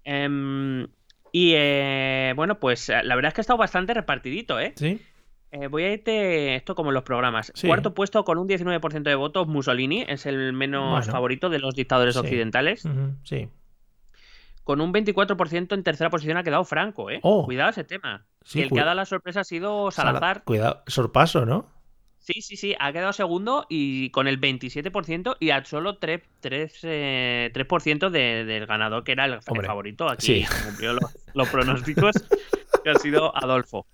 Em, 0.03 0.83
y 1.31 1.53
eh, 1.55 2.33
bueno, 2.35 2.59
pues 2.59 2.89
eh, 2.89 3.01
la 3.03 3.15
verdad 3.15 3.29
es 3.29 3.33
que 3.33 3.41
ha 3.41 3.43
estado 3.43 3.57
bastante 3.57 3.93
repartidito, 3.93 4.59
¿eh? 4.59 4.73
¿Sí? 4.75 5.01
Eh, 5.59 5.67
voy 5.67 5.83
a 5.83 5.93
irte 5.93 6.55
esto 6.55 6.75
como 6.75 6.89
en 6.89 6.93
los 6.95 7.03
programas. 7.03 7.51
Sí. 7.55 7.67
Cuarto 7.67 7.93
puesto 7.93 8.23
con 8.23 8.37
un 8.37 8.47
19% 8.47 9.03
de 9.09 9.15
votos, 9.15 9.47
Mussolini 9.47 10.05
es 10.07 10.25
el 10.25 10.53
menos 10.53 10.91
Bueno. 10.99 11.11
favorito 11.11 11.49
de 11.49 11.59
los 11.59 11.73
dictadores 11.75 12.13
Sí. 12.15 12.19
occidentales. 12.19 12.83
Sí. 13.23 13.49
Con 14.63 14.81
un 14.81 14.91
24% 14.93 15.75
en 15.75 15.83
tercera 15.83 16.09
posición 16.09 16.37
ha 16.37 16.43
quedado 16.43 16.63
Franco, 16.65 17.09
¿eh? 17.09 17.19
Oh. 17.23 17.45
Cuidado 17.45 17.69
ese 17.69 17.83
tema. 17.85 18.25
Sí, 18.43 18.59
y 18.59 18.61
el 18.63 18.69
que 18.69 18.79
ha 18.81 18.83
dado 18.85 18.95
la 18.97 19.05
sorpresa 19.05 19.39
ha 19.41 19.43
sido 19.45 19.91
Sala- 19.91 20.09
Salazar. 20.11 20.43
Cuidado, 20.43 20.83
sorpaso, 20.87 21.45
¿no? 21.45 21.69
Sí, 22.19 22.41
sí, 22.41 22.57
sí, 22.57 22.75
ha 22.77 22.91
quedado 22.91 23.13
segundo 23.13 23.65
y 23.69 24.09
con 24.09 24.27
el 24.27 24.37
27% 24.41 25.37
y 25.39 25.51
a 25.51 25.63
solo 25.63 25.97
3%, 25.99 26.21
3, 26.41 26.79
eh, 26.83 27.49
3% 27.53 28.09
de- 28.09 28.43
del 28.43 28.65
ganador, 28.65 29.05
que 29.05 29.13
era 29.13 29.23
el, 29.25 29.41
favorito. 29.41 30.09
Aquí 30.09 30.43
sí. 30.43 30.45
cumplió 30.65 30.91
los, 30.93 31.17
los 31.33 31.47
pronósticos, 31.47 32.11
que 32.91 32.97
ha 32.97 32.99
sido 33.01 33.35
Adolfo. 33.35 33.87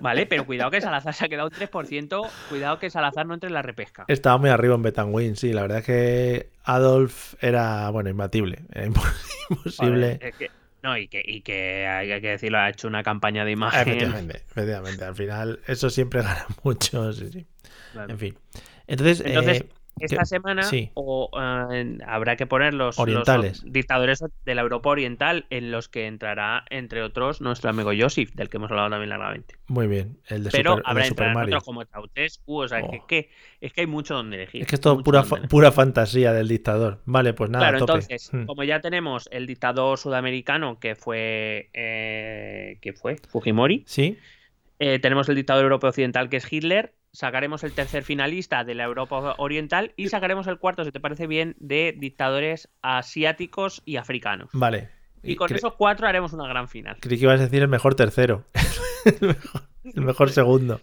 Vale, 0.00 0.26
pero 0.26 0.46
cuidado 0.46 0.70
que 0.70 0.80
Salazar 0.80 1.14
se 1.14 1.24
ha 1.24 1.28
quedado 1.28 1.48
un 1.48 1.54
3%. 1.54 2.28
Cuidado 2.48 2.78
que 2.78 2.90
Salazar 2.90 3.26
no 3.26 3.34
entre 3.34 3.48
en 3.48 3.54
la 3.54 3.62
repesca. 3.62 4.04
Estaba 4.08 4.38
muy 4.38 4.50
arriba 4.50 4.74
en 4.74 4.82
Betanwin, 4.82 5.36
sí. 5.36 5.52
La 5.52 5.62
verdad 5.62 5.78
es 5.78 5.84
que 5.84 6.50
Adolf 6.64 7.34
era, 7.42 7.90
bueno, 7.90 8.10
imbatible. 8.10 8.64
Era 8.72 8.86
imposible. 9.50 10.16
Joder, 10.16 10.18
es 10.20 10.34
que- 10.36 10.50
no, 10.80 10.96
y 10.96 11.08
que, 11.08 11.20
y 11.24 11.40
que 11.40 11.86
hay, 11.88 12.12
hay 12.12 12.20
que 12.20 12.28
decirlo, 12.28 12.58
ha 12.58 12.70
hecho 12.70 12.86
una 12.86 13.02
campaña 13.02 13.44
de 13.44 13.50
imagen. 13.50 13.80
Efectivamente, 13.88 14.36
efectivamente. 14.48 15.04
Al 15.04 15.14
final, 15.16 15.60
eso 15.66 15.90
siempre 15.90 16.22
gana 16.22 16.46
mucho, 16.62 17.12
sí, 17.12 17.30
sí. 17.32 17.46
Claro. 17.92 18.12
En 18.12 18.18
fin. 18.18 18.38
Entonces, 18.86 19.20
Entonces, 19.26 19.62
eh, 19.62 19.68
esta 20.00 20.24
semana 20.24 20.62
sí. 20.62 20.90
o, 20.94 21.30
eh, 21.72 21.98
habrá 22.06 22.36
que 22.36 22.46
poner 22.46 22.74
los, 22.74 22.96
dictadores 23.64 24.24
de 24.44 24.54
la 24.54 24.62
Europa 24.62 24.90
Oriental 24.90 25.46
en 25.50 25.70
los 25.70 25.88
que 25.88 26.06
entrará, 26.06 26.64
entre 26.70 27.02
otros, 27.02 27.40
nuestro 27.40 27.70
amigo 27.70 27.90
Joseph, 27.98 28.30
del 28.34 28.48
que 28.48 28.56
hemos 28.56 28.70
hablado 28.70 28.90
también 28.90 29.10
largamente. 29.10 29.56
Muy 29.66 29.86
bien, 29.86 30.18
el 30.28 30.44
de 30.44 30.50
Pero 30.50 30.72
Super, 30.76 30.78
el 30.78 30.84
de 30.84 30.90
habrá 30.90 31.04
Super 31.06 31.34
Mario. 31.34 31.48
otros 31.56 31.64
como 31.64 31.84
Ceausescu, 31.84 32.62
o 32.62 32.68
sea, 32.68 32.80
que, 32.82 32.98
Oh. 33.02 33.06
que- 33.06 33.30
es 33.60 33.72
que 33.72 33.80
hay 33.82 33.86
mucho 33.86 34.14
donde 34.14 34.36
elegir. 34.36 34.62
Es 34.62 34.68
que 34.68 34.74
es 34.76 34.80
todo 34.80 35.02
pura, 35.02 35.18
donde 35.20 35.28
fa- 35.30 35.36
elegir. 35.36 35.48
pura 35.50 35.72
fantasía 35.72 36.32
del 36.32 36.48
dictador. 36.48 37.00
Vale, 37.04 37.32
pues 37.34 37.50
nada, 37.50 37.64
Claro, 37.70 37.76
a 37.84 37.86
tope. 37.86 37.92
entonces, 38.00 38.30
Mm. 38.32 38.46
como 38.46 38.64
ya 38.64 38.80
tenemos 38.80 39.28
el 39.32 39.46
dictador 39.46 39.98
sudamericano 39.98 40.78
que 40.78 40.94
fue. 40.94 41.70
Eh, 41.72 42.78
¿Qué 42.80 42.92
fue? 42.92 43.16
Fujimori. 43.28 43.84
¿Sí? 43.86 44.18
Eh, 44.78 44.98
tenemos 45.00 45.28
el 45.28 45.34
dictador 45.34 45.64
europeo 45.64 45.90
occidental 45.90 46.28
que 46.28 46.36
es 46.36 46.52
Hitler. 46.52 46.94
Sacaremos 47.18 47.64
el 47.64 47.72
tercer 47.72 48.04
finalista 48.04 48.62
de 48.62 48.76
la 48.76 48.84
Europa 48.84 49.34
Oriental 49.38 49.92
y 49.96 50.08
sacaremos 50.08 50.46
el 50.46 50.60
cuarto, 50.60 50.84
si 50.84 50.92
te 50.92 51.00
parece 51.00 51.26
bien, 51.26 51.56
de 51.58 51.92
dictadores 51.98 52.68
asiáticos 52.80 53.82
y 53.84 53.96
africanos. 53.96 54.50
Vale. 54.52 54.90
Y 55.24 55.34
con 55.34 55.48
cre- 55.48 55.56
esos 55.56 55.74
cuatro 55.74 56.06
haremos 56.06 56.32
una 56.32 56.46
gran 56.46 56.68
final. 56.68 56.96
Creí 57.00 57.18
que 57.18 57.24
ibas 57.24 57.40
a 57.40 57.42
decir 57.42 57.60
el 57.60 57.66
mejor 57.66 57.96
tercero. 57.96 58.44
el, 59.04 59.26
mejor, 59.26 59.62
el 59.82 60.00
mejor 60.02 60.30
segundo. 60.30 60.80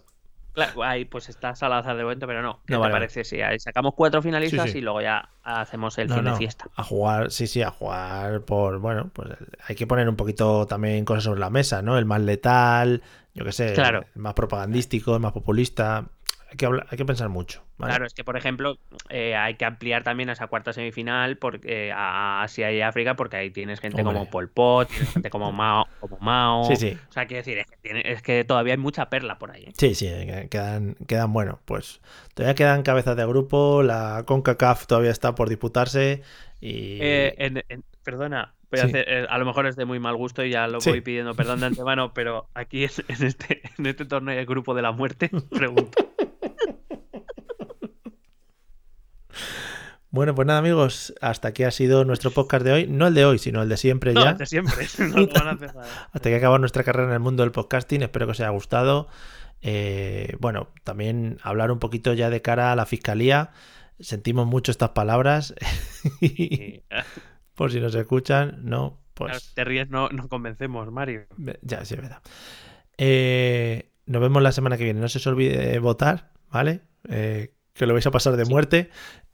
Claro, 0.52 0.82
ahí 0.82 1.06
pues 1.06 1.30
está 1.30 1.54
Salazar 1.54 1.96
de 1.96 2.02
momento, 2.02 2.26
pero 2.26 2.42
no. 2.42 2.60
¿Qué 2.66 2.74
No, 2.74 2.80
te 2.80 2.82
vale, 2.82 2.92
parece? 2.92 3.24
Sí, 3.24 3.40
ahí 3.40 3.58
sacamos 3.58 3.94
cuatro 3.94 4.20
finalistas 4.20 4.66
Sí, 4.66 4.72
sí. 4.72 4.78
y 4.78 4.82
luego 4.82 5.00
ya 5.00 5.30
hacemos 5.42 5.96
el 5.96 6.08
No, 6.08 6.16
fin 6.16 6.24
no, 6.24 6.32
de 6.32 6.36
fiesta. 6.36 6.66
A 6.76 6.82
jugar, 6.84 7.30
sí, 7.30 7.46
sí, 7.46 7.62
a 7.62 7.70
jugar 7.70 8.42
por. 8.42 8.78
Bueno, 8.78 9.08
pues 9.14 9.30
hay 9.66 9.74
que 9.74 9.86
poner 9.86 10.06
un 10.06 10.16
poquito 10.16 10.66
también 10.66 11.06
cosas 11.06 11.24
sobre 11.24 11.40
la 11.40 11.48
mesa, 11.48 11.80
¿no? 11.80 11.96
El 11.96 12.04
más 12.04 12.20
letal, 12.20 13.02
yo 13.32 13.42
qué 13.42 13.52
sé, 13.52 13.72
Claro. 13.72 14.04
el 14.14 14.20
más 14.20 14.34
propagandístico, 14.34 15.14
el 15.14 15.20
más 15.22 15.32
populista. 15.32 16.04
Hay 16.48 16.56
que, 16.56 16.64
hablar- 16.66 16.86
hay 16.90 16.96
que 16.96 17.04
pensar 17.04 17.28
mucho. 17.28 17.64
¿vale? 17.76 17.90
Claro, 17.92 18.06
es 18.06 18.14
que 18.14 18.22
por 18.24 18.36
ejemplo 18.36 18.78
eh, 19.10 19.34
hay 19.34 19.54
que 19.56 19.64
ampliar 19.64 20.02
también 20.04 20.30
a 20.30 20.32
esa 20.32 20.46
cuarta 20.46 20.72
semifinal 20.72 21.36
porque, 21.38 21.88
eh, 21.88 21.92
a 21.92 22.42
Asia 22.42 22.70
y 22.72 22.80
África 22.80 23.14
porque 23.16 23.36
ahí 23.36 23.50
tienes 23.50 23.80
gente 23.80 24.00
Hombre. 24.02 24.14
como 24.14 24.30
Pol 24.30 24.48
Pot, 24.48 24.88
tienes 24.88 25.10
gente 25.12 25.28
como 25.30 25.50
Mao, 25.52 25.86
como 26.00 26.18
Mao. 26.18 26.64
Sí, 26.66 26.76
sí. 26.76 26.96
O 27.08 27.12
sea, 27.12 27.26
quiero 27.26 27.40
decir, 27.40 27.58
es 27.58 27.66
que, 27.66 27.76
tiene- 27.78 28.02
es 28.12 28.22
que 28.22 28.44
todavía 28.44 28.74
hay 28.74 28.78
mucha 28.78 29.10
perla 29.10 29.38
por 29.38 29.50
ahí. 29.50 29.64
¿eh? 29.64 29.72
Sí, 29.76 29.94
sí, 29.94 30.06
que- 30.06 30.46
quedan, 30.48 30.94
quedan 31.08 31.32
bueno. 31.32 31.58
Pues 31.64 32.00
todavía 32.34 32.54
quedan 32.54 32.82
cabezas 32.82 33.16
de 33.16 33.26
grupo. 33.26 33.82
La 33.82 34.22
CONCACAF 34.26 34.86
todavía 34.86 35.10
está 35.10 35.34
por 35.34 35.48
disputarse. 35.48 36.22
Y. 36.60 36.98
Eh, 37.02 37.34
en- 37.38 37.64
en- 37.68 37.84
perdona, 38.04 38.54
voy 38.70 38.80
a, 38.80 38.84
hacer- 38.84 39.04
eh, 39.08 39.26
a 39.28 39.36
lo 39.36 39.44
mejor 39.44 39.66
es 39.66 39.74
de 39.76 39.84
muy 39.84 39.98
mal 39.98 40.14
gusto 40.16 40.44
y 40.44 40.50
ya 40.50 40.68
lo 40.68 40.80
Sí. 40.80 40.90
voy 40.90 41.00
pidiendo 41.00 41.34
perdón 41.34 41.58
de 41.60 41.66
antemano, 41.66 42.14
pero 42.14 42.48
aquí 42.54 42.84
en, 42.84 42.90
en 43.08 43.26
este, 43.26 43.62
en 43.78 43.86
este 43.86 44.04
torneo 44.04 44.34
de 44.36 44.44
grupo 44.46 44.72
de 44.74 44.82
la 44.82 44.92
muerte, 44.92 45.28
pregunto. 45.50 45.90
Bueno, 50.10 50.34
pues 50.34 50.46
nada, 50.46 50.60
amigos. 50.60 51.14
Hasta 51.20 51.48
aquí 51.48 51.64
ha 51.64 51.70
sido 51.70 52.04
nuestro 52.04 52.30
podcast 52.30 52.64
de 52.64 52.72
hoy. 52.72 52.86
No 52.86 53.06
el 53.06 53.14
de 53.14 53.24
hoy, 53.24 53.38
sino 53.38 53.62
el 53.62 53.68
de 53.68 53.76
siempre 53.76 54.12
No, 54.12 54.24
ya. 54.24 54.34
de 54.34 54.46
siempre, 54.46 54.86
no. 54.98 55.26
Hasta 56.12 56.28
que 56.30 56.36
acaba 56.36 56.58
nuestra 56.58 56.84
carrera 56.84 57.08
en 57.08 57.14
el 57.14 57.20
mundo 57.20 57.42
del 57.42 57.52
podcasting. 57.52 58.02
Espero 58.02 58.26
que 58.26 58.32
os 58.32 58.40
haya 58.40 58.50
gustado. 58.50 59.08
Eh, 59.62 60.36
bueno, 60.40 60.68
también 60.84 61.38
hablar 61.42 61.70
un 61.72 61.78
poquito 61.80 62.12
ya 62.14 62.30
de 62.30 62.40
cara 62.40 62.72
a 62.72 62.76
la 62.76 62.86
fiscalía. 62.86 63.50
Sentimos 63.98 64.46
mucho 64.46 64.70
estas 64.70 64.90
palabras. 64.90 65.54
Por 67.54 67.72
si 67.72 67.80
nos 67.80 67.94
escuchan, 67.94 68.60
no, 68.62 69.00
claro, 69.14 69.32
pues 69.32 69.42
si 69.42 69.54
te 69.54 69.64
ríes, 69.64 69.88
no, 69.88 70.08
no 70.10 70.28
convencemos, 70.28 70.90
Mario. 70.92 71.26
ya, 71.62 71.84
sí, 71.84 71.94
es 71.94 72.00
verdad. 72.00 72.20
Eh, 72.98 73.90
nos 74.04 74.20
vemos 74.20 74.42
la 74.42 74.52
semana 74.52 74.76
que 74.76 74.84
viene. 74.84 75.00
No 75.00 75.08
se 75.08 75.18
os 75.18 75.26
olvide 75.26 75.78
votar, 75.78 76.32
¿vale? 76.50 76.82
Eh, 77.08 77.54
que 77.72 77.86
lo 77.86 77.94
vais 77.94 78.06
a 78.06 78.10
pasar 78.10 78.36
de 78.36 78.44
muerte. 78.44 78.90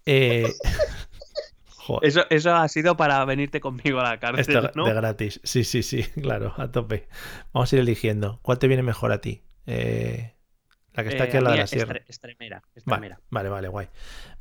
Eh, 0.06 0.52
joder, 1.66 2.08
Eso, 2.08 2.22
eso 2.30 2.54
ha 2.54 2.66
sido 2.68 2.96
para 2.96 3.24
venirte 3.24 3.60
conmigo 3.60 4.00
a 4.00 4.04
la 4.04 4.18
cárcel, 4.20 4.56
esto 4.56 4.70
¿no? 4.74 4.84
de 4.86 4.94
gratis. 4.94 5.40
Sí, 5.44 5.64
sí, 5.64 5.82
sí, 5.82 6.02
claro, 6.22 6.54
a 6.56 6.70
tope. 6.70 7.08
Vamos 7.52 7.72
a 7.72 7.76
ir 7.76 7.82
eligiendo. 7.82 8.38
¿Cuál 8.42 8.58
te 8.58 8.68
viene 8.68 8.82
mejor 8.82 9.12
a 9.12 9.20
ti? 9.20 9.42
Eh, 9.66 10.34
la 10.94 11.02
que 11.04 11.08
está 11.10 11.24
Eh, 11.24 11.26
aquí 11.28 11.36
a 11.36 11.38
al 11.38 11.44
lado 11.44 11.54
mí 11.54 11.58
de 11.58 11.62
la 11.62 11.66
sierra. 11.66 11.94
Estre- 11.94 12.04
Extremera, 12.08 12.62
Vale, 12.84 13.16
vale, 13.30 13.48
vale, 13.48 13.68
guay. 13.68 13.88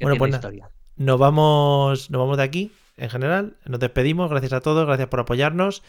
Bueno, 0.01 0.17
pues 0.17 0.33
historia. 0.33 0.69
Nos 0.97 1.17
vamos, 1.19 2.11
nos 2.11 2.19
vamos 2.19 2.37
de 2.37 2.43
aquí, 2.43 2.71
en 2.97 3.09
general. 3.09 3.57
Nos 3.65 3.79
despedimos. 3.79 4.29
Gracias 4.29 4.53
a 4.53 4.61
todos, 4.61 4.85
gracias 4.85 5.07
por 5.07 5.19
apoyarnos. 5.21 5.83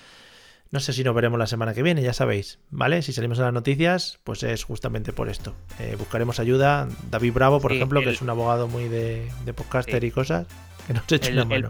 No 0.73 0.81
sé 0.81 0.93
si 0.95 1.05
nos 1.05 1.15
veremos 1.15 1.39
la 1.39 1.47
semana 1.47 1.75
que 1.75 1.83
viene, 1.83 2.03
ya 2.03 2.15
sabéis, 2.15 2.59
¿vale? 2.71 3.03
Si 3.03 3.13
salimos 3.13 3.39
en 3.39 3.45
las 3.45 3.53
noticias, 3.53 4.19
pues 4.25 4.43
es 4.43 4.65
justamente 4.65 5.13
por 5.13 5.29
esto. 5.29 5.55
Eh, 5.79 5.95
buscaremos 5.99 6.41
ayuda. 6.41 6.89
David 7.11 7.35
Bravo, 7.35 7.61
por 7.61 7.71
Sí, 7.73 7.77
ejemplo, 7.77 8.01
que 8.01 8.09
es 8.11 8.23
un 8.23 8.31
abogado 8.31 8.67
muy 8.69 8.89
de, 8.89 9.31
de 9.45 9.53
podcaster 9.53 10.01
Sí. 10.01 10.07
y 10.07 10.11
cosas, 10.11 10.47
que 10.87 10.95
nos 10.95 11.05
eche 11.13 11.29
El- 11.29 11.35
una 11.37 11.45
mano. 11.45 11.69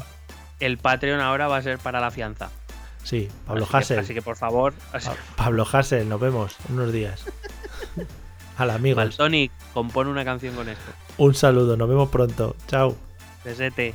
El 0.60 0.78
Patreon 0.78 1.20
ahora 1.20 1.48
va 1.48 1.56
a 1.56 1.62
ser 1.62 1.78
para 1.80 2.00
la 2.00 2.12
fianza. 2.12 2.50
Sí, 3.02 3.28
Pablo 3.46 3.64
así 3.64 3.70
que, 3.72 3.76
Hassel. 3.78 3.98
así 3.98 4.14
que 4.14 4.22
por 4.22 4.36
favor, 4.36 4.72
así- 4.92 5.08
Pa- 5.08 5.16
Pablo 5.44 5.66
Hassel, 5.70 6.08
nos 6.08 6.20
vemos 6.20 6.56
en 6.68 6.76
unos 6.76 6.92
días. 6.92 7.24
Al 8.56 8.70
amigo. 8.70 8.96
Valtonic, 8.98 9.50
compone 9.74 10.10
una 10.10 10.24
canción 10.24 10.54
con 10.54 10.68
esto. 10.68 10.92
Un 11.18 11.34
saludo, 11.34 11.76
nos 11.76 11.88
vemos 11.88 12.08
pronto. 12.10 12.54
Chao. 12.68 12.96
Besete. 13.44 13.94